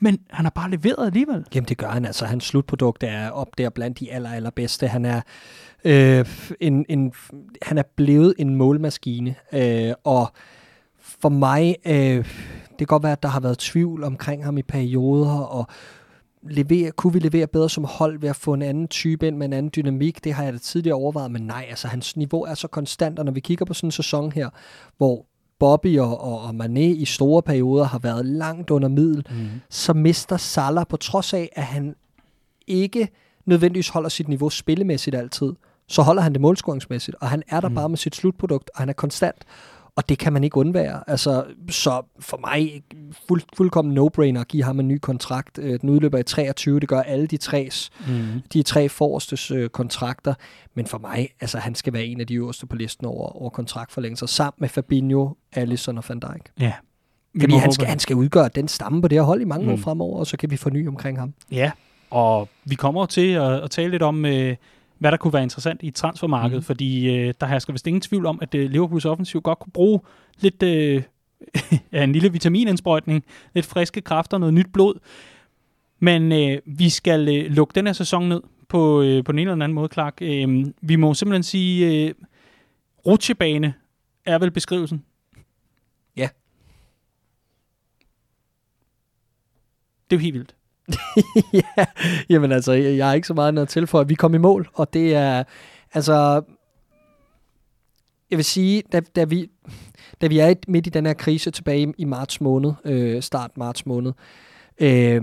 [0.00, 1.44] Men han har bare leveret alligevel.
[1.54, 2.26] Jamen det gør han altså.
[2.26, 4.88] Hans slutprodukt er op der blandt de aller, allerbedste.
[4.88, 5.20] Han er,
[5.84, 6.26] øh,
[6.60, 7.12] en, en,
[7.62, 9.34] han er blevet en målmaskine.
[9.52, 10.32] Øh, og
[11.00, 12.24] for mig, øh,
[12.70, 15.66] det kan godt være, at der har været tvivl omkring ham i perioder, og
[16.42, 19.46] levere, kunne vi levere bedre som hold ved at få en anden type ind med
[19.46, 20.24] en anden dynamik?
[20.24, 23.24] Det har jeg da tidligere overvejet, men nej, altså hans niveau er så konstant, og
[23.24, 24.48] når vi kigger på sådan en sæson her,
[24.96, 25.26] hvor
[25.58, 29.46] Bobby og, og, og Mané i store perioder har været langt under middel, Mm.
[29.70, 31.94] så mister Salah, på trods af, at han
[32.66, 33.08] ikke
[33.46, 35.52] nødvendigvis holder sit niveau spillemæssigt altid,
[35.88, 37.74] så holder han det målscoringsmæssigt, og han er der Mm.
[37.74, 39.44] bare med sit slutprodukt, og han er konstant,
[39.96, 41.02] og det kan man ikke undvære.
[41.06, 42.82] Altså, så for mig
[43.28, 45.58] fuld, fuldkommen no-brainer at give ham en ny kontrakt.
[45.62, 47.68] Øh, Den udløber i 23, det gør alle de tre,
[48.08, 48.42] Mm.
[48.52, 50.34] de tre forrestes øh, kontrakter,
[50.74, 53.50] men for mig, altså han skal være en af de øverste på listen over, over
[53.50, 56.50] kontraktforlængelser, sammen med Fabinho, Alisson og Van Dijk.
[56.60, 56.72] Ja.
[57.34, 59.66] Vi Fordi han skal, han skal udgøre den stamme på det her hold i mange
[59.66, 59.72] Mm.
[59.72, 61.34] år fremover, og så kan vi forny omkring ham.
[61.50, 61.70] Ja,
[62.10, 64.56] og vi kommer til at, at tale lidt om, øh,
[64.98, 66.64] hvad der kunne være interessant i transfermarkedet, mm.
[66.64, 70.00] Fordi øh, der hersker vist ingen tvivl om, at øh, Liverpools offensiv godt kunne bruge
[70.40, 71.02] lidt øh,
[71.92, 74.94] ja, en lille vitaminindsprøjtning, lidt friske kræfter, noget nyt blod.
[75.98, 79.42] Men øh, vi skal øh, lukke den her sæson ned på, øh, på den ene
[79.42, 80.18] eller den anden måde, Clark.
[80.22, 82.14] Øh, vi må simpelthen sige, øh,
[83.06, 83.74] rutsjebane
[84.24, 85.04] er vel beskrivelsen.
[86.16, 86.28] Ja.
[90.10, 90.57] Det er jo helt vildt.
[91.52, 91.84] ja,
[92.28, 94.38] jamen altså, jeg, jeg har ikke så meget noget til for, at vi kom i
[94.38, 95.44] mål, og det er,
[95.92, 96.42] altså,
[98.30, 99.50] jeg vil sige, da, da, vi,
[100.20, 103.50] da vi er midt i den her krise tilbage i, i marts måned, øh, start
[103.56, 104.12] marts måned,
[104.80, 105.22] øh,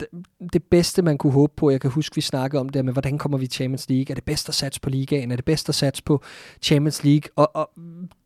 [0.00, 0.06] det,
[0.52, 3.18] det bedste, man kunne håbe på, jeg kan huske, vi snakkede om det med, hvordan
[3.18, 4.10] kommer vi i Champions League?
[4.10, 5.30] Er det bedst at satse på ligaen?
[5.30, 6.22] Er det bedst at satse på
[6.62, 7.30] Champions League?
[7.36, 7.70] Og, og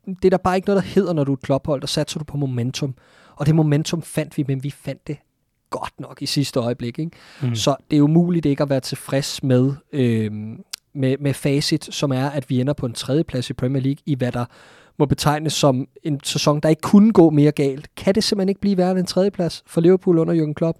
[0.05, 2.19] det er der bare ikke noget, der hedder, når du er et klophold, der satser
[2.19, 2.95] du på momentum.
[3.35, 5.17] Og det momentum fandt vi, men vi fandt det
[5.71, 6.99] godt nok i sidste øjeblik.
[6.99, 7.11] Ikke?
[7.41, 7.55] Mm.
[7.55, 10.31] Så det er umuligt ikke at være tilfreds med, øh,
[10.93, 14.15] med, med facit, som er, at vi ender på en tredjeplads i Premier League, i
[14.15, 14.45] hvad der
[14.99, 17.95] må betegnes som en sæson, der ikke kunne gå mere galt.
[17.95, 20.77] Kan det simpelthen ikke blive værre end en tredjeplads for Liverpool under Jürgen Klopp?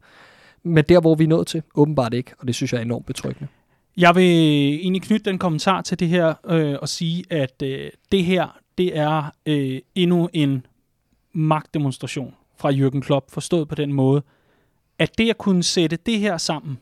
[0.63, 3.05] Men der, hvor vi er nået til, åbenbart ikke, og det synes jeg er enormt
[3.05, 3.47] betryggende.
[3.97, 8.25] Jeg vil egentlig knytte den kommentar til det her øh, og sige, at øh, det
[8.25, 10.65] her, det er øh, endnu en
[11.33, 14.23] magtdemonstration fra Jürgen Klopp, forstået på den måde,
[15.01, 16.79] at det at kunne sætte det her sammen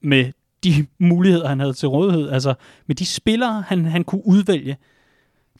[0.00, 0.32] med
[0.64, 2.54] de muligheder, han havde til rådighed, altså
[2.86, 4.76] med de spillere, han, han kunne udvælge,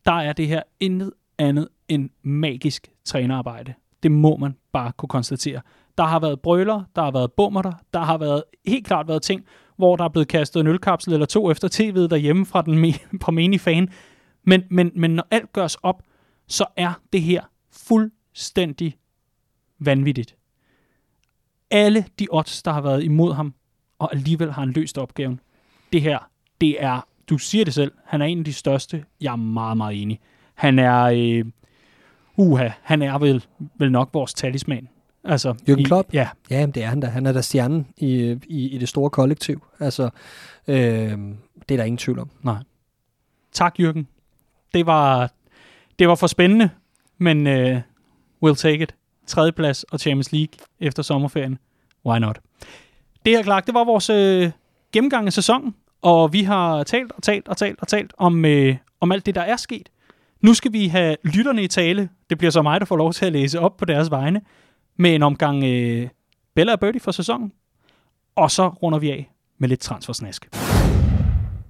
[0.04, 3.74] der er det her intet andet end magisk trænerarbejde.
[4.02, 5.60] Det må man bare kunne konstatere.
[5.98, 9.44] Der har været brøler, der har været bummerter, der har været helt klart været ting,
[9.76, 13.08] hvor der er blevet kastet en ølkapsel eller to efter tv'et derhjemme fra den me-
[13.22, 13.88] fra menig fan.
[14.44, 16.02] Men, men, men når alt gørs op,
[16.48, 17.42] så er det her
[17.72, 18.96] fuldstændig
[19.78, 20.36] vanvittigt.
[21.70, 23.54] Alle de odds, der har været imod ham,
[23.98, 25.40] og alligevel har han løst opgaven.
[25.92, 26.18] Det her,
[26.60, 29.04] det er, du siger det selv, han er en af de største.
[29.20, 30.20] Jeg er meget, meget enig.
[30.54, 31.44] Han er, øh,
[32.36, 33.44] uha, han er vel,
[33.78, 34.88] vel nok vores talisman.
[35.24, 36.12] Altså, Jürgen i- Klopp?
[36.14, 37.06] Ja, Ja, jamen, det er han da.
[37.06, 39.66] Han er da stjernen i, i, i det store kollektiv.
[39.80, 40.10] Altså,
[40.68, 40.76] øh,
[41.68, 42.30] det er der ingen tvivl om.
[43.52, 44.04] tak Jürgen.
[44.74, 45.30] Det var,
[45.98, 46.70] det var for spændende,
[47.18, 47.80] men uh,
[48.44, 48.94] we'll take it.
[49.26, 51.58] Tredjeplads og Champions League efter sommerferien.
[52.06, 52.38] Why not?
[53.24, 54.50] Det her, Clark, det var vores øh,
[54.92, 58.76] gennemgang af sæsonen, og vi har talt og talt og talt og talt om, øh,
[59.00, 59.88] om alt det, der er sket.
[60.40, 62.08] Nu skal vi have lytterne i tale.
[62.30, 64.40] Det bliver så mig, der får lov til at læse op på deres vegne
[64.96, 66.08] med en omgang øh,
[66.54, 67.52] Bella og Birdie for sæsonen.
[68.36, 70.48] Og så runder vi af med lidt transfersnask.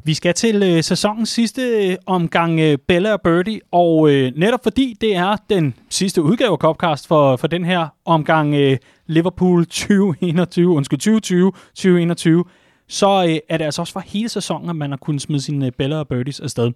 [0.07, 4.61] Vi skal til øh, sæsonens sidste øh, omgang øh, Bella og Birdie, og øh, netop
[4.63, 8.77] fordi det er den sidste udgave af Copcast for, for den her omgang øh,
[9.07, 12.51] Liverpool 2021, undskyld 2020-2021,
[12.89, 15.67] så øh, er det altså også for hele sæsonen, at man har kunnet smide sine
[15.67, 16.73] øh, Bella og Birdies afsted.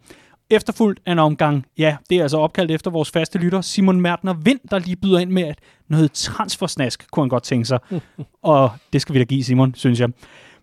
[0.50, 4.34] Efterfulgt af en omgang, ja, det er altså opkaldt efter vores faste lytter, Simon Mertner
[4.34, 5.58] Vind, der lige byder ind med, at
[5.88, 7.78] noget transfersnask kunne han godt tænke sig.
[8.42, 10.08] og det skal vi da give, Simon, synes jeg.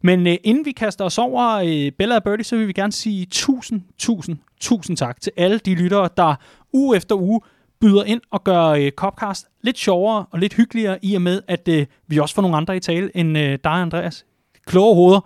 [0.01, 2.91] Men øh, inden vi kaster os over øh, Bella og Birdie, så vil vi gerne
[2.91, 6.35] sige tusind, tusind, tusind tak til alle de lyttere, der
[6.73, 7.41] uge efter uge
[7.81, 11.67] byder ind og gør øh, Copcast lidt sjovere og lidt hyggeligere, i og med, at
[11.67, 14.25] øh, vi også får nogle andre i tale end øh, dig, Andreas.
[14.65, 15.19] Kloge hoveder,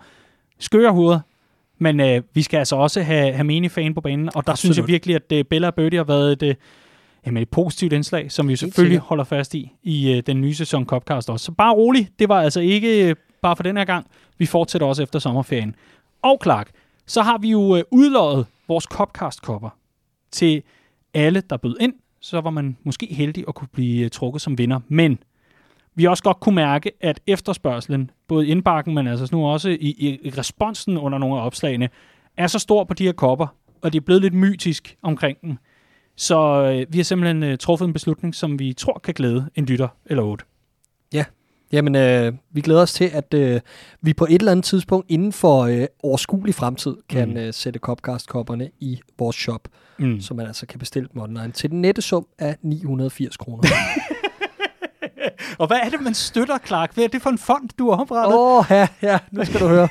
[0.58, 1.20] skøre hoveder,
[1.78, 4.58] men øh, vi skal altså også have, have menig fan på banen, og der Absolut.
[4.58, 6.54] synes jeg virkelig, at øh, Bella og Birdie har været et, øh,
[7.26, 10.54] jamen et positivt indslag, som vi jo selvfølgelig holder fast i i øh, den nye
[10.54, 11.44] sæson Copcast også.
[11.44, 14.06] Så bare rolig, det var altså ikke øh, bare for den her gang.
[14.38, 15.74] Vi fortsætter også efter sommerferien.
[16.22, 16.70] Og Clark,
[17.06, 19.70] så har vi jo øh, udløjet vores Copcast-kopper
[20.30, 20.62] til
[21.14, 21.94] alle, der bød ind.
[22.20, 24.80] Så var man måske heldig at kunne blive øh, trukket som vinder.
[24.88, 25.18] Men
[25.94, 30.18] vi også godt kunne mærke, at efterspørgselen, både i indbakken, men altså nu også i,
[30.24, 31.88] i responsen under nogle af opslagene,
[32.36, 33.46] er så stor på de her kopper,
[33.82, 35.56] og det er blevet lidt mytisk omkring dem.
[36.16, 39.64] Så øh, vi har simpelthen øh, truffet en beslutning, som vi tror kan glæde en
[39.64, 40.44] lytter eller otte.
[41.72, 43.60] Ja, jamen øh, vi glæder os til, at øh,
[44.02, 47.36] vi på et eller andet tidspunkt inden for øh, overskuelig fremtid kan mm.
[47.36, 49.68] øh, sætte Copcast-kopperne i vores shop,
[49.98, 50.20] Mm.
[50.20, 53.62] så man altså kan bestille dem online til den nette sum af 980 kroner.
[55.58, 56.94] Og hvad er det, man støtter, Clark?
[56.94, 58.38] Hvad er det for en fond, du har oprettet?
[58.38, 59.88] Åh, oh, ja, ja, nu skal du høre.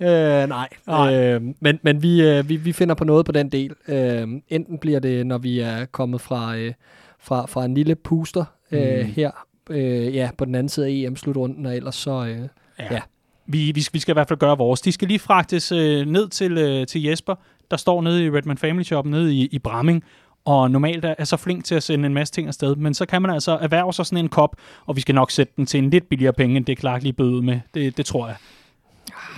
[0.42, 1.14] øh, nej, Nej.
[1.14, 3.74] Øh, men, men vi, øh, vi, vi finder på noget på den del.
[3.88, 6.72] Øh, enten bliver det, når vi er kommet fra, øh,
[7.20, 9.12] fra, fra en lille puster øh, Mm.
[9.12, 9.30] her
[9.70, 12.10] øh, ja, på den anden side af EM-slutrunden, og ellers så...
[12.26, 12.48] Øh,
[12.90, 13.00] ja.
[13.48, 14.80] Vi, vi, skal, vi skal i hvert fald gøre vores.
[14.80, 17.34] De skal lige fragtes øh, ned til, øh, til Jesper,
[17.70, 20.04] der står nede i Redman Family Shop nede i, i Bramming,
[20.44, 23.22] og normalt er, så flink til at sende en masse ting afsted, men så kan
[23.22, 24.56] man altså erhverve sig sådan en kop,
[24.86, 27.12] og vi skal nok sætte den til en lidt billigere penge, end det Clark lige
[27.12, 27.60] bøde med.
[27.74, 28.36] Det, det tror jeg.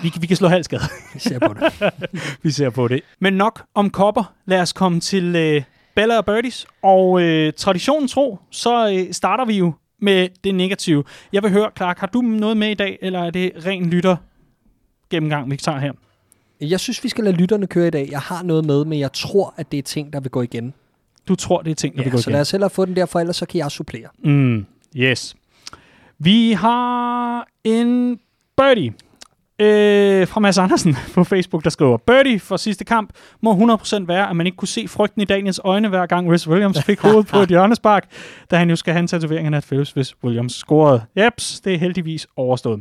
[0.02, 0.82] Vi, kan- vi kan slå halskade.
[1.14, 1.92] vi ser på det.
[2.42, 3.00] vi ser på det.
[3.20, 4.32] Men nok om kopper.
[4.46, 5.62] Lad os komme til øh,
[5.94, 6.66] Bella og Birdies.
[6.82, 11.04] Og øh, traditionen tro, så øh, starter vi jo med det negative.
[11.32, 14.16] Jeg vil høre, Clark, har du noget med i dag, eller er det ren lytter
[15.10, 15.92] gennemgang, vi tager her?
[16.60, 18.08] Jeg synes, vi skal lade lytterne køre i dag.
[18.10, 20.74] Jeg har noget med, men jeg tror, at det er ting, der vil gå igen.
[21.28, 22.32] Du tror, det er ting, der vil Ja, gå så igen.
[22.32, 24.08] lad os hellere få den der, for ellers så kan jeg supplere.
[24.24, 24.66] Mm,
[24.96, 25.36] yes.
[26.18, 28.18] Vi har en
[28.56, 28.92] birdie
[29.60, 33.10] øh, fra Mads Andersen på Facebook, der skriver, Birdie for sidste kamp
[33.42, 36.48] må 100% være, at man ikke kunne se frygten i Daniels øjne, hver gang Rhys
[36.48, 38.10] Williams fik hovedet på et hjørnespark,
[38.50, 41.02] da han jo skal have en tatovering af Nat Phillips, hvis Williams scorede.
[41.18, 42.80] Jeps, det er heldigvis overstået.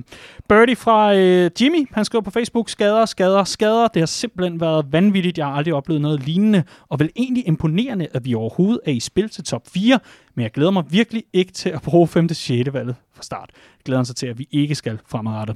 [0.49, 3.88] Birdie fra øh, Jimmy, han skriver på Facebook, skader, skader, skader.
[3.88, 5.38] Det har simpelthen været vanvittigt.
[5.38, 8.99] Jeg har aldrig oplevet noget lignende, og vel egentlig imponerende, at vi overhovedet er i
[8.99, 9.99] spil til top 4,
[10.36, 12.30] men jeg glæder mig virkelig ikke til at bruge 5.
[12.30, 12.74] 6.
[12.74, 13.49] valget fra start.
[13.54, 15.56] Jeg glæder mig til, at vi ikke skal fremadrettet.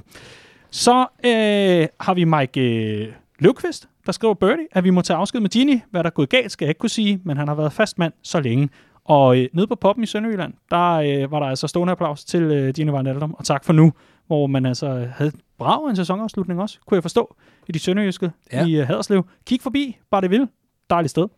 [0.72, 5.40] Så øh, har vi Mike øh, Løvqvist, der skriver Birdie, at vi må tage afsked
[5.40, 5.80] med Gini.
[5.90, 7.98] Hvad der er gået galt, skal jeg ikke kunne sige, men han har været fast
[7.98, 8.68] mand så længe.
[9.04, 12.42] Og øh, nede på poppen i Sønderjylland, der øh, var der altså stående applaus til
[12.42, 13.92] øh, Gini Van Aldum, og tak for nu,
[14.26, 17.36] hvor man altså havde brav en sæsonafslutning også, kunne jeg forstå,
[17.68, 18.66] i de sønderjyske Ja.
[18.66, 19.26] i øh, Haderslev.
[19.46, 20.48] Kig forbi, bare det vil.
[20.90, 21.22] Dejligt sted.
[21.22, 21.28] Vi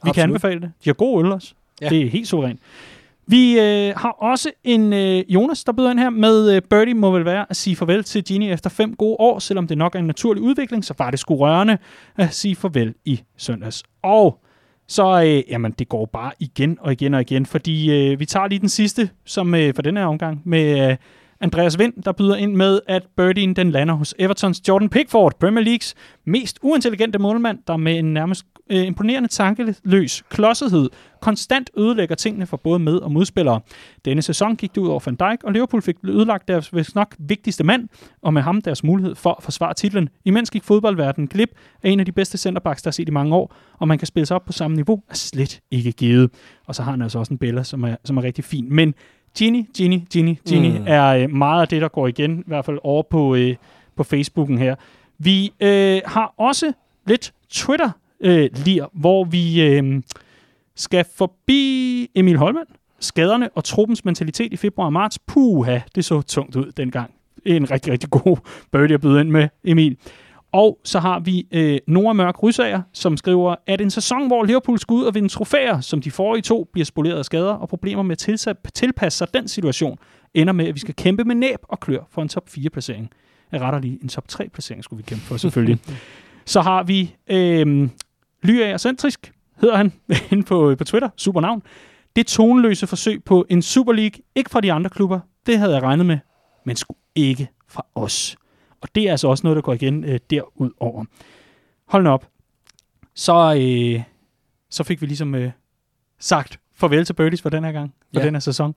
[0.00, 0.14] Absolut.
[0.14, 0.72] kan anbefale det.
[0.84, 1.54] De har god øl også.
[1.80, 1.88] Ja.
[1.88, 2.60] Det er helt suverænt.
[3.26, 7.10] Vi øh, har også en øh, Jonas, der byder ind her med øh, Birdie må
[7.10, 9.98] vel være at sige farvel til Genie efter fem gode år, selvom det nok er
[9.98, 11.78] en naturlig udvikling, så var det sgu rørende
[12.16, 13.82] at sige farvel i søndags.
[14.02, 14.38] Og
[14.88, 18.46] så, øh, jamen, det går bare igen og igen og igen, fordi øh, vi tager
[18.46, 20.96] lige den sidste, som øh, for den her omgang, med øh,
[21.40, 25.64] Andreas Vind, der byder ind med, at Birdien den lander hos Evertons Jordan Pickford, Premier
[25.64, 25.94] Leagues
[26.24, 30.90] mest uintelligente målmand, der med en nærmest øh, imponerende tankeløs klodsethed
[31.20, 33.60] konstant ødelægger tingene for både med- og modspillere.
[34.04, 37.14] Denne sæson gik det ud over Van Dijk, og Liverpool fik ødelagt deres vist nok
[37.18, 37.88] vigtigste mand,
[38.22, 40.08] og med ham deres mulighed for at forsvare titlen.
[40.24, 41.50] Imens gik fodboldverdenen glip
[41.82, 44.06] af en af de bedste centerbacks, der er set i mange år, og man kan
[44.06, 46.30] spille sig op på samme niveau, er slet ikke givet.
[46.66, 48.66] Og så har han altså også en Bella, som er, som er rigtig fin.
[48.70, 48.94] Men
[49.38, 50.84] Gini, Gini, Gini, Gini mm.
[50.86, 53.56] er øh, meget af det, der går igen, i hvert fald over på, øh,
[53.96, 54.74] på Facebooken her.
[55.18, 56.72] Vi øh, har også
[57.06, 57.90] lidt Twitter
[58.22, 60.02] øh, lir, hvor vi øh,
[60.76, 62.64] skal forbi Emil Holman,
[63.00, 65.18] skaderne og truppens mentalitet i februar og marts.
[65.18, 67.10] Puha, det så tungt ud dengang.
[67.44, 68.36] En rigtig, rigtig god
[68.72, 69.96] birdie at byde ind med, Emil.
[70.52, 74.78] Og så har vi øh, Nora Mørk Rysager, som skriver, at en sæson, hvor Liverpool
[74.78, 78.02] skal ud og vinde trofæer, som de forrige to, bliver spoleret af skader og problemer
[78.02, 79.98] med at tilsat, tilpasse sig den situation,
[80.34, 83.10] ender med, at vi skal kæmpe med næb og klør for en top 4-placering.
[83.52, 85.78] Jeg retter lige, en top 3-placering skulle vi kæmpe for, selvfølgelig.
[86.44, 87.88] så har vi øh,
[88.42, 89.92] Lyager Centrisk, hedder han,
[90.32, 91.62] inde på, på Twitter, super navn.
[92.16, 95.82] Det toneløse forsøg på en Super League, ikke fra de andre klubber, det havde jeg
[95.82, 96.18] regnet med,
[96.64, 98.36] men sgu ikke fra os.
[98.80, 101.04] Og det er altså også noget, der går igen øh, derudover.
[101.86, 102.28] Hold nu op.
[103.14, 104.02] Så, øh,
[104.70, 105.50] så fik vi ligesom øh,
[106.18, 108.26] sagt farvel til birdies for den her gang, for ja.
[108.26, 108.74] den her sæson.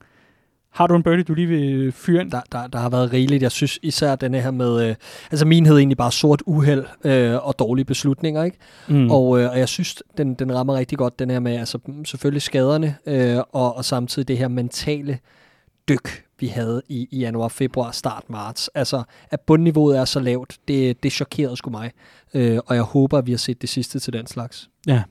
[0.76, 2.30] Har du en birdie, du lige vil fyre ind?
[2.30, 3.42] Der, der, der har været rigeligt.
[3.42, 4.88] Jeg synes især denne her med...
[4.88, 4.94] Øh,
[5.30, 8.56] altså min hed egentlig bare sort uheld øh, og dårlige beslutninger, ikke?
[8.88, 9.10] Mm.
[9.10, 12.04] Og, øh, og jeg synes, den, den rammer rigtig godt, den her med altså, mm,
[12.04, 15.18] selvfølgelig skaderne, øh, og, og samtidig det her mentale
[15.88, 18.70] dyk, vi havde i, i januar, februar, start marts.
[18.74, 21.90] Altså, at bundniveauet er så lavt, det, det chokerede sgu mig.
[22.34, 24.68] Øh, og jeg håber, at vi har set det sidste til den slags.
[24.86, 25.02] Ja.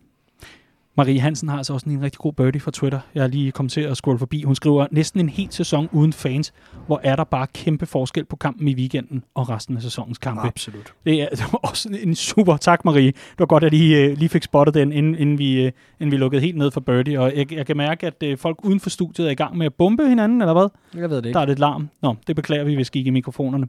[0.97, 2.99] Marie Hansen har altså også en rigtig god birdie fra Twitter.
[3.15, 4.43] Jeg har lige kommet til at scrolle forbi.
[4.43, 6.53] Hun skriver, næsten en hel sæson uden fans.
[6.87, 10.41] Hvor er der bare kæmpe forskel på kampen i weekenden og resten af sæsonens kampe.
[10.41, 10.93] Absolut.
[11.05, 13.07] Det er, det var også en super tak, Marie.
[13.11, 16.11] Det var godt, at I øh, lige fik spottet den, inden, inden, vi, øh, inden
[16.11, 17.19] vi lukkede helt ned for birdie.
[17.19, 19.65] Og jeg, jeg kan mærke, at øh, folk uden for studiet er i gang med
[19.65, 20.67] at bombe hinanden, eller hvad?
[21.01, 21.33] Jeg ved det ikke.
[21.33, 21.89] Der er lidt larm.
[22.01, 23.67] Nå, det beklager vi, hvis I ikke i mikrofonerne.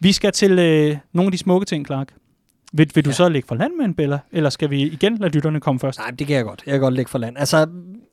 [0.00, 2.12] Vi skal til øh, nogle af de smukke ting, Clark.
[2.72, 3.14] Vil, vil du Ja.
[3.14, 5.98] så lægge for land med en Bella, eller skal vi igen lade lytterne komme først?
[5.98, 6.62] Nej, det kan jeg godt.
[6.66, 7.38] Jeg kan godt lægge for land.
[7.38, 7.66] Altså,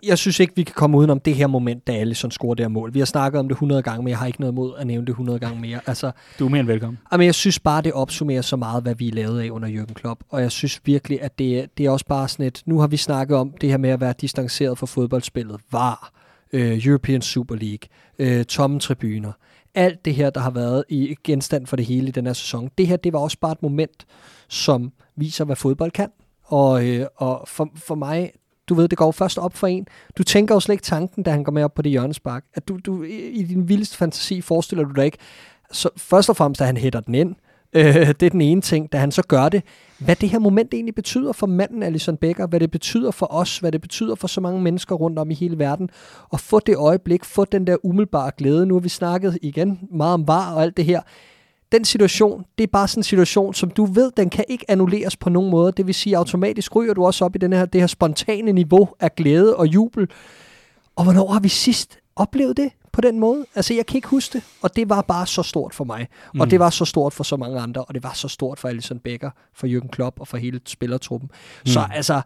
[0.04, 2.70] jeg synes ikke, vi kan komme udenom det her moment, da Alisson scorer det her
[2.70, 2.94] mål.
[2.94, 5.06] Vi har snakket om det 100 gange, men jeg har ikke noget mod at nævne
[5.06, 5.80] det 100 gange mere.
[5.88, 7.00] Altså, Du er mere end velkommen.
[7.12, 9.94] Jamen, jeg synes bare, det opsummerer så meget, hvad vi er lavet af under Jürgen
[9.94, 10.20] Klopp.
[10.30, 12.62] Og jeg synes virkelig, at det, er- det er også bare sådan et...
[12.66, 15.60] Nu har vi snakket om det her med at være distanceret fra fodboldspillet.
[15.72, 16.12] VAR,
[16.54, 17.88] øh, European Super League,
[18.40, 19.32] øh, tomme tribuner.
[19.76, 22.70] Alt det her, der har været i genstand for det hele i den her sæson.
[22.78, 24.06] Det her, det var også bare et moment,
[24.50, 26.10] som viser, hvad fodbold kan.
[26.44, 28.32] Og, øh, og for, for mig,
[28.70, 29.88] du ved, det går først op for en.
[30.18, 32.46] Du tænker jo slet ikke tanken, da han går med op på det hjørnespark.
[32.54, 35.18] At du, du, i i din vildeste fantasi forestiller du dig ikke,
[35.72, 37.36] så først og fremmest, at han hætter den ind.
[37.76, 39.64] Øh, det er den ene ting, da han så gør det.
[40.00, 43.58] Hvad det her moment egentlig betyder for manden Alison Becker, hvad det betyder for os,
[43.58, 45.90] hvad det betyder for så mange mennesker rundt om i hele verden,
[46.30, 48.66] og få det øjeblik, få den der umiddelbare glæde.
[48.66, 51.02] Nu har vi snakket igen meget om var og alt det her.
[51.72, 55.18] Den situation, det er bare sådan en situation, som du ved, den kan ikke annulleres
[55.18, 55.72] på nogen måde.
[55.78, 58.90] Det vil sige, automatisk ryger du også op i den her, det her spontane niveau
[59.00, 60.08] af glæde og jubel.
[60.96, 63.46] Og hvornår har vi sidst oplevet det på den måde?
[63.56, 66.08] Altså, jeg kan ikke huske det, og det var bare så stort for mig.
[66.34, 66.40] Mm.
[66.40, 68.68] Og det var så stort for så mange andre, og det var så stort for
[68.68, 71.30] Alison Becker, for Jürgen Klopp og for hele spillertruppen.
[71.32, 71.68] Mm.
[71.68, 72.22] Så altså,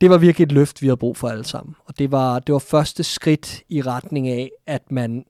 [0.00, 1.74] det var virkelig et løft, vi havde brug for alle sammen.
[1.84, 5.24] Og det var, det var første skridt i retning af, at man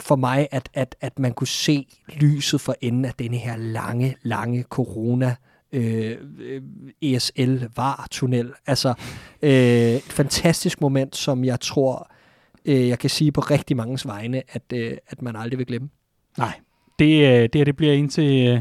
[0.00, 1.86] for mig, at, at, at man kunne se
[2.16, 5.36] lyset for enden af denne her lange, lange corona
[5.72, 6.62] øh, øh,
[7.02, 8.52] ESL var tunnel.
[8.66, 8.94] Altså
[9.42, 12.10] øh, et fantastisk moment, som jeg tror,
[12.68, 15.88] øh, jeg kan sige på rigtig manges vegne, at, øh, at man aldrig vil glemme.
[16.38, 16.52] Nej,
[16.98, 18.60] det, øh, det det bliver ind til, øh,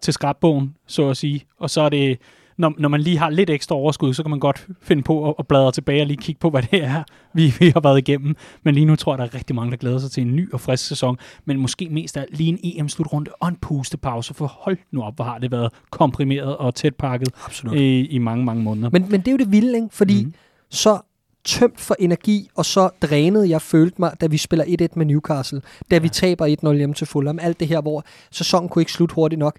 [0.00, 1.44] til skrabbogen, så at sige.
[1.58, 2.18] Og så er det,
[2.58, 5.34] når, når man lige har lidt ekstra overskud, så kan man godt finde på at,
[5.38, 7.02] at bladre tilbage og lige kigge på, hvad det er,
[7.34, 8.36] vi, vi har været igennem.
[8.62, 10.52] Men lige nu tror jeg, der er rigtig mange, der glæder sig til en ny
[10.52, 11.18] og frisk sæson.
[11.44, 15.24] Men måske mest af lige en EM-slutrunde og en pustepause, for hold nu op, hvor
[15.24, 17.76] har det været komprimeret og tæt pakket Absolut.
[17.76, 18.90] i, i mange, mange måneder.
[18.92, 19.88] Men, men det er jo det vilde, ikke?
[19.90, 20.34] fordi mm.
[20.70, 21.00] så
[21.46, 25.62] tømt for energi, og så drænet jeg følte mig, da vi spiller 1-1 med Newcastle,
[25.90, 29.14] da vi taber 1-0 hjemme til Fulham, alt det her, hvor sæsonen kunne ikke slutte
[29.14, 29.56] hurtigt nok.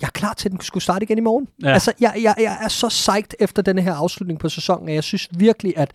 [0.00, 1.48] Jeg er klar til, at den skulle starte igen i morgen.
[1.62, 1.68] Ja.
[1.68, 1.72] Ja.
[1.72, 5.04] Altså, jeg, jeg, jeg er så psyched efter denne her afslutning på sæsonen, at jeg
[5.04, 5.90] synes virkelig, at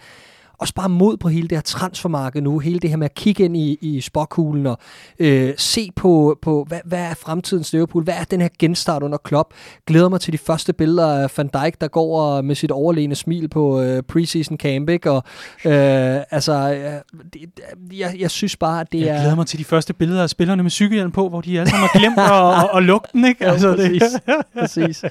[0.61, 3.43] også bare mod på hele det her transfermarked nu, hele det her med at kigge
[3.43, 4.77] ind i, i spåkuglen og
[5.19, 9.17] øh, se på, på hvad, hvad er fremtidens Liverpool, hvad er den her genstart under
[9.17, 9.53] Klopp.
[9.87, 13.49] Glæder mig til de første billeder af Van Dijk, der går med sit overlegne smil
[13.49, 15.11] på øh, preseason camp, ikke?
[15.11, 15.23] Og
[15.65, 17.41] øh, altså, øh, det,
[17.99, 19.21] jeg, jeg synes bare, at det Jeg er...
[19.21, 21.89] glæder mig til de første billeder af spillerne med cykelhjelm på, hvor de alle sammen
[21.93, 23.45] har glemt at, at, at lukke den, ikke?
[23.45, 24.01] Ja, Altså, det,
[24.59, 25.03] præcis.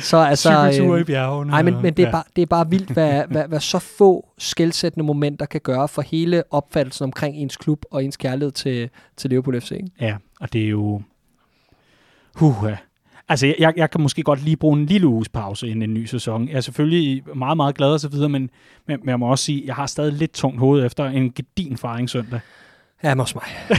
[0.00, 0.48] Så altså...
[0.72, 1.50] cykelture i Øh, bjergene.
[1.50, 2.12] Nej, men, men det, er ja.
[2.12, 6.02] bare, det er bare vildt, hvad, hvad, hvad så få skældsættende momenter kan gøre for
[6.02, 9.70] hele opfattelsen omkring ens klub og ens kærlighed til, til Liverpool FC.
[9.70, 9.88] Ikke?
[10.00, 11.02] Ja, og det er jo...
[12.34, 12.74] Huha.
[13.28, 16.04] Altså, jeg- jeg, kan måske godt lige bruge en lille uges pause inden en ny
[16.04, 16.48] sæson.
[16.48, 18.50] Jeg er selvfølgelig meget, meget glad og så videre, men,
[18.86, 21.32] men, men jeg må også sige, at jeg har stadig lidt tungt hoved efter en
[21.32, 22.40] gedin faring søndag.
[23.04, 23.78] Ja, også mig.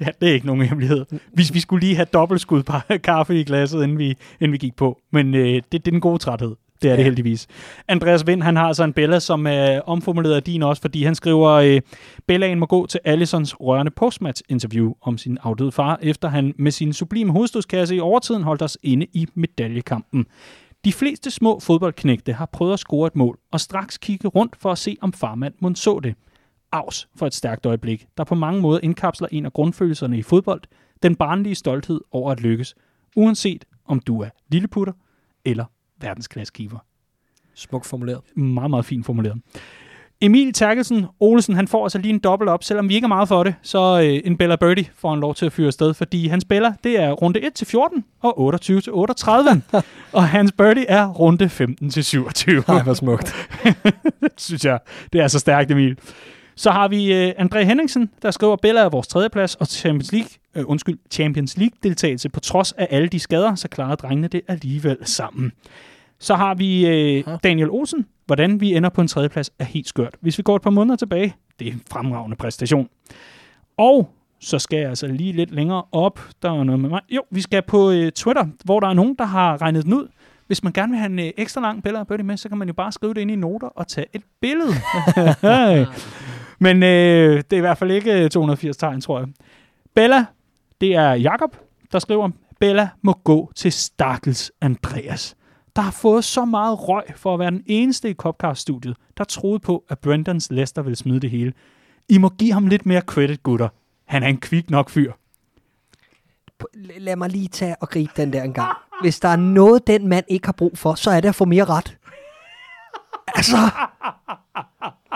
[0.00, 1.04] Ja, det er ikke nogen hemmelighed.
[1.32, 4.76] Vi, vi skulle lige have dobbeltskud par kaffe i glasset, inden vi, inden vi gik
[4.76, 5.00] på.
[5.10, 6.56] Men øh, det, det er den gode træthed.
[6.82, 6.96] Det er ja.
[6.96, 7.46] det heldigvis.
[7.88, 11.14] Andreas Vind, han har altså en Bella, som er omformuleret af din også, fordi han
[11.14, 11.80] skriver, øh,
[12.26, 16.92] Bellaen må gå til Allisons rørende postmatch-interview om sin afdøde far, efter han med sin
[16.92, 20.26] sublime hovedstødskasse i overtiden holdt os inde i medaljekampen.
[20.84, 24.72] De fleste små fodboldknægte har prøvet at score et mål, og straks kigge rundt for
[24.72, 26.14] at se, om farmand mund så det.
[26.72, 30.62] Avs for et stærkt øjeblik, der på mange måder indkapsler en af grundfølelserne i fodbold,
[31.02, 32.74] den barnlige stolthed over at lykkes,
[33.16, 34.92] uanset om du er lilleputter
[35.44, 35.64] eller
[36.02, 36.78] verdensklaskeeper.
[37.54, 38.20] Smukt formuleret.
[38.36, 39.36] Meget, meget fint formuleret.
[40.20, 43.28] Emil Terkelsen Olsen, han får altså lige en dobbelt op, selvom vi ikke er meget
[43.28, 46.26] for det, så øh, en Bella Birdie får han lov til at fyre afsted, fordi
[46.28, 49.62] hans Bella, det er runde 1 til 14 og 28 til 38,
[50.12, 53.34] og hans Birdie er runde 15 til 27 Nej, hvor smukt.
[54.38, 54.78] synes jeg.
[55.12, 55.98] Det er så stærkt, Emil.
[56.56, 60.30] Så har vi øh, André Henningsen, der skriver, Bella er vores tredjeplads og Champions League,
[60.54, 62.28] øh, undskyld, Champions League deltagelse.
[62.28, 65.52] På trods af alle de skader, så klarer drengene det alligevel sammen.
[66.18, 67.24] Så har vi øh.
[67.44, 68.06] Daniel Olsen.
[68.26, 70.14] Hvordan vi ender på en tredjeplads er helt skørt.
[70.20, 72.88] Hvis vi går et par måneder tilbage, det er en fremragende præstation.
[73.76, 74.10] Og
[74.40, 76.20] så skal jeg altså lige lidt længere op.
[76.42, 77.00] Der er noget med mig.
[77.10, 80.08] Jo, vi skal på øh, Twitter, hvor der er nogen, der har regnet den ud.
[80.46, 82.58] hvis man gerne vil have en øh, ekstra lang Bella og Birdie med, så kan
[82.58, 84.72] man jo bare skrive det ind i noter og tage et billede.
[86.64, 89.28] Men øh, det er i hvert fald ikke 280 tegn, tror jeg.
[89.94, 90.24] Bella,
[90.82, 91.56] det er Jakob,
[91.92, 92.30] der skriver,
[92.60, 95.36] Bella må gå til Stakkels Andreas,
[95.76, 99.58] der har fået så meget røg for at være den eneste i Copcast-studiet, der troede
[99.58, 101.52] på, at Brendans Lester ville smide det hele.
[102.08, 103.68] I må give ham lidt mere credit, gutter.
[104.04, 105.12] Han er en kvik nok fyr.
[106.98, 108.76] Lad mig lige tage og gribe den der en gang.
[109.02, 111.44] Hvis der er noget, den mand ikke har brug for, så er det at få
[111.44, 111.98] mere ret.
[113.36, 113.56] Altså.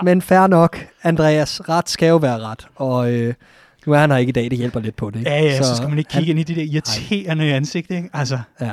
[0.03, 1.69] Men fair nok, Andreas.
[1.69, 2.67] Ret skal jo være ret.
[2.75, 3.33] Og øh,
[3.87, 5.19] nu er han her ikke i dag, det hjælper lidt på det.
[5.19, 5.31] Ikke?
[5.31, 7.55] Ja, ja, så, så skal man ikke kigge han, ind i det der irriterende Ej.
[7.55, 8.09] ansigt, ikke?
[8.13, 8.71] Altså, Ja.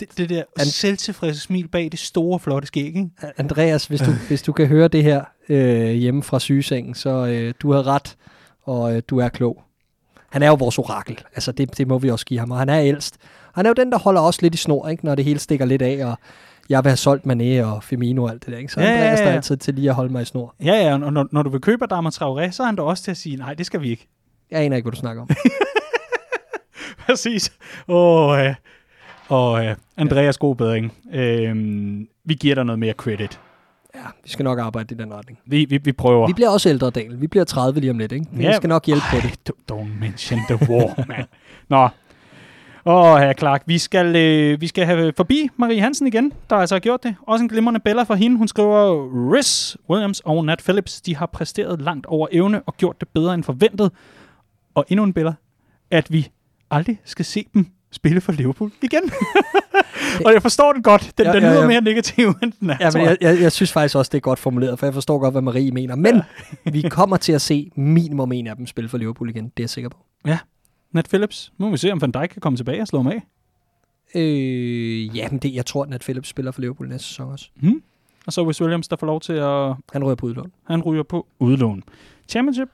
[0.00, 3.08] det, det der Han- selvtilfredse smil bag det store, flotte skæg, ikke?
[3.36, 7.54] Andreas, hvis du, hvis du kan høre det her øh, hjemme fra sygesengen, så øh,
[7.62, 8.16] du har ret,
[8.62, 9.62] og øh, du er klog.
[10.30, 11.18] Han er jo vores orakel.
[11.34, 12.50] Altså, det, det må vi også give ham.
[12.50, 13.16] Og han er ældst.
[13.54, 15.04] Han er jo den, der holder os lidt i snor, ikke?
[15.04, 16.18] når det hele stikker lidt af, og
[16.68, 18.58] jeg vil have solgt Mané og Firmino og alt det der.
[18.58, 18.72] Ikke?
[18.72, 19.30] Så Ja, Andreas ja, ja.
[19.30, 20.54] er altid til lige at holde mig i snor.
[20.64, 23.04] Ja, ja, og når, når du vil købe Adama Traoré, så er han da også
[23.04, 24.08] til at sige, nej, det skal vi ikke.
[24.50, 25.28] Jeg aner ikke, hvad du snakker om.
[27.06, 27.52] Præcis.
[27.86, 28.54] Og, øh,
[29.28, 30.92] og øh, Andreas, god bedring.
[31.12, 31.56] Øh,
[32.24, 33.40] vi giver dig noget mere credit.
[33.94, 35.38] ja, vi skal nok arbejde i den retning.
[35.46, 36.26] Vi, vi, vi prøver.
[36.26, 37.20] Vi bliver også ældre, Daniel.
[37.20, 38.26] Vi bliver 30 lige om lidt, ikke?
[38.32, 38.56] Vi Ja.
[38.56, 39.24] skal nok hjælpe på det.
[39.24, 41.24] Ej, Don't mention the war, man.
[41.68, 41.88] Nå.
[42.86, 46.74] Åh, herre Clark, vi skal, øh, vi skal have forbi Marie Hansen igen, der altså
[46.74, 47.14] har gjort det.
[47.26, 48.36] Også en glimrende bella for hende.
[48.38, 53.00] Hun skriver, Rhys Williams og Nat Phillips, de har præsteret langt over evne og gjort
[53.00, 53.90] det bedre end forventet.
[54.74, 55.32] Og endnu en bella,
[55.90, 56.28] at vi
[56.70, 59.02] aldrig skal se dem spille for Liverpool igen.
[60.26, 61.12] og jeg forstår det godt.
[61.18, 61.66] Den, Ja, den ja, lyder ja.
[61.66, 63.16] mere negativ, end den er, Ja, men jeg.
[63.20, 65.70] jeg, jeg, synes faktisk også, det er godt formuleret, for jeg forstår godt, hvad Marie
[65.70, 65.94] mener.
[65.96, 66.22] Men
[66.72, 69.44] vi kommer til at se minimum en af dem spille for Liverpool igen.
[69.44, 69.98] Det er jeg sikker på.
[70.92, 71.52] Nat Phillips.
[71.58, 73.22] Nu må vi se, om Van Dijk kan komme tilbage og slå ham af.
[74.14, 77.48] Øh, ja, men det, jeg tror, at Phillips spiller for Liverpool næste sæson også.
[77.60, 77.82] Hmm?
[78.26, 79.74] Og så Wes Williams, der får lov til at...
[79.92, 80.52] Han rører på udlån.
[80.66, 81.82] Han ryger på udlån.
[82.28, 82.68] Championship?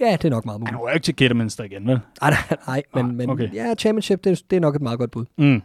[0.00, 0.82] Ja, det er nok meget Han muligt.
[0.84, 2.00] ryger ikke til Kidderminster igen, vel?
[2.20, 3.54] Nej, nej, nej men, Ah, men okay.
[3.54, 5.24] ja, Championship, det, er- det er nok et meget godt bud.
[5.38, 5.62] Mm.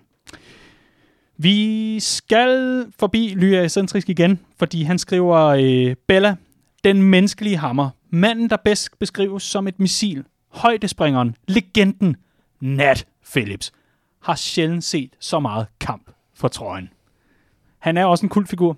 [1.37, 6.35] Vi skal forbi Lyra Centrisk igen, fordi han skriver, øh, Bella,
[6.83, 12.15] den menneskelige hammer, manden, der bedst beskrives som et missil, højdespringeren, legenden,
[12.59, 13.71] Nat Phillips,
[14.23, 16.89] har sjældent set så meget kamp for trøjen.
[17.79, 18.77] Han er også en kultfigur,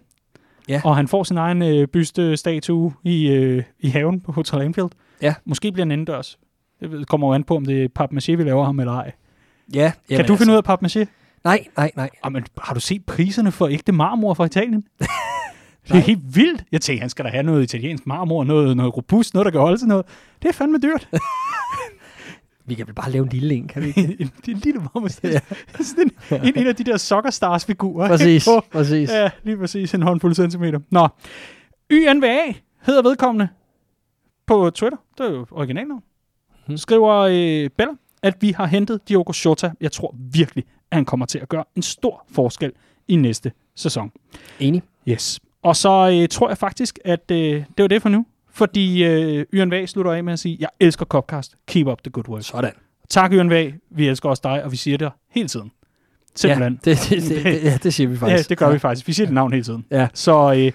[0.69, 0.81] Ja.
[0.85, 4.89] og han får sin egen øh, bystestatue i, øh, i haven på Hotel Anfield.
[5.23, 5.33] Ja.
[5.45, 6.39] Måske bliver han indendørs.
[6.79, 9.11] Det kommer jo an på, om det er papmaché, vi laver ham eller ej.
[9.73, 11.05] Ja, Kan du finde ud af papmaché?
[11.43, 12.09] Nej, nej, nej.
[12.23, 14.83] Ah, men har du set priserne for ægte marmor fra Italien?
[15.87, 16.63] det er helt vildt.
[16.71, 19.59] Jeg tænker, han skal da have noget italiensk marmor, noget, noget robust, noget, der kan
[19.61, 20.05] holde til noget.
[20.41, 21.09] Det er fandme dyrt.
[22.65, 24.01] Vi kan vel bare lave en lille en, kan vi ikke?
[24.21, 25.09] en, en lille marmor.
[25.23, 25.39] Ja.
[25.81, 28.07] Sådan en, en, en af de der soccer stars figurer.
[28.07, 29.09] Præcis, På, præcis.
[29.09, 29.93] ja, lige præcis.
[29.93, 30.79] En håndfuld centimeter.
[30.91, 31.07] Nå.
[31.91, 32.37] YNVA
[32.85, 33.47] hedder vedkommende
[34.47, 34.97] på Twitter.
[35.17, 36.03] Det er jo originalnavn.
[36.67, 36.77] Mhm.
[36.77, 39.71] Skriver øh, Bella, at vi har hentet Diogo Jota.
[39.81, 42.71] Jeg tror virkelig, at han kommer til at gøre en stor forskel
[43.07, 44.11] i næste sæson.
[44.59, 44.83] Enig.
[45.07, 45.39] Yes.
[45.61, 48.25] Og så øh, tror jeg faktisk, at øh, det var det for nu.
[48.51, 51.55] Fordi øh, YNVA slutter af med at sige, jeg elsker Copcast.
[51.67, 52.43] Keep up the good work.
[52.43, 52.71] Sådan.
[53.09, 53.71] Tak YNVA.
[53.89, 55.71] Vi elsker også dig, og vi siger det hele tiden.
[56.35, 56.79] Simpelthen.
[56.85, 58.49] Ja, det, det, det, det, ja, det siger vi Ja, faktisk.
[58.49, 59.07] det gør vi faktisk.
[59.07, 59.85] Vi siger dit navn hele tiden.
[59.91, 60.07] Ja.
[60.13, 60.71] Så øh,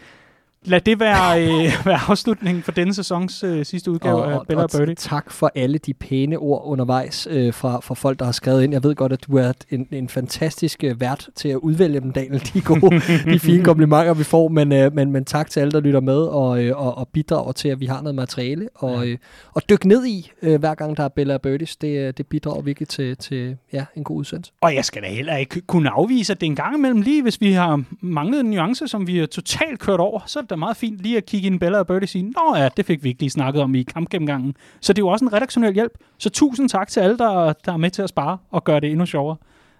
[0.68, 4.62] lad det være, øh, være afslutningen for denne sæsons øh, sidste udgave og, af Bella
[4.62, 4.94] og og Birdie.
[4.94, 8.72] tak for alle de pæne ord undervejs øh, fra, fra folk, der har skrevet ind.
[8.72, 12.12] Jeg ved godt, at du er en, en fantastisk øh, vært til at udvælge dem,
[12.12, 12.50] Daniel.
[12.54, 13.00] De gode,
[13.32, 14.48] de fine komplimenter, vi får.
[14.48, 17.52] Men, øh, men, men tak til alle, der lytter med og, øh, og, og bidrager
[17.52, 18.68] til, at vi har noget materiale.
[18.74, 19.04] Og, Ja.
[19.04, 19.18] øh,
[19.54, 21.76] og dyk ned i, øh, hver gang der er Bella og Birdies.
[21.76, 24.52] Det, øh, det bidrager virkelig til, til ja, en god udsendelse.
[24.60, 27.40] Og jeg skal da heller ikke kunne afvise, at det en gang imellem lige, hvis
[27.40, 30.76] vi har manglet en nuance, som vi er totalt kørt over, så er det meget
[30.76, 33.05] fint lige at kigge ind i Bella og Birdie og sige, Nå ja, det fik
[33.05, 34.56] vi ikke lige snakket om i kampgennemgangen.
[34.80, 35.93] Så det er jo også en redaktionel hjælp.
[36.18, 38.90] Så tusind tak til alle, der, der er med til at spare og gøre det
[38.90, 39.36] endnu sjovere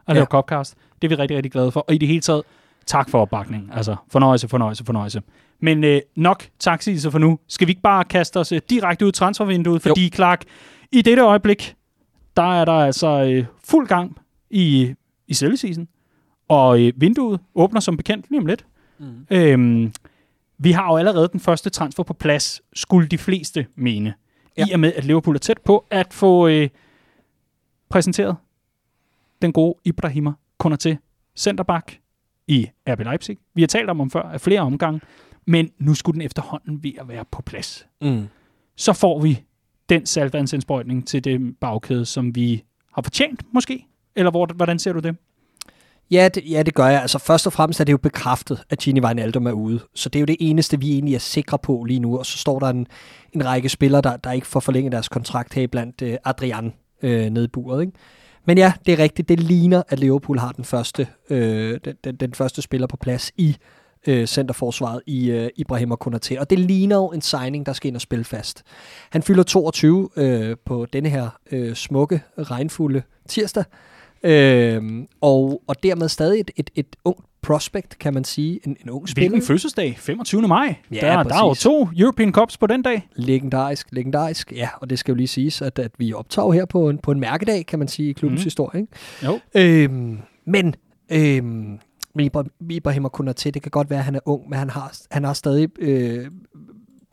[0.07, 0.27] at lave Ja.
[0.27, 0.75] Copcast.
[1.03, 1.81] Det er vi rigtig, rigtig glade for.
[1.81, 2.43] Og i det hele taget,
[2.87, 3.71] tak for opbakningen.
[3.73, 5.23] Altså, fornøjelse, fornøjelse, fornøjelse.
[5.61, 7.39] Men øh, nok taxi for nu.
[7.49, 9.83] Skal vi ikke bare kaste os øh, direkte ud i transfervinduet?
[9.83, 10.45] Fordi, Clark,
[10.93, 11.75] i dette øjeblik,
[12.37, 14.19] der er der altså øh, fuld gang
[14.51, 14.95] i,
[15.29, 15.89] i sælgeseason.
[16.49, 18.67] Og øh, vinduet åbner som bekendt lige om lidt.
[18.99, 19.07] Mm.
[19.31, 19.93] Øhm,
[20.59, 24.15] vi har jo allerede den første transfer på plads, skulle de fleste mene.
[24.57, 24.67] Ja.
[24.67, 26.69] I og med, at Liverpool er tæt på at få øh,
[27.89, 28.37] præsenteret
[29.43, 30.33] den gode Ibrahima
[30.65, 30.97] Konaté,
[31.37, 32.01] centerback
[32.47, 33.39] i RB Leipzig.
[33.55, 35.01] Vi har talt om ham før af flere omgange,
[35.47, 37.87] men nu skulle den efterhånden ved at være på plads.
[38.01, 38.27] Mm.
[38.77, 39.45] Så får vi
[39.89, 43.87] den saltvandsindsprøjtning til det bagkæde, som vi har fortjent, måske?
[44.17, 45.17] Eller hvor, hvordan ser du det?
[46.11, 47.03] Ja det, ja, det gør jeg.
[47.03, 49.81] Altså først og fremmest er det jo bekræftet, at Gini Wijnaldum er ude.
[49.95, 52.19] Så det er jo det eneste, vi egentlig er sikre på lige nu.
[52.19, 52.87] Og så står der en,
[53.33, 56.73] en række spillere, der, der ikke får forlænget deres kontrakt her blandt øh, Adrian
[57.03, 57.81] øh, nede i buret.
[57.81, 57.93] Ikke?
[58.47, 59.29] Men ja, det er rigtigt.
[59.29, 63.33] Det ligner, at Liverpool har den første, øh, den, den, den første spiller på plads
[63.37, 63.57] i
[64.07, 66.39] øh, centerforsvaret i øh, Ibrahim Konaté.
[66.39, 68.63] Og det ligner jo en signing, der skal ind og spille fast.
[69.11, 73.65] Han fylder 22 øh, på denne her øh, smukke, regnfulde tirsdag.
[74.23, 74.82] Øh,
[75.20, 78.61] og, og dermed stadig et, et, et ungt prospect, kan man sige.
[78.65, 79.31] En, en ung spiller.
[79.31, 79.95] Hvilken fødselsdag?
[79.99, 80.43] 25.
[80.43, 80.74] maj.
[80.93, 83.09] Ja, der, der er jo to European Cups på den dag.
[83.16, 84.53] Legendarisk, legendarisk.
[84.53, 87.11] Ja, og det skal jo lige siges, at, at vi optager her på en, på
[87.11, 88.45] en mærkedag, kan man sige, i klubbens mm.
[88.45, 88.81] historie.
[88.81, 88.93] Ikke?
[89.24, 89.40] Jo.
[89.55, 90.74] Øhm, men
[91.12, 91.78] øhm,
[92.70, 95.32] Ibrahim Konaté, det kan godt være, at han er ung, men han har, han har
[95.32, 96.27] stadig øh,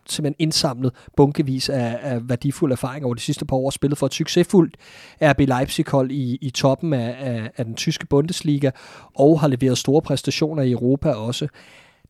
[0.10, 4.14] simpelthen indsamlet bunkevis af, af værdifuld erfaring over de sidste par år, spillet for et
[4.14, 4.78] succesfuldt
[5.22, 8.72] RB Leipzig-hold i, i toppen af, af, af den tyske Bundesliga,
[9.16, 11.48] og har leveret store præstationer i Europa også.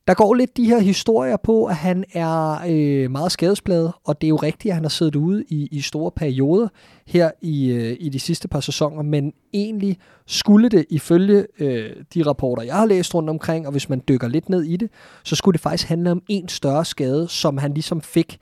[0.08, 4.28] Der går lidt de her historier på, at han er øh, meget skadespladet, og det
[4.28, 6.68] er jo rigtigt, at han har siddet ude i, i store perioder
[7.08, 12.24] her i, øh, i de sidste par sæsoner, men egentlig skulle det ifølge øh, de
[12.24, 14.90] rapporter, jeg har læst rundt omkring, og hvis man dykker lidt ned i det,
[15.24, 18.40] så skulle det faktisk handle om en større skade, som han ligesom fik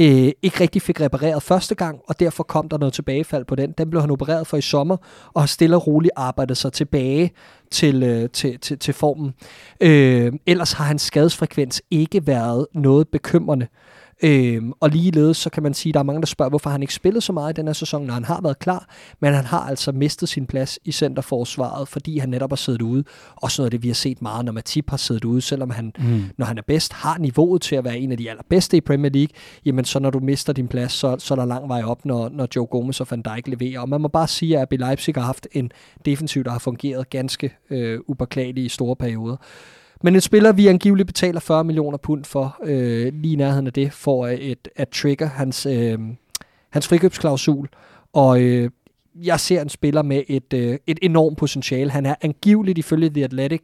[0.00, 3.72] øh, ikke rigtig fik repareret første gang, og derfor kom der noget tilbagefald på den.
[3.72, 4.96] Den blev han opereret for i sommer,
[5.34, 7.30] og har stille og roligt arbejdet sig tilbage
[7.70, 9.34] til, øh, til, til, til formen.
[9.80, 13.66] Øh, ellers har hans skadesfrekvens ikke været noget bekymrende.
[14.22, 16.82] Øhm, og ligeledes så kan man sige, at der er mange, der spørger, hvorfor han
[16.82, 18.86] ikke spillet så meget i den her sæson, når han har været klar,
[19.20, 23.04] men han har altså mistet sin plads i centerforsvaret, fordi han netop har siddet ude.
[23.36, 25.92] Og sådan noget det, vi har set meget, når Matip har siddet ude, selvom han,
[25.98, 26.22] mm.
[26.36, 29.10] når han er bedst, har niveauet til at være en af de allerbedste i Premier
[29.10, 29.34] League,
[29.64, 32.28] jamen så når du mister din plads, så, så er der lang vej op, når,
[32.28, 33.80] når Joe Gomez og Van Dijk leverer.
[33.80, 35.70] Og man må bare sige, at RB Leipzig har haft en
[36.04, 39.36] defensiv, der har fungeret ganske øh, upåklageligt i store perioder.
[40.02, 43.72] Men en spiller, vi angiveligt betaler 40 millioner pund for, øh, lige i nærheden af
[43.72, 45.98] det, for øh, et, at trigger hans, øh,
[46.70, 47.68] hans frikøbsklausul.
[48.12, 48.70] Og øh,
[49.14, 51.90] jeg ser en spiller med et, øh, et enormt potentiale.
[51.90, 53.62] Han er angiveligt ifølge The Athletic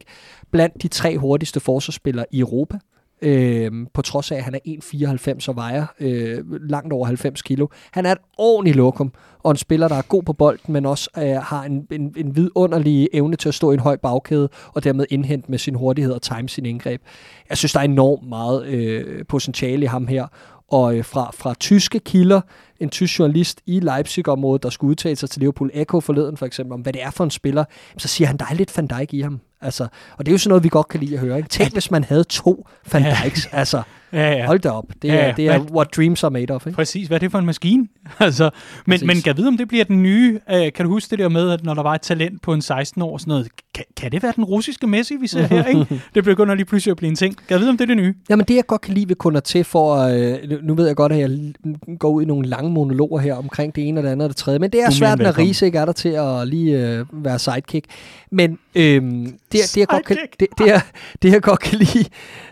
[0.51, 2.77] blandt de tre hurtigste forsvarsspillere i Europa.
[3.25, 7.67] Øh, på trods af, at han er 1,94 og vejer øh, langt over 90 kilo.
[7.91, 11.09] Han er et ordentligt lokum, og en spiller, der er god på bolden, men også
[11.17, 14.83] øh, har en, en, en vidunderlig evne til at stå i en høj bagkæde, og
[14.83, 17.01] dermed indhente med sin hurtighed og time sin indgreb.
[17.49, 20.27] Jeg synes, der er enormt meget øh, potentiale i ham her,
[20.71, 22.41] og øh, fra, fra tyske kilder,
[22.79, 26.73] en tysk journalist i Leipzig-området, der skulle udtale sig til Liverpool Echo forleden for eksempel,
[26.73, 27.65] om hvad det er for en spiller,
[27.97, 29.39] så siger han, der er lidt Van Dijk i ham.
[29.61, 29.87] Altså,
[30.17, 31.37] og det er jo sådan noget, vi godt kan lide at høre.
[31.37, 31.49] Ikke?
[31.49, 33.45] Tænk, hvis man havde to Van Dijks.
[33.51, 33.81] Altså,
[34.15, 34.45] ja, ja.
[34.45, 34.85] hold da op.
[35.01, 35.33] Det er, ja, ja.
[35.37, 36.67] det er what dreams are made of.
[36.67, 36.75] Ikke?
[36.75, 37.07] Præcis.
[37.07, 37.87] Hvad er det for en maskine?
[38.19, 38.49] altså,
[38.85, 40.39] men, men kan vide, om det bliver den nye...
[40.51, 42.61] Øh, kan du huske det der med, at når der var et talent på en
[42.61, 45.65] 16 år, sådan noget, kan, kan det være den russiske Messi, vi ser her?
[45.65, 46.01] Ikke?
[46.15, 47.35] det begynder lige pludselig at blive en ting.
[47.47, 48.13] Kan vide, om det er det nye?
[48.29, 49.95] Jamen, det jeg godt kan lide ved kunder til for...
[49.95, 51.53] Øh, nu ved jeg godt, at jeg
[51.99, 54.37] går ud i nogle lange monologer her omkring det ene og det andet og det
[54.37, 57.39] tredje, men det er svært, når Riese ikke er der til at lige øh, være
[57.39, 57.85] sidekick.
[58.31, 60.81] Men øhm, det, det, jeg godt kan, det, det, jeg,
[61.21, 62.05] det, jeg godt kan lide,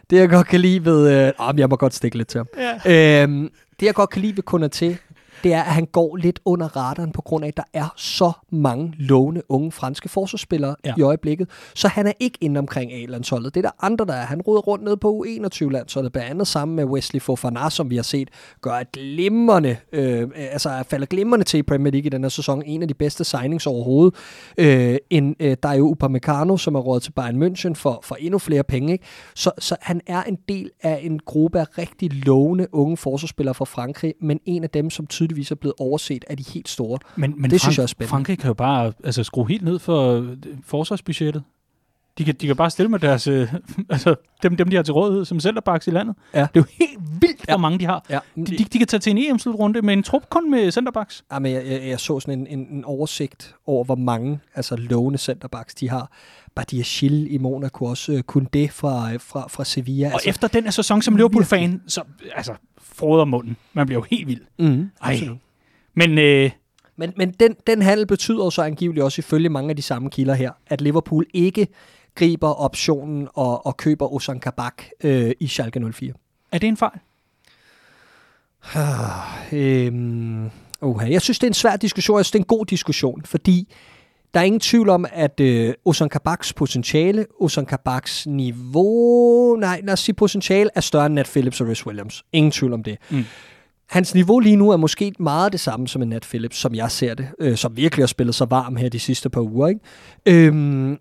[0.09, 1.27] det jeg godt kan lide ved...
[1.27, 2.47] Øh, ah, jeg må godt stikke lidt til ham.
[2.85, 3.23] Ja.
[3.23, 3.49] Øhm,
[3.79, 4.97] det jeg godt kan lide ved til,
[5.43, 8.31] det er, at han går lidt under radaren på grund af, at der er så
[8.51, 10.93] mange lovende unge franske forsvarsspillere ja.
[10.97, 11.49] i øjeblikket.
[11.75, 13.55] Så han er ikke inde omkring A-landsholdet.
[13.55, 14.25] Det er der andre, der er.
[14.25, 18.03] Han råder rundt ned på U21-landsholdet, blandt andet sammen med Wesley Fofana, som vi har
[18.03, 18.29] set
[18.61, 22.63] gør et glimrende, øh, altså falder glimrende til i Premier League i den her sæson.
[22.65, 24.15] En af de bedste signings overhovedet.
[24.57, 28.15] Øh, en, øh, der er jo Upamecano, som er rådet til Bayern München for, for
[28.15, 28.93] endnu flere penge.
[28.93, 29.05] Ikke?
[29.35, 33.65] Så, så han er en del af en gruppe af rigtig lovende unge forsvarsspillere fra
[33.65, 36.99] Frankrig, men en af dem, som tydeligt tydeligvis er blevet overset af de helt store.
[37.15, 38.09] Men, men det Frank- synes jeg er spændende.
[38.09, 41.43] Frankrig kan jo bare altså, skrue helt ned for øh, forsvarsbudgettet.
[42.17, 43.53] De kan, de kan bare stille med deres, øh,
[43.89, 46.15] altså dem, dem, de har til rådighed som centerbacks i landet.
[46.33, 46.39] Ja.
[46.39, 47.57] Det er jo helt vildt, hvor ja.
[47.57, 48.05] mange de har.
[48.09, 48.19] Ja.
[48.35, 51.23] De, de, de kan tage til en EM-slutrunde med en trup kun med centerbacks.
[51.31, 54.75] Ja, men jeg, jeg, jeg så sådan en, en, en oversigt over, hvor mange altså
[54.75, 56.11] lovende centerbacks de har.
[56.55, 60.07] Badiachil i Monaco også, øh, kun det fra, fra, fra Sevilla.
[60.07, 62.01] Og altså, efter den her sæson som Liverpool-fan, så
[62.35, 63.57] altså, froder munden.
[63.73, 64.41] Man bliver jo helt vild.
[64.59, 65.19] Mm, Ej.
[65.93, 66.51] Men, øh,
[66.95, 70.33] men, men den, den handel betyder så angiveligt også ifølge mange af de samme kilder
[70.33, 71.67] her, at Liverpool ikke
[72.15, 76.13] griber optionen og, og køber Ozan Kabak øh, i Schalke 04.
[76.51, 76.99] Er det en fejl?
[79.59, 80.49] øhm,
[80.81, 81.11] okay.
[81.11, 82.17] Jeg synes, det er en svær diskussion.
[82.17, 83.67] Jeg synes, det er en god diskussion, fordi
[84.33, 89.93] der er ingen tvivl om, at øh, Ozan Kabaks potentiale, Ozan Kabaks niveau, nej, lad
[89.93, 92.23] os sige potentiale, er større end Nat Phillips og Rhys Williams.
[92.33, 92.97] Ingen tvivl om det.
[93.09, 93.23] Mm.
[93.89, 96.91] Hans niveau lige nu er måske meget det samme som en Nat Phillips, som jeg
[96.91, 99.67] ser det, øh, som virkelig har spillet sig varm her de sidste par uger.
[99.67, 99.81] Ikke?
[100.25, 100.97] Øhm,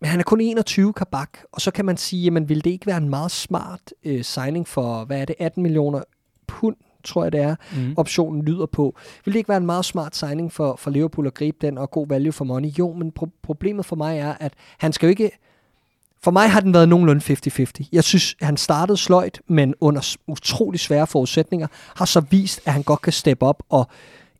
[0.00, 2.86] Men han er kun 21 kabak, og så kan man sige, jamen vil det ikke
[2.86, 6.02] være en meget smart øh, signing for, hvad er det, 18 millioner
[6.46, 7.94] pund, tror jeg det er, mm.
[7.96, 8.96] optionen lyder på.
[9.24, 11.90] Vil det ikke være en meget smart signing for, for Liverpool at gribe den, og
[11.90, 12.68] god value for money?
[12.68, 15.30] Jo, men pro- problemet for mig er, at han skal jo ikke...
[16.22, 17.88] For mig har den været nogenlunde 50-50.
[17.92, 21.66] Jeg synes, han startede sløjt, men under utrolig svære forudsætninger,
[21.96, 23.88] har så vist, at han godt kan steppe op og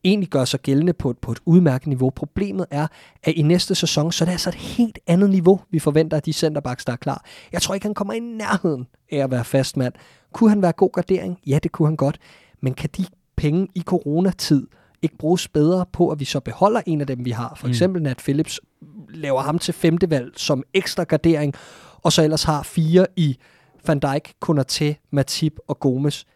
[0.05, 2.11] egentlig gør sig gældende på et, på et udmærket niveau.
[2.11, 2.87] Problemet er,
[3.23, 6.23] at i næste sæson, så er det altså et helt andet niveau, vi forventer af
[6.23, 7.25] de centerbacks, der er klar.
[7.53, 9.95] Jeg tror ikke, han kommer i nærheden af at være fast mand.
[10.33, 11.39] Kunne han være god gardering?
[11.47, 12.19] Ja, det kunne han godt.
[12.61, 13.05] Men kan de
[13.37, 14.67] penge i coronatid
[15.03, 17.55] ikke bruges bedre på, at vi så beholder en af dem, vi har?
[17.57, 17.71] For mm.
[17.71, 18.61] eksempel Nat Phillips
[19.09, 21.55] laver ham til femtevalg som ekstra gardering,
[22.03, 23.39] og så ellers har fire i
[23.87, 26.27] Van Dijk, Konaté, Matip og Gomes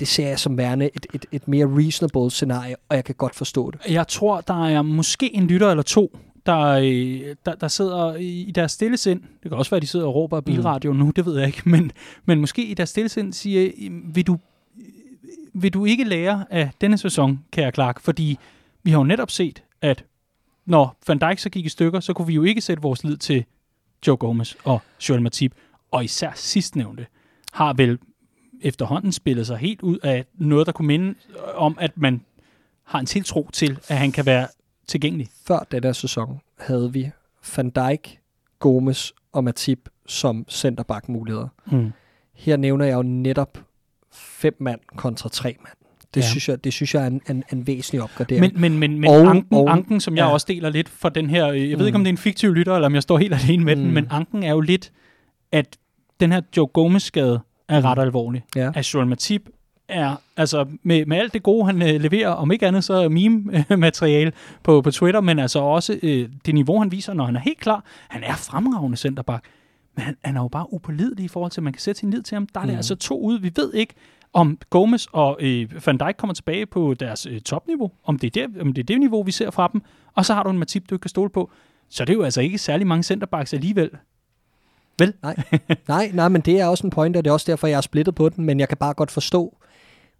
[0.00, 3.34] det ser jeg som værende et, et, et mere reasonable scenarie, og jeg kan godt
[3.34, 3.80] forstå det.
[3.88, 8.52] Jeg tror, der er måske en lytter eller to, der, øh, der, der sidder i
[8.54, 9.20] deres stille sind.
[9.42, 10.98] Det kan også være, at de sidder og råber bilradio mm.
[10.98, 11.62] nu, det ved jeg ikke.
[11.70, 11.92] Men,
[12.24, 13.70] men måske i deres stille sind siger,
[14.14, 14.38] vil du,
[15.54, 18.00] vil du ikke lære af denne sæson, kære Clark?
[18.00, 18.38] Fordi
[18.82, 20.04] vi har jo netop set, at
[20.66, 23.16] når Van Dijk så gik i stykker, så kunne vi jo ikke sætte vores lid
[23.16, 23.44] til
[24.06, 25.54] Joe Gomez og Joel Matip.
[25.90, 27.06] Og især sidstnævnte
[27.52, 27.98] har vel
[28.60, 31.14] efterhånden spillet sig helt ud af noget, der kunne minde
[31.54, 32.20] om, at man
[32.84, 34.48] har en tiltro til, at han kan være
[34.86, 35.28] tilgængelig.
[35.46, 37.10] Før den der sæson havde vi
[37.56, 38.18] Van Dijk,
[38.58, 41.48] Gomes og Matip som centerback-muligheder.
[41.66, 41.92] Mm.
[42.34, 43.58] Her nævner jeg jo netop
[44.12, 45.74] fem mand kontra tre mand.
[46.14, 46.26] Det, ja.
[46.26, 48.40] synes, jeg, det synes jeg er en, en, en væsentlig opgradering.
[48.40, 50.32] Men, men, men, men og, anken, og, anken, som jeg ja.
[50.32, 51.78] også deler lidt for den her, jeg mm.
[51.78, 53.76] ved ikke, om det er en fiktiv lytter, eller om jeg står helt alene med
[53.76, 53.82] mm.
[53.82, 54.92] den, men anken er jo lidt,
[55.52, 55.78] at
[56.20, 58.44] den her Joe Gomez-skade, er ret alvorlig.
[58.56, 58.70] Ja.
[58.74, 59.48] At Joel Matip
[59.88, 64.32] er, altså med, med alt det gode, han øh, leverer, om ikke andet så meme-materiale
[64.64, 67.60] på, på Twitter, men altså også øh, det niveau, han viser, når han er helt
[67.60, 67.84] klar.
[68.08, 69.44] Han er fremragende centerback,
[69.96, 72.10] men han, han er jo bare upålidelig i forhold til, at man kan sætte sin
[72.10, 72.46] lid til ham.
[72.46, 72.70] Der er mm.
[72.70, 73.42] det altså to ude.
[73.42, 73.94] Vi ved ikke,
[74.32, 78.46] om Gomez og øh, Van Dijk kommer tilbage på deres øh, topniveau, om det, er
[78.46, 79.82] det, om det er det niveau, vi ser fra dem,
[80.14, 81.50] og så har du en Matip, du kan stole på.
[81.90, 83.90] Så det er jo altså ikke særlig mange centerbacks alligevel,
[84.98, 85.14] Vel?
[85.22, 85.36] Nej.
[85.88, 87.80] nej, nej, men det er også en point, og det er også derfor, jeg er
[87.80, 89.58] splittet på den, men jeg kan bare godt forstå,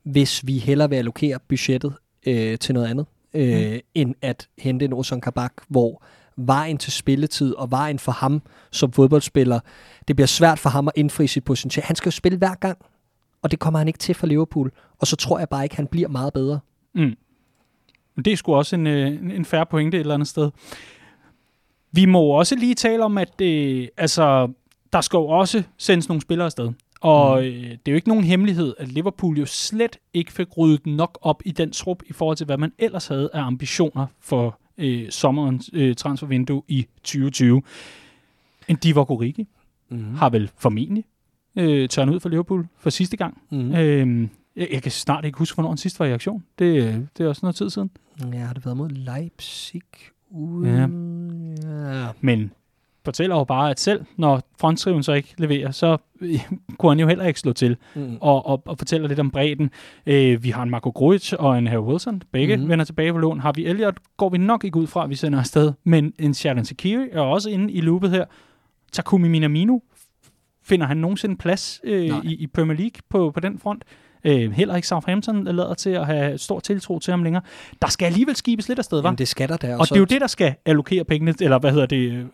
[0.03, 1.95] hvis vi hellere vil allokere budgettet
[2.27, 3.81] øh, til noget andet, øh, mm.
[3.95, 6.03] end at hente en Ozan Kabak, hvor
[6.37, 9.61] vejen til spilletid og vejen for ham som fodboldspiller,
[10.09, 11.87] det bliver svært for ham at indfri sit potentiale.
[11.87, 12.79] Han skal jo spille hver gang,
[13.43, 15.87] og det kommer han ikke til for Liverpool, og så tror jeg bare ikke, han
[15.87, 16.61] bliver meget bedre.
[16.95, 17.17] Mm.
[18.15, 20.51] Men det er sgu også en, øh, en færre pointe et eller andet sted.
[21.93, 24.49] Vi må også lige tale om, at øh, altså,
[24.93, 26.73] der skal jo også sendes nogle spillere afsted.
[27.01, 27.47] Og mm.
[27.47, 31.19] øh, det er jo ikke nogen hemmelighed, at Liverpool jo slet ikke fik ryddet nok
[31.23, 35.11] op i den trup i forhold til, hvad man ellers havde af ambitioner for øh,
[35.11, 37.63] sommerens øh, transfervindue i 2020.
[38.69, 39.47] En Divock Origi
[39.89, 40.15] mm.
[40.15, 41.05] har vel formentlig
[41.57, 43.43] øh, tørnet ud for Liverpool for sidste gang.
[43.51, 43.75] Mm.
[43.75, 46.45] Øh, jeg, jeg kan snart ikke huske, hvornår han sidst var i aktion.
[46.59, 47.91] Det, det er også noget tid siden.
[48.33, 49.83] Ja, har det været mod Leipzig?
[50.31, 50.81] Uh, ja.
[50.81, 52.09] ja.
[52.21, 52.53] Men
[53.05, 56.49] fortæller jo bare, at selv når frontskriven så ikke leverer, så øh,
[56.79, 57.77] kunne han jo heller ikke slå til.
[57.95, 58.19] Mm.
[58.21, 59.71] Og, og, og fortæller lidt om bredden.
[60.07, 62.23] Øh, vi har en Marco Grujic og en Harry Wilson.
[62.33, 62.69] Begge mm.
[62.69, 63.41] vender tilbage på lån.
[63.41, 65.73] Har vi Elliot, går vi nok ikke ud fra, at vi sender afsted.
[65.85, 68.25] Men en Sharon Sekiri er også inde i loopet her.
[68.93, 69.79] Takumi Minamino,
[70.63, 73.85] finder han nogensinde plads øh, i, i Premier League på, på den front?
[74.25, 77.43] Øh, heller ikke Southampton lader til at have stor tiltro til ham længere.
[77.83, 79.13] Der skal alligevel skibes lidt afsted, var?
[79.13, 79.75] det skal der der.
[79.75, 82.25] Og, og det er jo det, der skal allokere pengene, eller hvad hedder det, øh,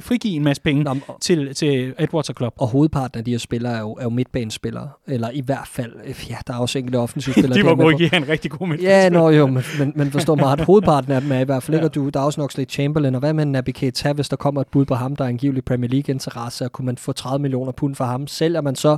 [0.00, 2.56] frigive en masse penge Nå, til, til Edwards og Klopp.
[2.58, 5.92] Og hovedparten af de her spillere er jo, er jo midtbanespillere, eller i hvert fald,
[6.04, 7.58] øh, ja, der er også enkelte offensive spillere.
[7.58, 9.02] de var gode ikke en rigtig god midtbanespiller.
[9.02, 11.62] Ja, nå jo, men, men, men forstår mig, at hovedparten af dem er i hvert
[11.62, 11.88] fald ikke, ja.
[11.88, 14.60] du, der er også nok slet Chamberlain, og hvad med Naby Keita, hvis der kommer
[14.60, 17.72] et bud på ham, der er angiveligt Premier League-interesse, og kunne man få 30 millioner
[17.72, 18.96] pund for ham, sælger man så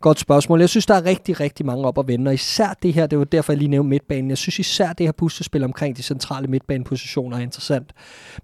[0.00, 0.60] Godt spørgsmål.
[0.60, 3.18] Jeg synes, der er rigtig, rigtig mange op at vende, og især det her, det
[3.18, 4.30] var derfor, jeg lige nævnte midtbanen.
[4.30, 7.92] Jeg synes især det her puslespil omkring de centrale midtbanepositioner er interessant.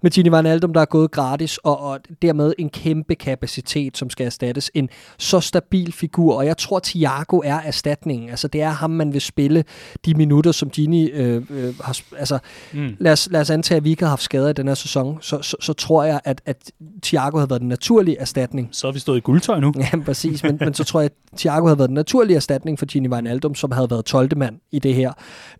[0.01, 4.09] Med Gini Van Aldum, der er gået gratis, og, og dermed en kæmpe kapacitet, som
[4.09, 4.71] skal erstattes.
[4.73, 8.29] En så stabil figur, og jeg tror, Thiago er erstatningen.
[8.29, 9.63] Altså, det er ham, man vil spille
[10.05, 12.01] de minutter, som Gini øh, øh, har...
[12.17, 12.39] Altså,
[12.73, 12.95] mm.
[12.99, 15.17] lad, os, lad os antage, at vi ikke har haft skader i den her sæson,
[15.21, 16.71] så, så, så tror jeg, at, at
[17.03, 18.69] Thiago havde været den naturlige erstatning.
[18.71, 19.73] Så har vi stået i guldtøj nu.
[19.85, 20.43] Ja, præcis.
[20.43, 23.13] Men, men så tror jeg, at Thiago havde været den naturlige erstatning for Gini Gini
[23.13, 24.37] Wijnaldum, som havde været 12.
[24.37, 25.11] mand i det her.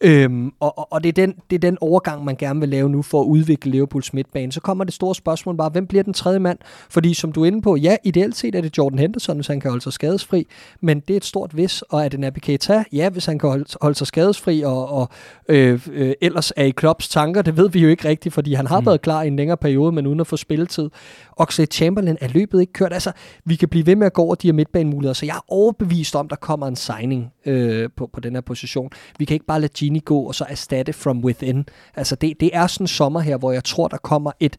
[0.02, 2.90] Øhm, og og, og det, er den, det er den overgang, man gerne vil lave
[2.90, 4.52] nu for at udvikle Liverpools midtbane.
[4.52, 6.58] Så kommer det store spørgsmål bare, hvem bliver den tredje mand?
[6.90, 9.60] Fordi som du er inde på, ja, ideelt set er det Jordan Henderson, hvis han
[9.60, 10.48] kan holde sig skadesfri,
[10.82, 12.84] men det er et stort vis, og er det Naby Keita?
[12.94, 15.10] Ja, hvis han kan holde, holde sig skadesfri, og, og
[15.50, 18.68] øh, øh, ellers er i Klopps tanker, det ved vi jo ikke rigtigt, fordi han
[18.68, 18.86] har mm.
[18.86, 20.90] været klar i en længere periode, men uden at få spilletid.
[21.38, 22.94] Oxlade Chamberlain er løbet ikke kørt.
[22.94, 23.12] Altså,
[23.46, 26.16] vi kan blive ved med at gå over de her midtbanemuligheder, så jeg er overbevist
[26.16, 28.92] om, der kommer en signing øh, på, på den her position.
[29.20, 31.66] Vi kan ikke bare lade Gini gå, og så erstatte from within.
[31.96, 34.58] Altså, det, det er sådan en sommer her, hvor jeg tror, der kommer et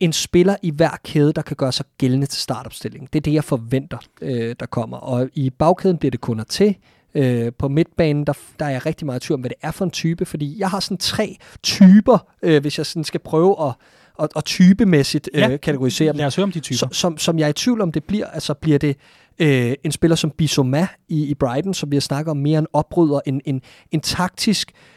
[0.00, 3.08] en spiller i hver kæde, der kan gøre sig gældende til startopstillingen.
[3.12, 4.96] Det er det, jeg forventer, øh, der kommer.
[4.96, 6.76] Og i bagkæden bliver det kunder til.
[7.14, 9.70] Øh, på midtbanen, der, der er jeg rigtig meget i tvivl om, hvad det er
[9.70, 13.68] for en type, fordi jeg har sådan tre typer, øh, hvis jeg sådan skal prøve
[13.68, 13.74] at
[14.16, 15.56] og, og typemæssigt øh, ja.
[15.56, 16.16] kategorisere dem.
[16.16, 16.76] Lad os høre om de typer.
[16.78, 18.26] Som, som, som jeg er i tvivl om, det bliver.
[18.26, 18.96] Altså bliver det
[19.38, 22.66] øh, en spiller som Bissouma i, i Brighton, som vi har snakket om mere en
[22.72, 24.93] opbryder, en, en, en taktisk øh,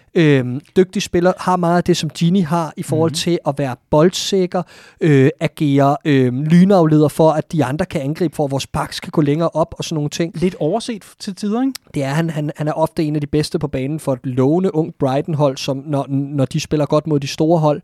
[0.75, 3.15] dygtig spiller, har meget af det, som Gini har i forhold mm-hmm.
[3.15, 4.63] til at være boldsikker,
[5.01, 9.11] øh, agere øh, lynafleder for, at de andre kan angribe, for at vores backs kan
[9.11, 10.41] gå længere op og sådan nogle ting.
[10.41, 11.73] Lidt overset til tider, ikke?
[11.93, 12.29] Det er han.
[12.29, 15.57] Han, han er ofte en af de bedste på banen for et lovende ung Brighton-hold,
[15.57, 17.81] som når, når de spiller godt mod de store hold.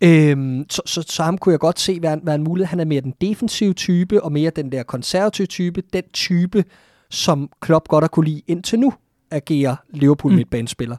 [0.00, 2.66] Øhm, så, så, så ham kunne jeg godt se være, være en mulighed.
[2.66, 5.82] Han er mere den defensive type, og mere den der konservative type.
[5.92, 6.64] Den type,
[7.10, 8.92] som Klopp godt har kunne lide indtil nu,
[9.30, 10.36] agerer Liverpool mm.
[10.36, 10.96] midtbanespiller.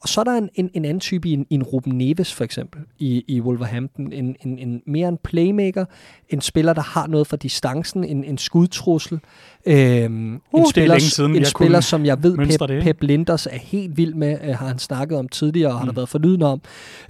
[0.00, 2.44] Og så er der en, en, en anden type i en, en Ruben Neves for
[2.44, 4.12] eksempel i, i Wolverhampton.
[4.12, 5.84] En, en, en mere en playmaker,
[6.28, 9.20] en spiller, der har noget for distancen, en, en skudtrussel.
[9.66, 13.58] Øhm, uh, en spiller, siden, en spiller som jeg ved, Pep, det, Pep Linders er
[13.58, 15.78] helt vild med, øh, har han snakket om tidligere, og mm.
[15.78, 16.60] har der været forlydende om,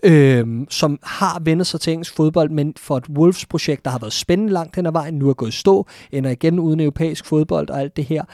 [0.02, 4.12] øhm, som har vendt sig til engelsk fodbold, men for et Wolves-projekt, der har været
[4.12, 7.80] spændende langt hen ad vejen, nu er gået stå, ender igen uden europæisk fodbold og
[7.80, 8.24] alt det her,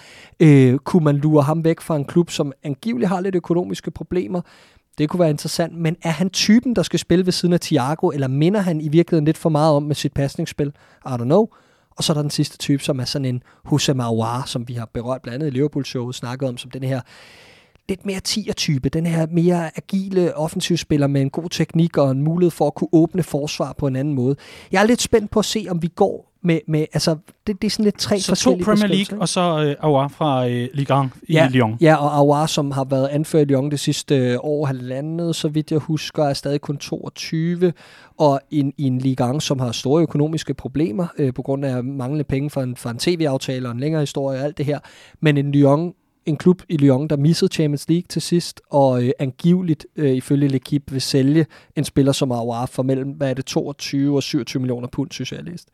[0.41, 4.41] øh, kunne man lure ham væk fra en klub, som angiveligt har lidt økonomiske problemer,
[4.99, 8.09] det kunne være interessant, men er han typen, der skal spille ved siden af Thiago,
[8.09, 10.73] eller minder han i virkeligheden lidt for meget om med sit pasningsspil?
[11.07, 11.47] I don't know.
[11.97, 14.75] Og så er der den sidste type, som er sådan en Hussein Mauar, som vi
[14.75, 17.01] har berørt blandt andet i Liverpool-showet, snakket om som den her
[17.89, 22.51] lidt mere tier-type, den her mere agile offensivspiller med en god teknik og en mulighed
[22.51, 24.37] for at kunne åbne forsvar på en anden måde.
[24.73, 27.67] Jeg er lidt spændt på at se, om vi går med, med altså, det, det
[27.67, 30.69] er sådan lidt tre så forskellige to Premier League, og så øh, Aouar fra øh,
[30.75, 31.77] Ligue 1 i ja, Lyon.
[31.81, 35.49] Ja, og Aouar, som har været anført i Lyon det sidste øh, år, halvandet, så
[35.49, 37.73] vidt jeg husker, er stadig kun 22,
[38.19, 42.25] og i en Ligue 1, som har store økonomiske problemer, øh, på grund af manglende
[42.25, 44.79] penge for en, for en tv-aftale og en længere historie og alt det her,
[45.21, 45.95] men en Lyon
[46.27, 50.49] en klub i Lyon, der missede Champions League til sidst, og øh, angiveligt øh, ifølge
[50.49, 51.47] L'Equipe vil sælge
[51.77, 55.33] en spiller som Aouar for mellem, hvad er det, 22 og 27 millioner pund, synes
[55.33, 55.69] jeg, jeg læst.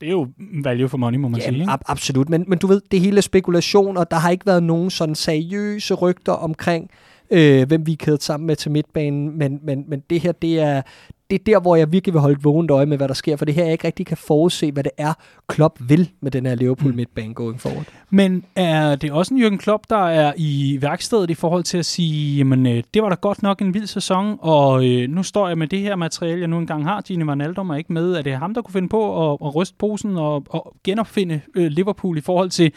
[0.00, 0.28] Det er jo
[0.64, 1.70] value for money, må man ja, sige.
[1.70, 4.90] Ab- absolut, men, men du ved, det hele spekulation, og der har ikke været nogen
[4.90, 6.90] sådan seriøse rygter omkring,
[7.30, 10.60] øh, hvem vi er kædet sammen med til midtbanen, men, men, men det her, det
[10.60, 10.82] er,
[11.30, 13.36] det er der, hvor jeg virkelig vil holde et vågent øje med, hvad der sker,
[13.36, 15.12] for det her, jeg ikke rigtig kan forudse, hvad det er,
[15.48, 16.96] Klopp vil med den her Liverpool mm.
[16.96, 17.86] midtbane going forward.
[18.10, 21.86] Men er det også en Jürgen Klopp, der er i værkstedet i forhold til at
[21.86, 25.48] sige, jamen øh, det var da godt nok en vild sæson, og øh, nu står
[25.48, 28.12] jeg med det her materiale, jeg nu engang har, Gini Wijnaldum er ikke med.
[28.12, 31.66] Er det ham, der kunne finde på at, at ryste posen og, og genopfinde øh,
[31.66, 32.72] Liverpool i forhold til,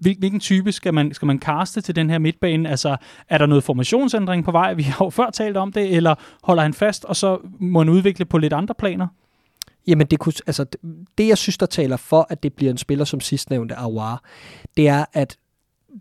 [0.00, 2.70] hvilken type skal man, skal man kaste til den her midtbane?
[2.70, 2.96] Altså,
[3.28, 4.74] er der noget formationsændring på vej?
[4.74, 7.96] Vi har jo før talt om det, eller holder han fast, og så må man
[7.96, 9.06] udvikle på lidt andre planer?
[9.86, 10.66] Jamen, det, kunne, altså,
[11.18, 14.22] det jeg synes, der taler for, at det bliver en spiller som sidstnævnte Aouar,
[14.76, 15.38] det er, at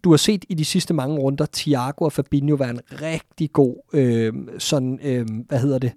[0.04, 3.76] du har set i de sidste mange runder, Thiago og Fabinho være en rigtig god,
[3.94, 5.94] øh, sådan, øh, hvad hedder det,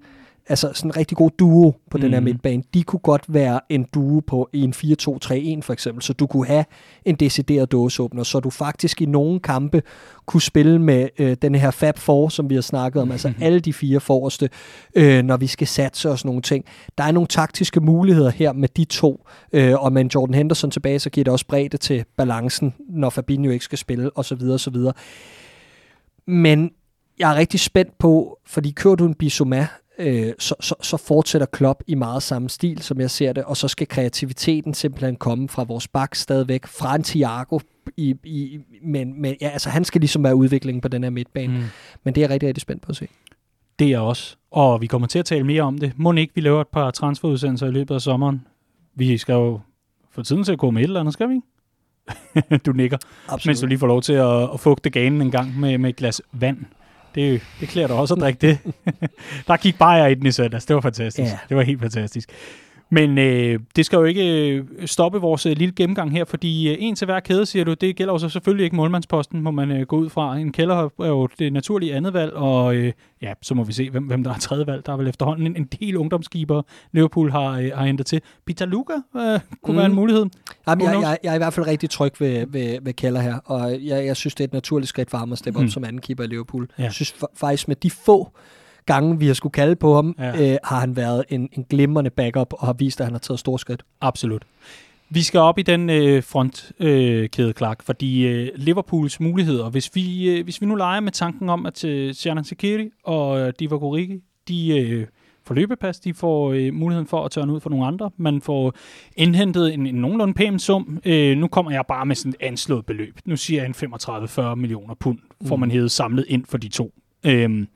[0.48, 2.00] altså sådan en rigtig god duo på mm.
[2.00, 2.24] den her mhm.
[2.24, 2.62] midtbane.
[2.74, 6.46] De kunne godt være en duo på i en 4-2-3-1 for eksempel, så du kunne
[6.46, 6.64] have
[7.04, 9.82] en decideret dåseåbner, så du faktisk i nogle kampe
[10.26, 13.42] kunne spille med øh, den her Fab 4, som vi har snakket om, altså mhm.
[13.42, 14.48] alle de fire forreste,
[14.94, 16.64] øh, når vi skal satse og sådan nogle ting.
[16.98, 20.98] Der er nogle taktiske muligheder her med de to, øh, og med Jordan Henderson tilbage,
[20.98, 24.42] så giver det også bredde til balancen, når Fabinho ikke skal spille, osv.
[24.42, 24.76] osv.
[26.26, 26.70] Men
[27.18, 29.66] jeg er rigtig spændt på, fordi kører du en Bissouma,
[30.00, 33.56] øh, så, så, så fortsætter Klopp i meget samme stil, som jeg ser det, og
[33.56, 37.58] så skal kreativiteten simpelthen komme fra vores bak stadigvæk, fra en Thiago,
[37.96, 41.58] i, i, men, men ja, altså, han skal ligesom være udviklingen på den her midtbane.
[41.58, 41.64] Mm.
[42.04, 43.08] Men det er jeg rigtig, rigtig spændt på at se.
[43.78, 44.36] Det er også.
[44.50, 45.92] Og vi kommer til at tale mere om det.
[45.96, 48.46] Må ikke, vi laver et par transferudsendelser i løbet af sommeren?
[48.94, 49.60] Vi skal jo
[50.10, 51.46] få tiden til at gå med et eller andet, skal vi ikke?
[52.66, 52.98] du nikker,
[53.28, 53.46] Absolut.
[53.46, 55.96] mens du lige får lov til at, at fugte ganen en gang med, med et
[55.96, 56.58] glas vand.
[57.14, 58.58] Det, det klæder dig også at drikke det.
[59.48, 60.64] der gik bare i den i søndags.
[60.64, 61.30] Det var fantastisk.
[61.32, 61.38] Ja.
[61.48, 62.30] Det var helt fantastisk.
[62.92, 66.76] Men øh, det skal jo ikke øh, stoppe vores øh, lille gennemgang her, fordi øh,
[66.80, 69.70] en til hver kæde, siger du, det gælder jo så selvfølgelig ikke målmandsposten, må man
[69.70, 70.36] øh, gå ud fra.
[70.36, 72.92] En kælder er jo det naturlige andet valg, og øh,
[73.22, 74.86] ja, så må vi se, hvem, hvem der er tredje valg.
[74.86, 76.62] Der er vel efterhånden en, en del ungdomsskiber,
[76.92, 78.20] Liverpool har, øh, har hentet til.
[78.46, 79.76] Peter Luca øh, kunne mm.
[79.76, 80.26] være en mulighed.
[80.68, 83.34] Jamen, jeg, jeg, jeg er i hvert fald rigtig tryg ved, ved, ved Keller her,
[83.44, 85.64] og jeg, jeg synes, det er et naturligt skridt for ham at steppe mm.
[85.64, 86.68] op som anden keeper i Liverpool.
[86.78, 86.82] Ja.
[86.82, 88.30] Jeg synes faktisk, med de få
[88.92, 90.52] gange, vi har skulle kalde på ham, ja.
[90.52, 93.40] øh, har han været en, en glimrende backup og har vist, at han har taget
[93.40, 93.82] store skridt.
[94.00, 94.42] Absolut.
[95.12, 100.30] Vi skal op i den øh, frontkæde, øh, Clark, fordi øh, Liverpools muligheder, hvis vi,
[100.30, 103.82] øh, hvis vi nu leger med tanken om, at øh, Sjernan Sekiri og øh, Divock
[103.82, 105.06] Origi, de øh,
[105.44, 108.10] får løbepas, de får øh, muligheden for at tørne ud for nogle andre.
[108.16, 108.74] Man får
[109.16, 111.00] indhentet en, en nogenlunde pæn sum.
[111.04, 113.18] Øh, nu kommer jeg bare med sådan et anslået beløb.
[113.24, 115.60] Nu siger jeg en 35-40 millioner pund, får mm.
[115.60, 116.92] man hævet samlet ind for de to.
[117.26, 117.66] Øh,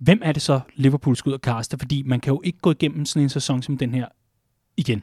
[0.00, 1.78] Hvem er det så, Liverpool skal ud og kaste?
[1.78, 4.06] Fordi man kan jo ikke gå igennem sådan en sæson som den her
[4.76, 5.02] igen.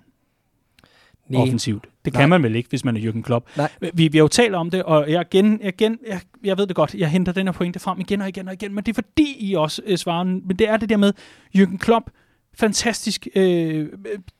[1.29, 1.41] Nej.
[1.41, 1.87] Offensivt.
[2.05, 2.21] Det Nej.
[2.21, 3.57] kan man vel ikke, hvis man er Jürgen Klopp.
[3.57, 3.71] Nej.
[3.93, 6.75] Vi, vi har jo talt om det, og jeg, igen, igen, jeg, jeg ved det
[6.75, 8.93] godt, jeg henter den her pointe frem igen og igen og igen, men det er
[8.93, 11.13] fordi I også øh, svarer, men det er det der med,
[11.57, 12.09] Jürgen Klopp,
[12.53, 13.89] fantastisk øh,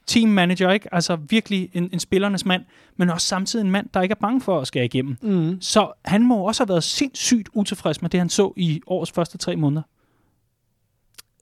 [0.08, 0.94] team manager, ikke?
[0.94, 2.64] Altså virkelig en, en spillernes mand,
[2.96, 5.18] men også samtidig en mand, der ikke er bange for at skære igennem.
[5.22, 5.62] Mm.
[5.62, 9.38] Så han må også have været sindssygt utilfreds med det, han så i årets første
[9.38, 9.82] tre måneder.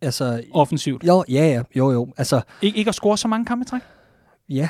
[0.01, 1.03] Altså, Offensivt.
[1.03, 2.07] Jo, ja, ja, jo, jo.
[2.17, 3.81] Altså, Ik- ikke at score så mange kampe træk?
[4.49, 4.69] Ja.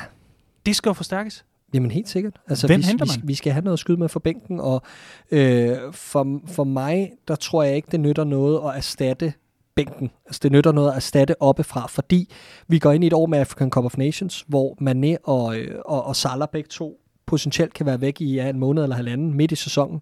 [0.66, 1.44] Det skal jo forstærkes.
[1.74, 2.40] Jamen helt sikkert.
[2.48, 3.16] Altså, Hvem vi, henter man?
[3.22, 4.82] Vi, vi skal have noget at skyde med for bænken, og
[5.30, 9.32] øh, for, for mig, der tror jeg ikke, det nytter noget at erstatte
[9.74, 10.10] bænken.
[10.26, 12.32] Altså det nytter noget at erstatte oppefra, fordi
[12.68, 15.78] vi går ind i et år med African Cup of Nations, hvor Mané og, øh,
[15.84, 19.34] og, og Salah begge to potentielt kan være væk i ja, en måned eller halvanden
[19.34, 20.00] midt i sæsonen.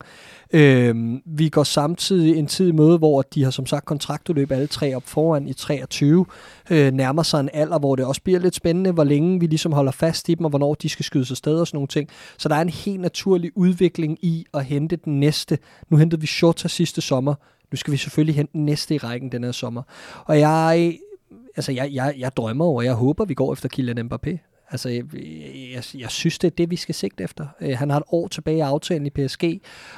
[0.52, 4.66] Øh, vi går samtidig en tid i møde, hvor de har som sagt kontraktudløb alle
[4.66, 6.26] tre op foran i 23.
[6.70, 9.72] Øh, nærmer sig en alder, hvor det også bliver lidt spændende, hvor længe vi ligesom
[9.72, 12.09] holder fast i dem, og hvornår de skal skyde sig sted og sådan nogle ting.
[12.38, 15.59] Så der er en helt naturlig udvikling i at hente den næste.
[15.90, 17.34] Nu hentede vi Shota sidste sommer.
[17.72, 19.82] Nu skal vi selvfølgelig hente den næste i rækken den her sommer.
[20.24, 20.98] Og jeg
[21.56, 24.53] altså jeg, jeg, jeg drømmer over, jeg håber, vi går efter Kylian Mbappé.
[24.70, 25.04] Altså, jeg,
[25.74, 27.46] jeg, jeg synes, det er det, vi skal sigte efter.
[27.60, 29.44] Øh, han har et år tilbage i aftalen i PSG,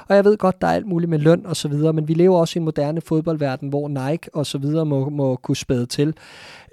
[0.09, 2.15] og jeg ved godt, der er alt muligt med løn og så videre, men vi
[2.15, 5.87] lever også i en moderne fodboldverden, hvor Nike og så videre må, må kunne spæde
[5.87, 6.15] til.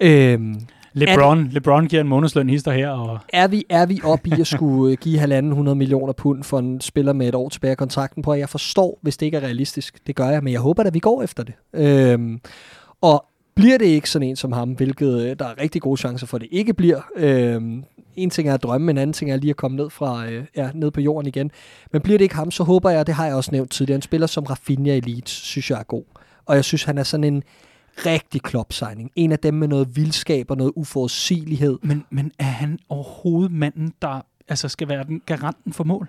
[0.00, 0.54] Øhm,
[0.94, 2.90] LeBron, er, LeBron giver en månedsløn hister her.
[2.90, 3.18] Og...
[3.32, 6.58] Er vi, er vi oppe i at skulle øh, give halvanden 100 millioner pund for
[6.58, 8.34] en spiller med et år tilbage af kontrakten på?
[8.34, 10.06] Jeg forstår, hvis det ikke er realistisk.
[10.06, 11.54] Det gør jeg, men jeg håber at vi går efter det.
[11.74, 12.40] Øhm,
[13.00, 13.24] og
[13.54, 16.36] bliver det ikke sådan en som ham, hvilket øh, der er rigtig gode chancer for,
[16.36, 17.00] at det ikke bliver.
[17.16, 17.84] Øhm,
[18.16, 20.46] en ting er at drømme, en anden ting er lige at komme ned, fra, øh,
[20.56, 21.50] ja, ned på jorden igen.
[21.92, 24.02] Men bliver det ikke ham, så håber jeg, det har jeg også nævnt tidligere, en
[24.02, 26.04] spiller som Rafinha Elite, synes jeg er god.
[26.46, 27.42] Og jeg synes, han er sådan en
[28.06, 29.10] rigtig klopsigning.
[29.16, 31.78] En af dem med noget vildskab og noget uforudsigelighed.
[31.82, 36.08] Men, men er han overhovedet manden, der altså skal være den garanten for mål?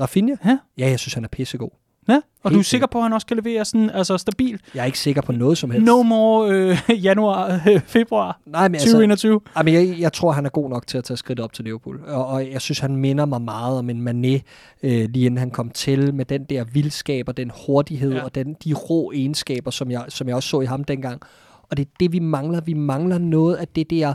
[0.00, 0.34] Rafinha?
[0.44, 0.58] Ja.
[0.78, 1.70] Ja, jeg synes, han er pissegod.
[2.08, 4.60] Ja, og du er sikker på, at han også kan levere sådan, altså stabil?
[4.74, 5.86] Jeg er ikke sikker på noget som helst.
[5.86, 9.34] No more øh, januar, øh, februar Nej, men 2021.
[9.34, 11.64] Altså, jamen, jeg, jeg tror, han er god nok til at tage skridt op til
[11.64, 12.00] Liverpool.
[12.06, 14.40] Og, og jeg synes, han minder mig meget om en Mané,
[14.82, 18.24] øh, lige inden han kom til, med den der vildskab og den hurtighed ja.
[18.24, 21.22] og den, de rå egenskaber, som jeg, som jeg også så i ham dengang.
[21.70, 22.60] Og det er det, vi mangler.
[22.60, 24.14] Vi mangler noget af det der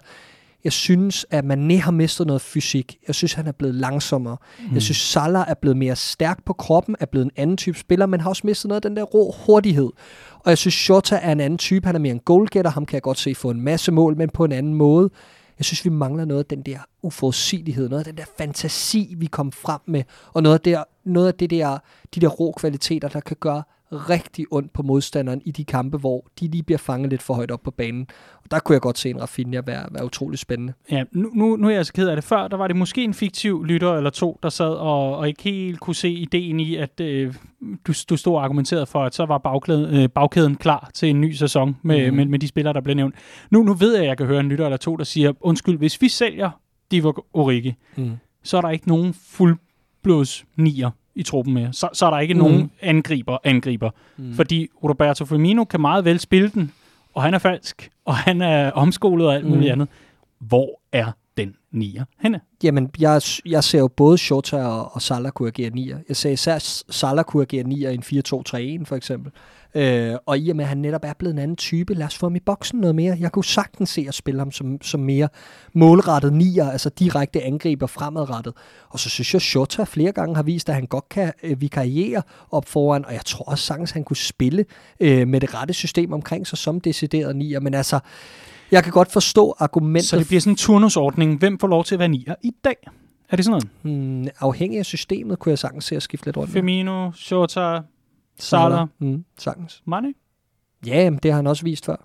[0.63, 2.97] jeg synes, at Mané har mistet noget fysik.
[3.07, 4.37] Jeg synes, han er blevet langsommere.
[4.59, 4.73] Mm.
[4.73, 8.05] Jeg synes, Salah er blevet mere stærk på kroppen, er blevet en anden type spiller,
[8.05, 9.89] men har også mistet noget af den der rå hurtighed.
[10.39, 11.85] Og jeg synes, Shota er en anden type.
[11.85, 12.71] Han er mere en goalgetter.
[12.71, 15.09] Ham kan jeg godt se få en masse mål, men på en anden måde.
[15.57, 19.25] Jeg synes, vi mangler noget af den der uforudsigelighed, noget af den der fantasi, vi
[19.25, 21.77] kom frem med, og noget af, der, noget af det der,
[22.15, 26.25] de der rå kvaliteter, der kan gøre rigtig ondt på modstanderen i de kampe, hvor
[26.39, 28.07] de lige bliver fanget lidt for højt op på banen.
[28.43, 30.73] Og der kunne jeg godt se en Rafinha være, være utrolig spændende.
[30.91, 32.23] Ja, nu, nu, nu er jeg så ked af det.
[32.23, 35.43] Før, der var det måske en fiktiv lytter eller to, der sad og, og ikke
[35.43, 37.33] helt kunne se ideen i, at øh,
[37.87, 41.21] du, du stod og argumenterede for, at så var bagkæden, øh, bagkæden klar til en
[41.21, 42.17] ny sæson med, mm.
[42.17, 43.15] med, med de spillere, der blev nævnt.
[43.49, 45.77] Nu, nu ved jeg, at jeg kan høre en lytter eller to, der siger, undskyld,
[45.77, 46.49] hvis vi sælger
[46.91, 48.11] Divock Origi, mm.
[48.43, 51.73] så er der ikke nogen fuldblods nier i truppen mere.
[51.73, 52.39] Så, så er der ikke mm.
[52.39, 53.89] nogen angriber, angriber.
[54.17, 54.33] Mm.
[54.33, 56.71] Fordi Roberto Firmino kan meget vel spille den,
[57.13, 59.71] og han er falsk, og han er omskolet og alt muligt mm.
[59.71, 59.87] andet.
[60.39, 61.11] Hvor er
[61.45, 62.41] den nier henne?
[62.63, 65.97] Jamen, jeg, jeg ser jo både Shota og, og Salah kunne agere nier.
[66.07, 66.57] Jeg ser især
[66.89, 68.03] Salah kunne agere nier i en
[68.81, 69.31] 4-2-3-1 for eksempel.
[69.75, 72.17] Øh, og i og med, at han netop er blevet en anden type, lad os
[72.17, 73.17] få ham i boksen noget mere.
[73.19, 75.29] Jeg kunne sagtens se at spille ham som, som mere
[75.73, 78.53] målrettet nier, altså direkte angriber fremadrettet.
[78.89, 82.21] Og så synes jeg, Shota flere gange har vist, at han godt kan øh, vikariere
[82.51, 84.65] op foran, og jeg tror også sagtens, han kunne spille
[84.99, 87.59] øh, med det rette system omkring sig som decideret nier.
[87.59, 87.99] Men altså,
[88.71, 90.09] jeg kan godt forstå argumentet.
[90.09, 91.39] Så det bliver sådan en turnusordning.
[91.39, 92.75] Hvem får lov til at være nier i dag?
[93.29, 93.97] Er det sådan noget?
[94.23, 96.51] Hmm, afhængig af systemet, kunne jeg sagtens se at skifte lidt rundt.
[96.53, 97.79] Firmino, Shota,
[98.39, 99.81] Salah, Mm, sagtens.
[99.85, 100.13] Mane?
[100.85, 101.95] Ja, men det har han også vist før.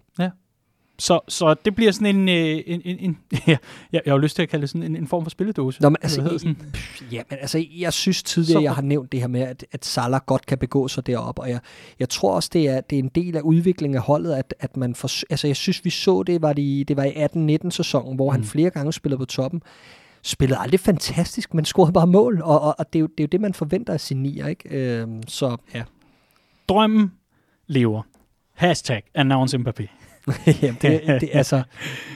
[0.99, 2.29] Så, så det bliver sådan en...
[2.29, 3.57] øh, en, en, en ja,
[3.93, 5.83] jeg, jeg har lyst til at kalde det sådan en, en form for spilledåse.
[5.83, 6.57] Nå, men altså, i, sådan?
[7.13, 9.85] ja, men altså, jeg synes tidligere, Så- jeg har nævnt det her med, at, at
[9.85, 11.61] Salah godt kan begå sig deroppe, og jeg,
[11.99, 14.77] jeg tror også, det er, det er en del af udviklingen af holdet, at, at
[14.77, 18.17] man for, altså, jeg synes, vi så det, var det, det var i 18-19 sæsonen,
[18.17, 18.37] hvor mm.
[18.37, 19.63] han flere gange spillede på toppen.
[20.23, 23.25] Spillede aldrig fantastisk, men scorede bare mål, og, og, og det, er jo, det er
[23.25, 24.69] jo det, man forventer af sin nier, ikke?
[24.69, 25.83] Øhm, så ja.
[26.69, 27.13] Drømmen
[27.67, 28.03] lever.
[28.55, 29.87] Hashtag announce Mbappé.
[30.63, 31.63] Jamen, det, det, altså,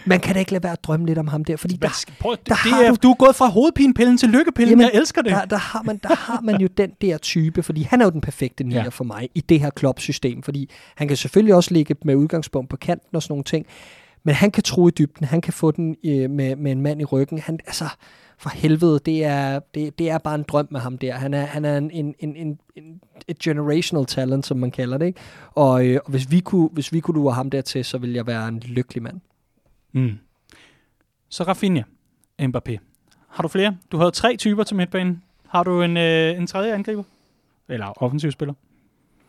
[0.04, 2.14] man kan da ikke lade være at drømme lidt om ham der, fordi der, skal-
[2.20, 4.70] Prøv, der det har er, du- du er gået fra hovedpinepillen til lykkepillen.
[4.78, 5.32] Jamen, jeg elsker det.
[5.32, 8.10] der, der, har man, der har man jo den der type, fordi han er jo
[8.10, 8.88] den perfekte nier Ja.
[8.88, 12.76] for mig i det her klubsystem, fordi han kan selvfølgelig også ligge med udgangspunkt på
[12.76, 13.66] kanten og sådan nogle ting,
[14.24, 17.00] men han kan tro i dybden, han kan få den øh, med, med en mand
[17.00, 17.38] i ryggen.
[17.38, 17.84] Han, altså,
[18.40, 21.14] for helvede, det er, det, det er bare en drøm med ham der.
[21.14, 24.98] Han er, han er en, en, en, en, en et generational talent, som man kalder
[24.98, 25.06] det.
[25.06, 25.20] Ikke?
[25.50, 28.26] Og, øh, og hvis, vi kunne, hvis vi kunne lure ham dertil, så ville jeg
[28.26, 29.20] være en lykkelig mand.
[29.92, 30.18] Mm.
[31.28, 31.82] Så Rafinha,
[32.42, 32.76] Mbappé.
[33.28, 33.76] Har du flere?
[33.92, 35.22] Du havde tre typer til midtbanen.
[35.48, 37.02] Har du en, øh, en tredje angriber?
[37.68, 38.54] Eller offensiv spiller?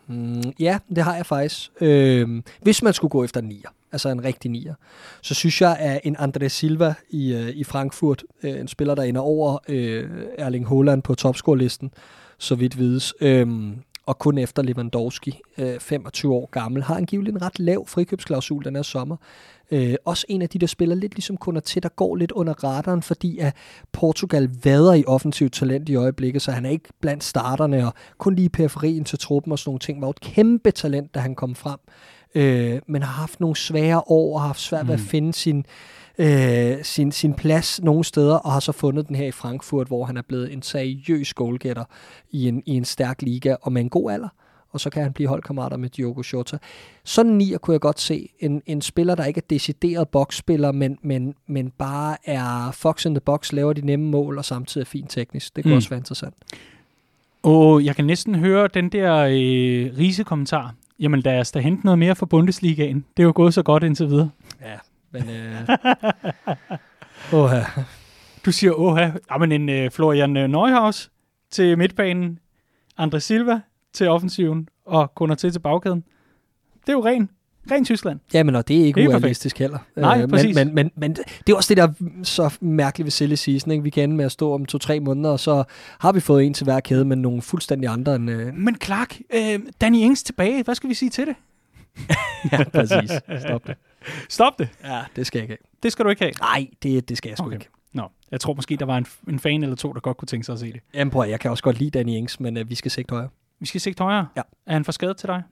[0.08, 1.72] Mm, ja, det har jeg faktisk.
[1.82, 4.74] Øh, hvis man skulle gå efter en nier, altså en rigtig nier,
[5.22, 9.04] så synes jeg, at en André Silva i, øh, i Frankfurt, øh, en spiller, der
[9.04, 11.92] ender over øh, Erling Haaland på topscorelisten,
[12.38, 13.48] så vidt vides, øh,
[14.06, 18.76] og kun efter Lewandowski, øh, 25 år gammel, har angiveligt en ret lav frikøbsklausul den
[18.76, 19.16] her sommer.
[19.72, 23.02] Øh, også en af de, der spiller lidt ligesom Konaté, der går lidt under radaren,
[23.02, 23.56] fordi at
[23.92, 28.36] Portugal vader i offensivt talent i øjeblikket, så han er ikke blandt starterne, og kun
[28.36, 30.02] lige i periferien til truppen og sådan nogle ting.
[30.02, 31.80] Var et kæmpe talent, da han kom frem,
[32.36, 35.06] øh, men har haft nogle svære år, og har haft svært ved at Mm.
[35.06, 35.66] finde sin,
[36.18, 40.06] øh, sin, sin plads nogle steder, og har så fundet den her i Frankfurt, hvor
[40.06, 41.84] han er blevet en seriøs goalgetter
[42.32, 44.30] i en, i en stærk liga, og med en god alder
[44.72, 46.58] og så kan han blive holdkammerater med Diogo Jota.
[47.04, 48.30] Sådan nier kunne jeg godt se.
[48.40, 53.14] En, en spiller, der ikke er decideret boksspiller, men, men, men bare er fox in
[53.14, 55.56] the box, laver de nemme mål, og samtidig er fint teknisk.
[55.56, 55.78] Det kunne Mm.
[55.78, 56.36] også være interessant.
[57.44, 60.76] Og jeg kan næsten høre den der øh, risekommentar.
[61.00, 63.06] Jamen lad os da hente noget mere fra Bundesligaen.
[63.18, 64.30] Det er jo gået så godt indtil videre.
[64.62, 64.78] Ja,
[65.12, 65.30] men...
[65.30, 65.68] Øh...
[67.34, 67.66] oh, ja.
[68.46, 69.00] Du siger, åh,
[69.32, 71.12] jamen en øh, Florian Neuhaus
[71.52, 72.40] til midtbanen,
[73.02, 73.62] André Silva
[73.94, 76.04] til offensiven, og Konaté til bagkæden.
[76.82, 77.30] Det er jo ren,
[77.72, 78.20] ren Tyskland.
[78.34, 79.24] Jamen, og det er ikke Helt perfekt.
[79.24, 79.78] urealistisk heller.
[79.96, 80.56] Nej, Øh, præcis.
[80.56, 81.14] men, men, men, men
[81.48, 83.72] det er også det, der er så mærkeligt ved silly season.
[83.72, 83.84] Ikke?
[83.84, 85.64] Vi kan ende med at stå om to-tre måneder, og så
[86.00, 88.30] har vi fået en til hver kæde, men nogle fuldstændig andre end...
[88.32, 88.54] Øh...
[88.54, 90.64] Men Clark, øh, Danny Ings tilbage.
[90.64, 91.36] Hvad skal vi sige til det?
[92.52, 93.12] ja, præcis.
[93.42, 93.76] Stop det.
[94.30, 94.70] Stop det.
[94.84, 95.78] Ja, det skal jeg ikke have.
[95.84, 96.32] Det skal du ikke have.
[96.42, 97.56] Nej, det, det skal jeg sgu Okay.
[97.56, 97.70] ikke.
[97.94, 100.46] Nå, jeg tror måske, der var en, en fan eller to, der godt kunne tænke
[100.46, 100.80] sig at se det.
[100.94, 103.30] Jamen prøv, jeg kan også godt lide Danny Ings, men øh, vi skal sigte højere.
[103.62, 104.28] Vi skal sigte højere.
[104.36, 104.42] Ja.
[104.68, 105.44] Er han for skadet til dig?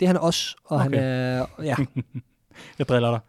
[0.00, 0.82] Det er han også, og okay.
[0.82, 1.46] han er...
[1.62, 1.74] Ja,
[2.78, 3.20] Jeg driller dig.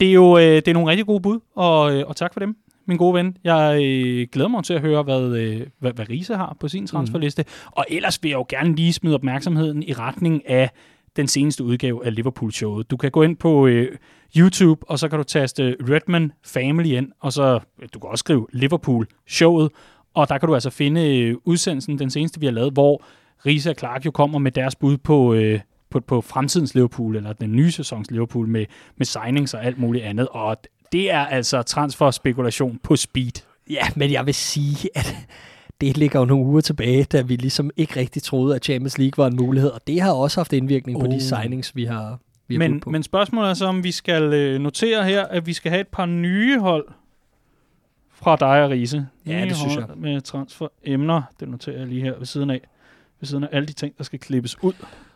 [0.00, 2.40] Det er jo øh, det er nogle rigtig gode bud, og, øh, og tak for
[2.40, 2.56] dem,
[2.86, 3.36] min gode ven.
[3.44, 6.86] Jeg øh, glæder mig til at høre, hvad, øh, hvad, hvad Riese har på sin
[6.86, 7.42] transferliste.
[7.42, 7.72] Mm.
[7.72, 10.70] Og ellers vil jeg jo gerne lige smide opmærksomheden i retning af
[11.16, 12.90] den seneste udgave af Liverpool-showet.
[12.90, 13.96] Du kan gå ind på øh,
[14.36, 17.60] YouTube, og så kan du taste Redman Family ind, og så
[17.94, 19.70] du kan også skrive Liverpool-showet,
[20.14, 23.04] og der kan du altså finde øh, udsendelsen, den seneste vi har lavet, hvor
[23.46, 27.32] Riese og Clark jo kommer med deres bud på, øh, på, på fremtidens Liverpool, eller
[27.32, 28.66] den nye sæsons Liverpool, med,
[28.96, 30.28] med signings og alt muligt andet.
[30.30, 30.56] Og
[30.92, 33.32] det er altså transfer-spekulation på speed.
[33.70, 35.16] ja, men jeg vil sige, at
[35.80, 39.22] det ligger jo nogle uger tilbage, da vi ligesom ikke rigtig troede, at Champions League
[39.24, 41.12] var en mulighed, og det har også haft indvirkning på Oh.
[41.12, 42.90] de signings, vi har, vi har Men, på.
[42.90, 45.88] men spørgsmålet er så, om vi skal øh, notere her, at vi skal have et
[45.88, 46.88] par nye hold
[48.12, 49.06] fra dig og Riese.
[49.26, 51.22] Ja, det synes hold Med transferemner.
[51.40, 52.60] Det noterer jeg lige her ved siden af.
[53.24, 54.72] Ved siden af alle de ting, der skal klippes ud.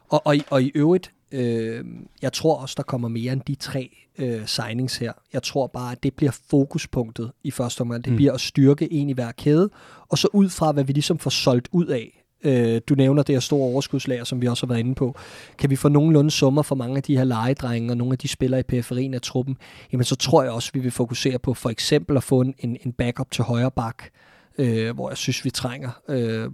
[0.09, 1.85] Og, og, i- og i øvrigt, øh,
[2.23, 5.13] jeg tror også, der kommer mere end de tre øh, signings her.
[5.33, 8.05] Jeg tror bare, at det bliver fokuspunktet i første omgang.
[8.05, 8.17] Det Mm.
[8.17, 9.71] bliver at styrke en i hver kæde,
[10.09, 12.25] og så ud fra, hvad vi ligesom får solgt ud af.
[12.45, 15.15] Øh, du nævner det her store overskudslager, som vi også har været inde på.
[15.59, 18.29] Kan vi få nogenlunde summer for mange af de her legedrenge og nogle af de
[18.29, 19.57] spillere i periferien af truppen,
[19.93, 22.77] jamen så tror jeg også, vi vil fokusere på for eksempel at få en, en,
[22.87, 24.03] en backup til højre bak,
[24.59, 25.91] øh, hvor jeg synes, vi trænger.
[26.09, 26.49] Øh,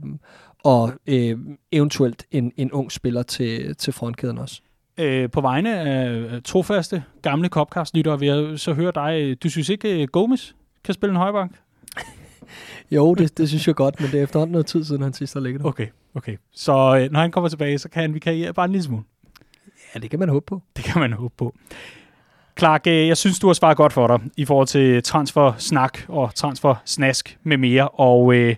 [0.64, 1.38] og øh,
[1.72, 4.60] eventuelt en, en ung spiller til, til frontkæden også.
[4.98, 9.42] Øh, på vegne af trofaste gamle Copcast-lyttere vil jeg så høre dig.
[9.42, 11.52] Du synes ikke, øh, Gomes kan spille en højbank?
[12.90, 15.34] Jo, det, det synes jeg godt, men det er efterhånden noget tid siden, han sidst
[15.34, 15.68] har ligget der.
[15.68, 16.36] Okay, okay.
[16.52, 19.02] Så øh, når han kommer tilbage, så kan han vikariere bare en lille smule.
[19.94, 20.62] Ja, det kan man håbe på.
[20.76, 21.54] Det kan man håbe på.
[22.58, 26.34] Clark, øh, jeg synes, du har svaret godt for dig i forhold til transfer-snak og
[26.34, 28.56] transfer-snask med mere, og øh,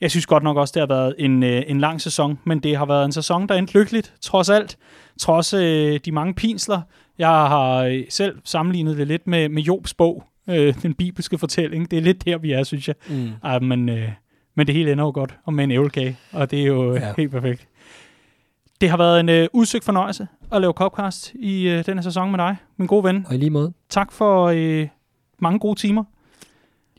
[0.00, 2.76] jeg synes godt nok også, det har været en, øh, en lang sæson, men det
[2.76, 4.78] har været en sæson, der endte lykkeligt, trods alt,
[5.18, 6.80] trods øh, de mange pinsler.
[7.18, 11.90] Jeg har øh, selv sammenlignet det lidt med, med Jobs bog, øh, den bibelske fortælling.
[11.90, 12.96] Det er lidt der, vi er, synes jeg.
[13.08, 13.30] Mm.
[13.44, 14.08] Ej, men, øh,
[14.54, 17.06] men det hele ender jo godt, og med en ævlekage, og det er jo ja.
[17.06, 17.12] Ja.
[17.16, 17.68] helt perfekt.
[18.80, 22.38] Det har været en øh, udsøgt fornøjelse at lave Copcast i øh, denne sæson med
[22.38, 23.26] dig, min gode ven.
[23.28, 23.72] Og i lige måde.
[23.88, 24.88] Tak for øh,
[25.38, 26.04] mange gode timer.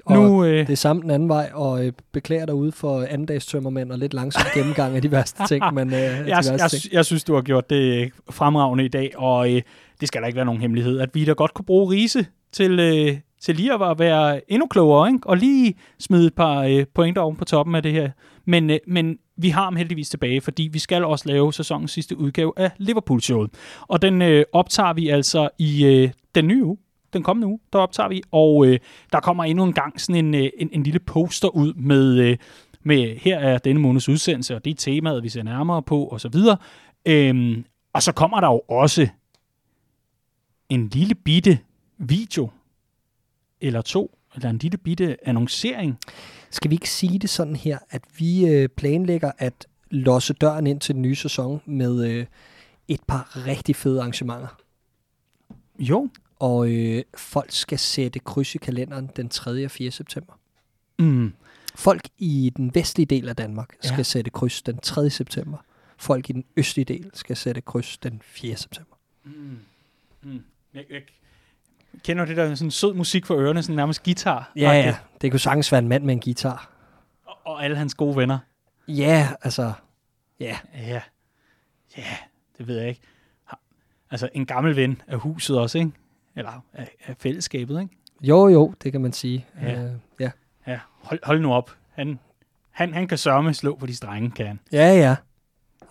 [0.10, 3.46] Nu, øh, Det er samme den anden vej, og øh, beklager dig ude for andendags
[3.46, 5.64] tømmermænd og lidt langsom gennemgang af de værste ting.
[5.74, 6.94] Men, øh, de jeg, værste jeg, ting.
[6.94, 9.62] jeg synes, du har gjort det øh, fremragende i dag, og øh,
[10.02, 12.80] det skal da ikke være nogen hemmelighed, at vi da godt kunne bruge Riese til,
[12.80, 15.28] øh, til lige at være endnu klogere, ikke?
[15.30, 18.10] og lige smide et par øh, pointer oven på toppen af det her.
[18.46, 22.18] Men, øh, men vi har ham heldigvis tilbage, fordi vi skal også lave sæsonens sidste
[22.18, 23.50] udgave af Liverpool-showet.
[23.82, 26.78] Og den øh, optager vi altså i øh, den nye uge.
[27.18, 28.80] Den kommende uge, der optager vi, og øh,
[29.12, 32.38] der kommer endnu en gang sådan en, øh, en, en lille poster ud med, øh,
[32.84, 36.22] med, her er denne måneds udsendelse, og det er temaet, vi ser nærmere på, og
[36.22, 36.58] så videre.
[37.06, 39.08] Øhm, og så kommer der jo også
[40.70, 41.60] en lille bitte
[41.98, 42.50] video,
[43.62, 45.98] eller to, eller en lille bitte annoncering.
[46.50, 50.80] Skal vi ikke sige det sådan her, at vi øh, planlægger at losse døren ind
[50.80, 52.26] til den nye sæson med øh,
[52.88, 54.58] et par rigtig fede arrangementer.
[55.80, 56.10] Jo.
[56.40, 59.66] Og øh, folk skal sætte kryds i kalenderen den 3.
[59.66, 59.92] og 4.
[59.92, 60.34] september.
[61.00, 61.34] Mm.
[61.76, 64.04] Folk i den vestlige del af Danmark skal Ja.
[64.04, 65.10] sætte kryds den 3.
[65.10, 65.58] september.
[65.98, 68.56] Folk i den østlige del skal sætte kryds den 4.
[68.56, 68.96] september.
[69.24, 69.60] Mm.
[70.24, 70.44] Mm.
[70.74, 71.02] Jeg, jeg
[72.04, 74.52] kender det der sådan sød musik for ørerne, sådan nærmest guitar.
[74.56, 74.98] Ja, ja.
[75.22, 76.72] Det kunne sagtens være en mand med en guitar.
[77.26, 78.40] Og, og alle hans gode venner.
[78.88, 79.74] Ja, altså...
[80.40, 81.02] Ja, Ja.
[81.98, 82.18] Ja,
[82.58, 83.02] det ved jeg ikke.
[84.12, 85.92] Altså, en gammel ven af huset også, ikke?
[86.38, 87.94] Eller af, af fællesskabet, ikke?
[88.22, 89.46] jo jo, det kan man sige.
[89.62, 89.84] Ja.
[89.84, 90.32] Øh, ja.
[90.68, 91.72] Ja, hold, hold nu op.
[91.96, 92.20] Han,
[92.72, 94.60] han, han kan sørme slå på de strenge, kan han.
[94.72, 95.16] ja, ja.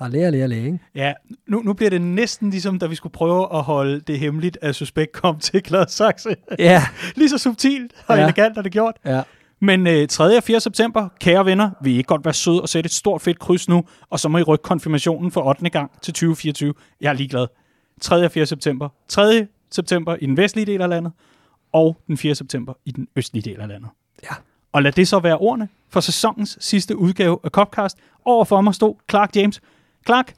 [0.01, 0.79] Allé, allé, allé, ikke?
[0.95, 1.13] Ja,
[1.47, 4.75] nu, nu bliver det næsten ligesom, da vi skulle prøve at holde det hemmeligt, at
[4.75, 6.37] Suspekt kom til Gladsaxe.
[6.59, 6.83] Ja,
[7.17, 8.23] Lige så subtilt og ja.
[8.23, 8.97] Elegant er det gjort.
[9.05, 9.23] ja.
[9.61, 10.37] Men øh, 3.
[10.37, 10.61] og 4.
[10.61, 13.69] september, kære venner, vil I ikke godt være søde og sætte et stort fedt kryds
[13.69, 15.69] nu, og så må I rykke konfirmationen for 8.
[15.71, 16.75] gang til 2024.
[17.01, 17.47] Jeg er ligeglad.
[18.01, 18.25] 3.
[18.25, 18.47] og 4.
[18.47, 18.89] september.
[19.09, 19.47] 3.
[19.71, 21.13] september i den vestlige del af landet,
[21.73, 22.35] og den 4.
[22.35, 23.91] september i den østlige del af landet.
[24.23, 24.35] Ja.
[24.73, 27.99] Og lad det så være ordene for sæsonens sidste udgave af Copcast.
[28.25, 29.61] Overfor mig stod Clark James.
[30.07, 30.35] Clark,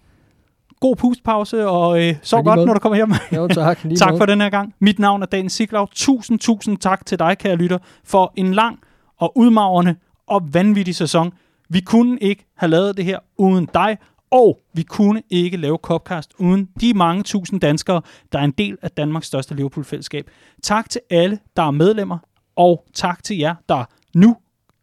[0.80, 2.66] god pustpause, og øh, sov lige godt, måde.
[2.66, 3.12] når du kommer hjem.
[3.36, 3.78] Jo, tak.
[3.98, 4.74] Tak for den her gang.
[4.78, 5.88] Mit navn er Dan Siglaug.
[5.90, 8.80] Tusind, tusind tak til dig, kære lytter, for en lang
[9.18, 9.96] og udmagrende
[10.26, 11.32] og vanvittig sæson.
[11.68, 13.98] Vi kunne ikke have lavet det her uden dig,
[14.30, 18.02] og vi kunne ikke lave Copcast uden de mange tusind danskere,
[18.32, 20.30] der er en del af Danmarks største Liverpool-fællesskab.
[20.62, 22.18] Tak til alle, der er medlemmer,
[22.56, 23.84] og tak til jer, der
[24.14, 24.36] nu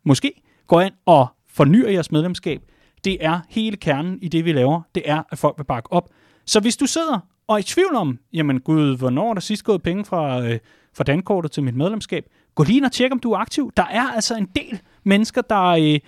[0.04, 2.62] måske går ind og fornyer jeres medlemskab.
[3.04, 4.82] Det er hele kernen i det, vi laver.
[4.96, 6.10] Det er, at folk vil bakke op.
[6.46, 9.64] Så hvis du sidder og er i tvivl om, jamen gud, hvornår er der sidst
[9.64, 10.60] gået penge fra, øh,
[10.94, 13.72] fra dankortet til mit medlemskab, gå lige ind og tjek, om du er aktiv.
[13.78, 16.00] Der er altså en del mennesker, der øh,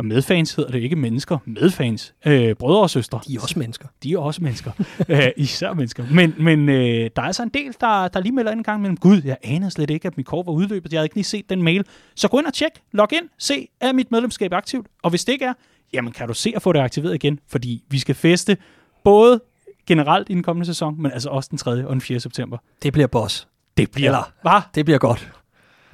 [0.00, 3.20] og medfans hedder det ikke mennesker, medfans, øh, brødre og søstre.
[3.28, 3.88] De er også mennesker.
[4.02, 4.72] De er også mennesker.
[5.08, 6.04] øh, især mennesker.
[6.10, 8.80] Men, men øh, der er altså en del, der, der lige melder ind en gang
[8.80, 10.92] mellem, gud, jeg anede slet ikke, at mit kort var udløbet.
[10.92, 11.84] Jeg havde ikke lige set den mail.
[12.14, 14.86] Så gå ind og tjek, log ind, se, er mit medlemskab aktivt?
[15.02, 15.52] Og hvis det ikke er,
[15.92, 18.56] jamen kan du se at få det aktiveret igen, fordi vi skal feste
[19.04, 19.40] både
[19.86, 21.86] generelt i den kommende sæson, men altså også den 3.
[21.86, 22.20] og den 4.
[22.20, 22.58] september.
[22.82, 23.48] Det bliver boss.
[23.76, 24.60] Det bliver, Eller- Hva?
[24.74, 25.32] Det bliver godt.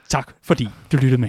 [0.09, 1.29] Tak, fordi du lyttede med.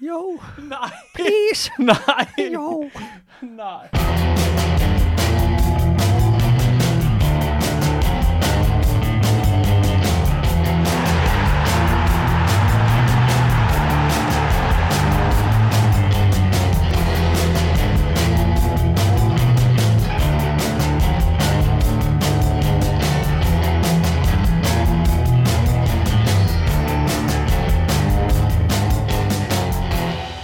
[0.00, 0.90] Jo, Nej.
[1.14, 1.70] please.
[1.78, 2.50] Nej.
[2.52, 2.90] Jo.
[3.40, 3.90] Nej.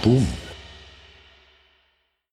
[0.03, 0.40] Boom.